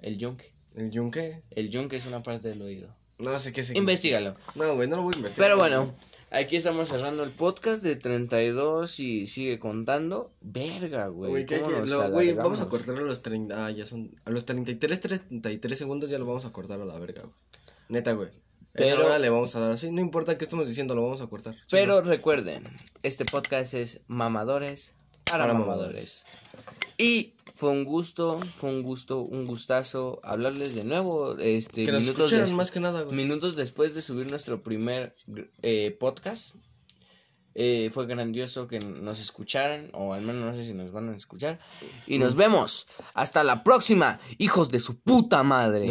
el 0.02 0.18
yunque. 0.18 0.52
¿El 0.74 0.90
yunque? 0.90 1.44
El 1.52 1.70
yunque 1.70 1.98
es 1.98 2.08
una 2.08 2.24
parte 2.24 2.50
del 2.50 2.64
oído. 2.64 2.96
No 3.20 3.38
sé 3.40 3.54
qué 3.54 3.62
es. 3.62 3.76
Investígalo. 3.76 4.34
No, 4.56 4.74
güey, 4.76 4.90
no 4.90 4.96
lo 4.96 5.04
voy 5.04 5.14
a 5.14 5.18
investigar. 5.18 5.50
Pero 5.50 5.58
bueno, 5.60 5.94
aquí 6.36 6.56
estamos 6.58 6.88
cerrando 6.90 7.24
el 7.24 7.32
podcast 7.32 7.84
de 7.84 7.96
32 7.96 9.00
y 9.00 9.26
sigue 9.26 9.60
contando. 9.60 10.32
Verga, 10.42 11.08
güey. 11.08 11.30
Güey, 11.32 11.46
¿qué- 11.46 11.60
¿cómo 11.62 11.74
qué? 11.74 11.80
nos 11.80 11.90
Lo- 11.90 12.10
güey, 12.12 12.34
vamos 12.34 12.60
a 12.60 12.64
alargamos? 12.64 12.68
cortar 12.68 12.98
a 12.98 13.02
los 13.02 13.22
30. 13.22 13.66
Ah, 13.66 13.72
ya 13.72 13.86
son. 13.86 14.12
A 14.26 14.30
los 14.32 14.46
33, 14.46 15.00
33 15.02 15.78
segundos 15.78 16.10
ya 16.10 16.20
lo 16.20 16.26
vamos 16.26 16.46
a 16.46 16.52
cortar 16.52 16.80
a 16.82 16.86
la 16.86 17.00
verga, 17.00 17.22
güey. 17.24 17.34
Neta, 17.90 18.12
güey. 18.14 18.30
Pero. 18.74 19.04
Ahora 19.04 19.20
le 19.20 19.30
vamos 19.30 19.56
a 19.56 19.60
dar 19.62 19.72
así. 19.72 19.90
No 19.92 20.02
importa 20.02 20.38
qué 20.38 20.44
estemos 20.44 20.68
diciendo, 20.68 20.96
lo 20.96 21.02
vamos 21.04 21.22
a 21.22 21.28
cortar. 21.28 21.56
Sí, 21.56 21.62
Pero 21.72 22.02
recuerden, 22.02 22.64
este 23.04 23.24
podcast 23.26 23.74
es 23.74 24.02
mamadores 24.08 24.96
para, 25.30 25.46
Para 25.48 25.54
mamadores. 25.60 26.26
Y 26.98 27.34
fue 27.56 27.72
un 27.72 27.84
gusto, 27.84 28.40
fue 28.58 28.70
un 28.70 28.84
gusto, 28.84 29.20
un 29.22 29.46
gustazo 29.46 30.20
hablarles 30.24 30.76
de 30.76 30.84
nuevo. 30.84 31.38
Este, 31.38 31.86
Que 31.86 31.92
minutos, 31.92 32.32
des- 32.32 32.52
más 32.54 32.72
que 32.72 32.80
nada, 32.80 33.02
güey. 33.04 33.16
minutos 33.16 33.56
después 33.56 33.94
de 33.96 34.02
subir 34.02 34.30
nuestro 34.30 34.62
primer 34.64 35.16
eh, 35.62 35.96
podcast. 36.00 36.56
Eh, 37.58 37.90
fue 37.94 38.06
grandioso 38.06 38.68
que 38.68 38.80
nos 38.80 39.22
escucharan, 39.22 39.90
o 39.94 40.12
al 40.14 40.22
menos 40.24 40.44
no 40.44 40.54
sé 40.54 40.66
si 40.66 40.74
nos 40.74 40.92
van 40.92 41.08
a 41.14 41.16
escuchar. 41.16 41.58
Y 42.06 42.18
nos 42.18 42.36
vemos. 42.36 42.86
Hasta 43.14 43.46
la 43.46 43.64
próxima, 43.64 44.20
hijos 44.40 44.72
de 44.72 44.80
su 44.80 45.00
puta 45.00 45.42
madre. 45.44 45.84